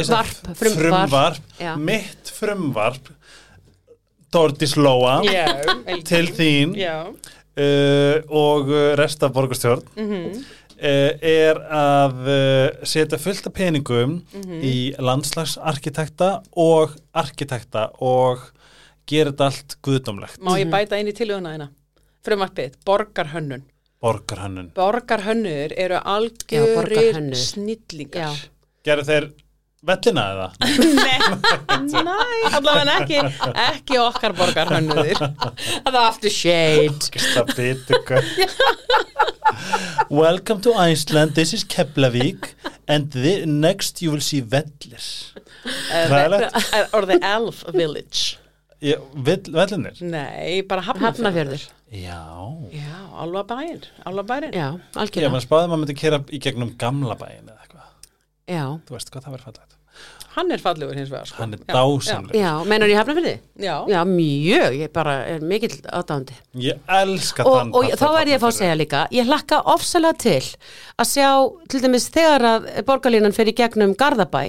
[0.00, 1.40] sagði frumvarp, frumvarp,
[1.84, 3.10] mitt frumvarp
[4.32, 5.20] Dordis Lóa
[6.06, 6.76] til þín.
[7.60, 9.82] Uh, og uh, rest af borgarstjórn.
[9.98, 10.38] Mhm,
[10.78, 14.14] uh, er að uh, setja fullt af peningum
[14.64, 18.46] í landslagsarkitekta og arkitekta og
[19.10, 20.40] gera þetta allt guðdómlegt.
[20.40, 21.68] Má ég bæta inn í tilhuguna þína
[22.26, 23.62] frumarpið, borgarhönnun.
[24.00, 24.70] Borgarhönnun.
[24.76, 27.36] Borgarhönnur eru Já, algjörir borgarhönnuðir.
[27.36, 28.20] snillingar.
[28.20, 28.50] Já.
[28.84, 29.26] Gerðu þeir
[29.86, 30.48] vellina eða?
[30.60, 33.20] Nei, nei, allavega ekki
[33.64, 35.20] ekki okkar borgarhönnuðir.
[35.20, 37.10] Það er after shade.
[37.16, 38.24] Það bitur hvað
[40.10, 42.52] Welcome to Iceland, this is Keflavík
[42.88, 45.02] and the, next you will see vellir.
[45.64, 46.54] Hræðilegt.
[46.74, 48.36] Eh, or the elf village.
[48.80, 49.98] Ég- vill- Vellinir?
[50.00, 52.20] Nei, bara hafnafjörður Já.
[52.72, 55.30] Já, alva bæinn, alva bæinn já, Ég algjörlega.
[55.34, 57.69] maður spáði að maður myndi kera í gegnum gamla bæin eða eitthvað
[58.50, 59.76] Já, Þú veist hvað það verður fallegt.
[60.30, 61.40] Hann er fallegur hins vegar sko.
[61.42, 62.36] Hann er dásamlegur.
[62.38, 63.32] Já, meinar ég Hafnafjörði?
[63.58, 68.06] Já, Já, mjög, ég bara er mikill aðdándi Ég elska og, þann og ég- þá
[68.20, 70.38] er ég að fá að segja líka ég hlakka ofsalega til
[71.02, 71.28] að sjá
[71.74, 74.44] til dæmis þegar að borgarlínan fer í gegnum Garðabæ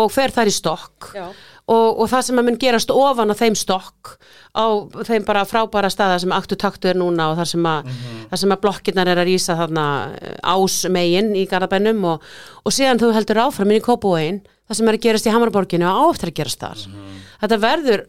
[0.00, 1.28] og fer þar í stokk Já.
[1.66, 4.14] Og, og það sem að mun gerast ofan á þeim stokk
[4.56, 4.66] á
[5.06, 7.90] þeim bara frábæra staða sem aktu taktu er núna og þar sem að,
[8.30, 9.88] þar sem að blokkirnar er að rýsa þarna
[10.18, 12.30] eh, ás megin í Garðabænum og,
[12.64, 15.86] og síðan þú heldur áfram inn í Kópúin það sem er að gerast í Hamaraborginu
[15.90, 16.82] og áftur að gerast þar.
[17.42, 18.06] Þetta verður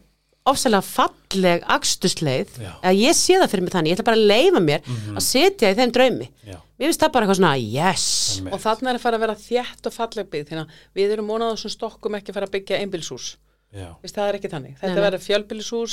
[0.50, 2.72] ofsalega falleg akstusleið Já.
[2.82, 5.70] að ég sé það fyrir mig þannig, ég ætla bara að leifa mér að setja
[5.70, 6.56] í þeim draumi Já.
[6.58, 8.06] mér finnst það bara eitthvað svona, yes
[8.40, 8.56] Einmitt.
[8.56, 11.30] og þarna er að fara að vera þétt og falleg byggð þannig að við erum
[11.30, 13.30] á þessum stokkum ekki að fara að byggja einbilshús
[13.72, 14.72] Já, Vist, það er ekki þannig.
[14.76, 15.04] Þetta Nei, nei.
[15.06, 15.92] verður fjölbýlishús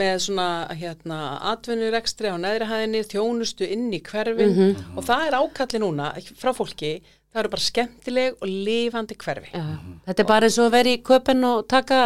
[0.00, 1.16] með svona hérna,
[1.50, 4.54] atvinnurekstri á neðri hæðinni, þjónustu inn í hverfin
[4.96, 6.06] og það er ákalli núna
[6.40, 6.94] frá fólki.
[7.32, 9.50] Það eru bara skemmtileg og lifandi hverfi.
[9.52, 9.64] Já,
[10.08, 11.98] þetta er bara eins og að vera í köpen og taka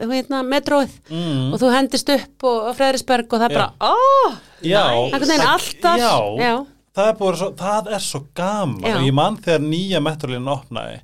[0.00, 1.52] hérna, metróið Mm.
[1.54, 3.94] og þú hendist upp og, á Freðrisberg og það er bara, ó,
[4.64, 4.82] Já,
[5.14, 5.98] alltaf.
[5.98, 8.82] Já, já, Það, er búið svo, það er svo gaman.
[8.86, 8.96] Já.
[8.96, 11.00] og ég mann þegar nýja metrolínu opnaði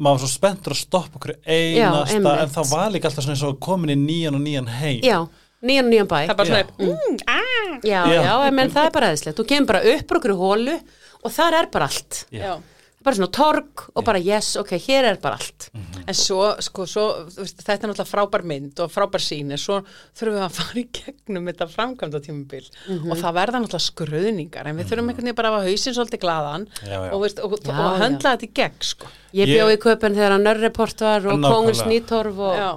[0.00, 3.44] maður var svo spenntur að stoppa okkur einasta en það var líka alltaf svona eins
[3.48, 5.00] og komin í nýjan og nýjan heim.
[5.04, 5.18] Já,
[5.64, 6.18] nýjan og nýjan bæ.
[6.26, 8.22] Það er bara svona, mm, ah, já, Já.
[8.24, 10.76] já, en menn það er bara eðislegt þú kemur bara upp úr okkur hólu
[11.24, 12.24] og þar er bara allt.
[12.32, 12.40] Já.
[12.44, 12.54] já
[13.00, 15.70] bara svona torg og bara yes, ok, hér er bara allt
[16.06, 19.60] En svo, sko, svo, þú veist, þetta er náttúrulega frábær mynd og frábær sín, en
[19.60, 19.78] svo
[20.18, 23.10] þurfum við að fara í gegnum þetta framkvæmda tímabil Mhm.
[23.10, 26.22] og það verða náttúrulega skröðningar, en við þurfum einhvern veginn bara að hafa hausinn svolítið
[26.26, 27.10] glaðan Já, já.
[27.14, 28.00] og, veist, og, Já, og já.
[28.04, 29.06] höndla þetta í gegn, sko.
[29.32, 32.70] ég Ég- bjó í köpen þegar að nörreport var og kongens nýtorf og Já.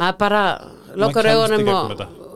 [0.00, 0.42] maður bara
[0.96, 2.29] í augunum og.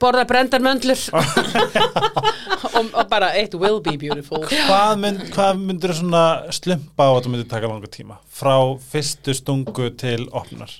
[0.00, 1.00] Borða brendar möndlur
[2.76, 4.44] og, og bara it will be beautiful.
[4.50, 6.24] Hvað, mynd, hvað myndur svona
[6.54, 8.54] slumpa á að þetta myndir taka langa tíma frá
[8.92, 10.72] fyrstu stungu til opnar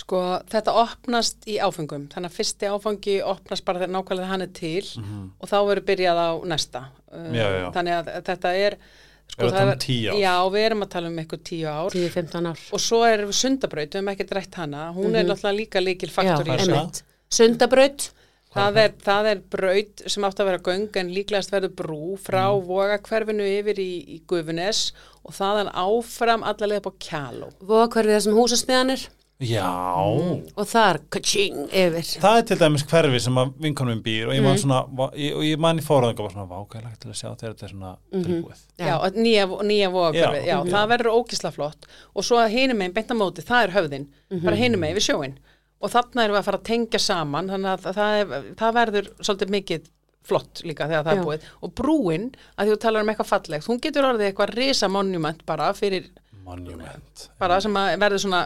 [0.00, 4.52] Sko, þetta opnast í áfengum, þannig að fyrsti áfangi opnast bara þegar nákvæmlega hann er
[4.56, 6.80] til og þá verður byrjað á næsta.
[7.12, 7.34] Mhm.
[7.36, 7.66] Já, já.
[7.74, 8.76] Þannig að þetta er...
[9.30, 10.16] Sko, við að það um er- 10 ár?
[10.22, 11.90] Já, við erum að tala um eitthvað tíu ár.
[11.98, 15.84] 10-15 ár Og svo er sundabraut, við hefum ekki drætt hana, hún er náttúrulega líka
[15.84, 17.04] líkil já, faktor í þessu.
[17.40, 18.08] sundabraut
[18.50, 22.48] Það er, það er braut sem átt að vera göng en líklegast verður brú frá
[22.50, 22.64] mm.
[22.66, 24.88] vogakverfinu yfir í, í Gufunes
[25.22, 27.52] og þaðan áfram allarlega upp á kjáló.
[27.62, 29.06] voðakverfið þessum húsasmiðanir
[29.40, 29.64] Já.
[30.52, 32.04] Og þar, kaching, yfir.
[32.20, 35.32] Það er til dæmis hverfi sem að vinkonum býr og ég man svona, va- ég,
[35.38, 37.92] og ég man í fóraðanga var svona vákæðilegt til að sjá þegar þetta er svona
[38.12, 38.24] Mhm.
[38.26, 38.60] tilbúið?
[38.84, 40.72] Já, og nýja, nýja vogakverfið, já, Já.
[40.74, 41.86] það verður ógisla flott.
[42.14, 44.06] Og svo að hinum meginn, beint á móti, það er höfðin,
[44.44, 45.38] bara hinum meginn við sjóin
[45.80, 49.10] og þarna erum við að fara að tengja saman þannig að það, er, það verður
[49.20, 49.88] svolítið mikið
[50.30, 51.20] flott líka þegar það Já.
[51.20, 51.46] er búið.
[51.64, 55.46] Og brúin, að því þú talar um eitthvað fallegt hún getur orðið eitthvað risa monument
[55.48, 56.10] bara fyrir
[56.44, 57.28] Monument.
[57.40, 58.42] bara sem að verður svona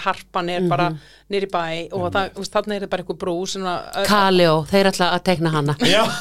[0.00, 0.86] harpan er bara
[1.28, 3.74] nýri bæ og það, þú veist, þarna er þetta bara eitthvað brú svona,
[4.08, 5.76] Kaljó, þeir ætla að tekna hana.
[5.84, 6.04] Já.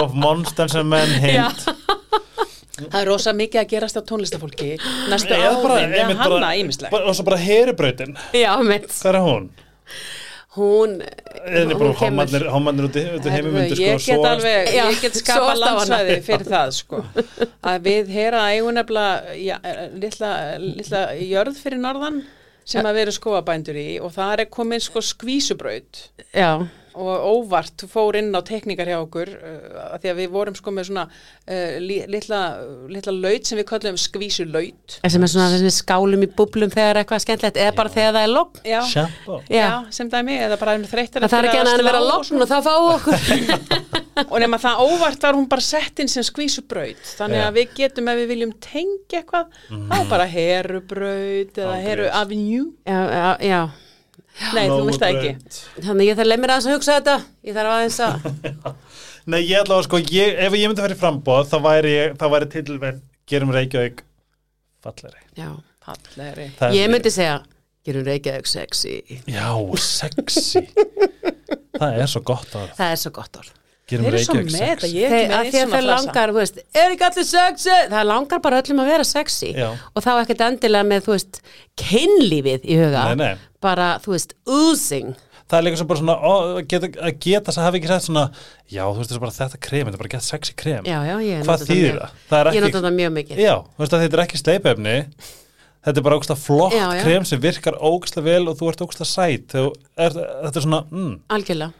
[0.00, 1.66] Og monster sem menn hint
[2.78, 4.70] það er rosa mikið að gerast á tónlistafólki
[5.12, 8.16] næstu Eða bara- áðin við einmitt hanna bara- ímislegt bara- Og svo bara heribrautin.
[8.34, 9.48] Já, mitt Hvað er hún?
[10.54, 10.92] Hún,
[11.50, 12.44] ég bara hommarnir
[12.86, 12.96] út
[13.26, 17.00] í heimimyndir sko ég get alveg, ég get skapa landsvæði fyrir það sko.
[17.72, 19.56] Að við heyra eigum nefnilega já,
[19.98, 20.30] litla,
[20.62, 22.20] litla jörð fyrir norðan
[22.64, 26.04] sem að við erum skóabændur í og það er komin sko skvísubraut.
[26.30, 26.52] Já,
[26.94, 30.74] og óvart fór inn á tekníkar hjá okkur uh, að því að við vorum sko
[30.74, 32.40] með svona uh, li, litla,
[32.90, 34.98] litla laut sem við kallum skvísulaut.
[35.02, 38.16] Sem er svona þess að við skálum í búblum þegar eitthvað skemmtilegt eða bara þegar
[38.18, 38.62] það er logn.
[38.64, 39.06] Já, já.
[39.50, 39.68] Já.
[39.94, 42.70] sem dæmi eða bara erum þreyttir Það þarf ekki en að vera logn og það
[42.70, 43.92] fá okkur.
[44.30, 47.00] Og nema það óvart var hún bara sett inn sem skvísubraut.
[47.18, 47.46] Þannig Já.
[47.48, 49.56] að við getum ef við viljum tengja eitthvað
[49.90, 51.88] þá bara herubraut eða Ángriðs.
[51.88, 52.68] heru avenue.
[52.86, 53.00] Já,
[53.42, 53.58] já,
[54.54, 55.60] nei, þú veist það ekki.
[55.86, 57.16] Þannig ég þarf mér aðeins að hugsa þetta.
[57.48, 58.74] Ég þarf aðeins að
[59.32, 61.92] Nei, ég ætla að sko, ég, ef ég myndi að fara í frambóð þá væri,
[61.96, 62.98] ég- þá væri titilvenn
[63.30, 64.02] Gerum Reykjavík
[64.84, 65.48] falleri Já,
[66.20, 67.38] er- ég myndi segja
[67.88, 68.98] Gerum Reykjavík sexy.
[69.28, 69.48] Já,
[69.80, 70.62] sexy.
[71.78, 73.52] Það er svo gott að Það er svo gott orð
[73.84, 76.40] Gerum þeir eru svo með þetta ég er ekki með að að svona langar, þú
[76.40, 77.74] veist, er ekki allir sexy?
[77.90, 79.50] Það langar bara öllum að vera sexy.
[79.52, 79.66] Já.
[79.76, 81.40] og þá ekkert endilega með, þú veist
[81.82, 83.04] kynlífið í huga.
[83.10, 83.44] Nei, nei.
[83.64, 85.12] bara, þú veist, oozing.
[85.44, 87.88] Það er líka svo bara svona ó, að geta, að geta þess að hafa ekki
[87.90, 88.22] sett svona
[88.72, 90.88] Já, þú veist, það er bara þetta krem, þetta er bara gett sexy krem.
[90.88, 92.18] Já, já, ég Hvað nota þetta þýðir það?
[92.32, 93.42] Það ég nota þetta mjög mikið.
[93.44, 94.96] Já, þú veist að þetta er ekki sleipefni.
[95.84, 97.04] Þetta er bara ógæslega flott Já, já.
[97.04, 99.46] krem sem virkar ógæslega vel og þú ert ógæslega sæt.
[99.52, 99.64] Þú
[100.00, 101.74] er, Þetta er svona, mm, algjörlega.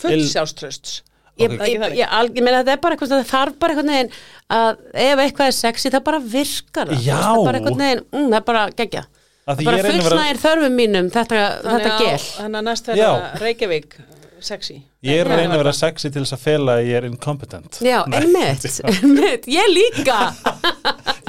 [0.00, 1.00] Full Il- sjálfströsts
[1.40, 4.12] ég, ég, ég, ég meina þetta er bara eitthvað það þarf bara eitthvað neginn
[4.50, 7.08] að ef eitthvað er sexy það bara virkar það.
[7.08, 9.04] Það er bara eitthvað neginn, mm, það er bara geggja
[9.50, 12.16] að því bara fullsnæðir þörfum mínum þetta, þetta gel.
[12.36, 12.96] þannig að næst Já.
[12.96, 14.00] vera Reykjavík
[14.40, 14.78] sexy.
[15.04, 17.78] Ég er að reyna að vera sexy til þess að fela að ég er incompetent.
[17.84, 20.18] Já, einmitt, einmitt, ég líka.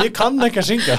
[0.01, 0.97] Ég kann ekki að syngja.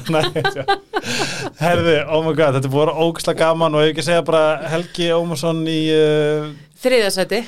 [1.60, 5.08] Herði, oh my god, þetta er búið ógæslega gaman og ég ekki segja bara Helgi
[5.16, 6.52] Ómarsson í uh,
[6.84, 7.42] þriðasæti,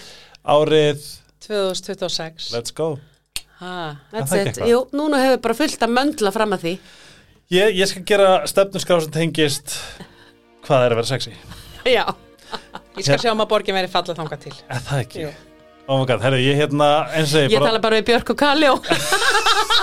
[0.56, 1.04] árið
[1.46, 2.88] 2026 Let's go
[3.60, 3.96] ha.
[4.12, 4.68] that's it eitthvað?
[4.72, 6.74] jú, núna hefur bara fullt að möndla fram að því
[7.52, 9.74] Ég, ég skal gera stefnuskrá sem tengist
[10.64, 11.34] hvað er að vera sexy
[11.84, 12.04] já,
[12.96, 15.26] ég skal sjá um að borgin veri falla þangað til Er það ekki?
[15.26, 15.34] Jú.
[15.84, 18.30] Oh my god, herri, ég hérna eins og ég ég bara tala bara við Björk
[18.32, 18.76] og Kaljó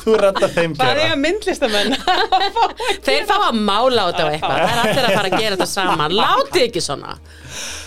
[0.00, 1.02] Þú redda þeim er gera.
[1.10, 1.92] ég myndlistamenn?
[3.06, 4.56] Þeir fá að mála á þetta og eitthvað.
[4.56, 6.14] Það er allir að fara að gera þetta saman.
[6.20, 7.14] Látið ekki svona.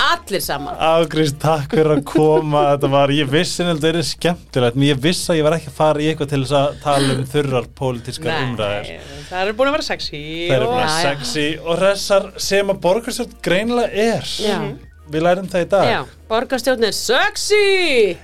[0.03, 0.77] Allir saman.
[0.89, 2.64] Ágrís, takk fyrir að koma.
[2.73, 5.72] Þetta var, ég vissi að þetta er skemmtilegt en ég vissi að ég var ekki
[5.73, 8.89] að fara í eitthvað til þess að tala um þurrar pólitískar umræðir
[9.34, 11.03] það er búin að vera sexy Það eru bara Já, já.
[11.07, 14.34] sexy og hressar sem að borgarstjórn greinilega er.
[14.43, 14.57] Já.
[15.14, 15.88] Við lærum það í dag.
[15.91, 17.57] Já, borgarstjórn er sexy!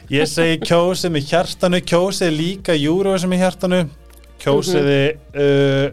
[0.10, 3.82] Ég segi kjósið með hjartanu kjósið líka Eurovision með hjartanu.
[4.42, 5.02] Kjósiði
[5.38, 5.92] uh,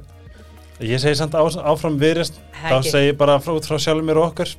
[0.81, 4.31] ég segi samt á, áfram viðrist þá segi ég bara frá, frá sjálfum mér og
[4.31, 4.55] okkur.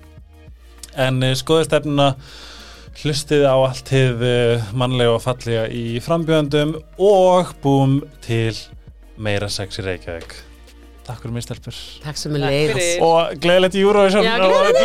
[1.08, 2.12] En uh, skoðu stefnuna
[3.02, 8.54] hlustiði á allt hið uh, mannlega og fallega í frambjöndum og búum til
[9.18, 10.44] meira sex í Reykjavík
[11.08, 11.76] Takk fyrir mér stelpur.
[12.04, 13.00] Takk sem er fyrir.
[13.06, 14.28] og gleðilegt Eurovision.
[14.28, 14.76] Já, gleðilegt.